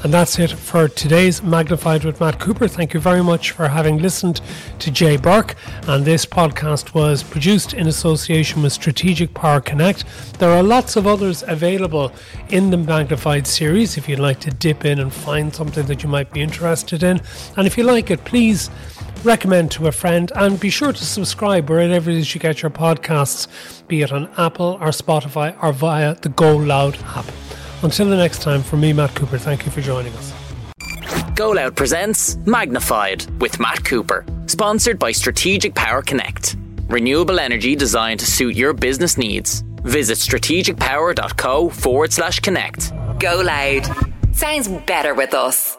And 0.04 0.12
that's 0.12 0.38
it 0.38 0.50
for 0.50 0.86
today's 0.86 1.42
Magnified 1.42 2.04
with 2.04 2.20
Matt 2.20 2.38
Cooper. 2.38 2.68
Thank 2.68 2.92
you 2.92 3.00
very 3.00 3.24
much 3.24 3.52
for 3.52 3.68
having 3.68 3.96
listened 3.96 4.42
to 4.80 4.90
Jay 4.90 5.16
Bourke. 5.16 5.56
And 5.88 6.04
this 6.04 6.26
podcast 6.26 6.92
was 6.92 7.22
produced 7.22 7.72
in 7.72 7.86
association 7.86 8.62
with 8.62 8.74
Strategic 8.74 9.32
Power 9.32 9.62
Connect. 9.62 10.04
There 10.38 10.50
are 10.50 10.62
lots 10.62 10.96
of 10.96 11.06
others 11.06 11.42
available 11.46 12.12
in 12.50 12.68
the 12.68 12.76
Magnified 12.76 13.46
series 13.46 13.96
if 13.96 14.06
you'd 14.06 14.18
like 14.18 14.40
to 14.40 14.50
dip 14.50 14.84
in 14.84 14.98
and 14.98 15.10
find 15.10 15.54
something 15.54 15.86
that 15.86 16.02
you 16.02 16.10
might 16.10 16.30
be 16.30 16.42
interested 16.42 17.02
in. 17.02 17.22
And 17.56 17.66
if 17.66 17.78
you 17.78 17.84
like 17.84 18.10
it, 18.10 18.24
please 18.26 18.68
recommend 19.24 19.70
to 19.70 19.86
a 19.86 19.92
friend 19.92 20.30
and 20.36 20.60
be 20.60 20.68
sure 20.68 20.92
to 20.92 21.04
subscribe 21.04 21.70
wherever 21.70 22.10
it 22.10 22.16
is 22.16 22.34
you 22.34 22.40
get 22.42 22.60
your 22.60 22.70
podcasts, 22.70 23.48
be 23.88 24.02
it 24.02 24.12
on 24.12 24.28
Apple 24.36 24.76
or 24.82 24.88
Spotify 24.88 25.56
or 25.62 25.72
via 25.72 26.14
the 26.16 26.28
Go 26.28 26.54
Loud 26.54 26.98
app. 27.16 27.24
Until 27.82 28.08
the 28.08 28.16
next 28.16 28.42
time, 28.42 28.62
from 28.62 28.80
me, 28.80 28.92
Matt 28.92 29.14
Cooper, 29.14 29.38
thank 29.38 29.66
you 29.66 29.72
for 29.72 29.80
joining 29.80 30.12
us. 30.14 30.32
Go 31.34 31.50
Loud 31.50 31.76
presents 31.76 32.36
Magnified 32.46 33.26
with 33.40 33.58
Matt 33.58 33.84
Cooper, 33.84 34.24
sponsored 34.46 34.98
by 34.98 35.12
Strategic 35.12 35.74
Power 35.74 36.00
Connect. 36.00 36.56
Renewable 36.88 37.40
energy 37.40 37.74
designed 37.74 38.20
to 38.20 38.26
suit 38.26 38.54
your 38.54 38.72
business 38.72 39.18
needs. 39.18 39.62
Visit 39.82 40.18
strategicpower.co 40.18 41.68
forward 41.70 42.12
slash 42.12 42.40
connect. 42.40 42.92
Go 43.18 43.42
loud. 43.44 43.84
Sounds 44.32 44.68
better 44.68 45.14
with 45.14 45.34
us. 45.34 45.76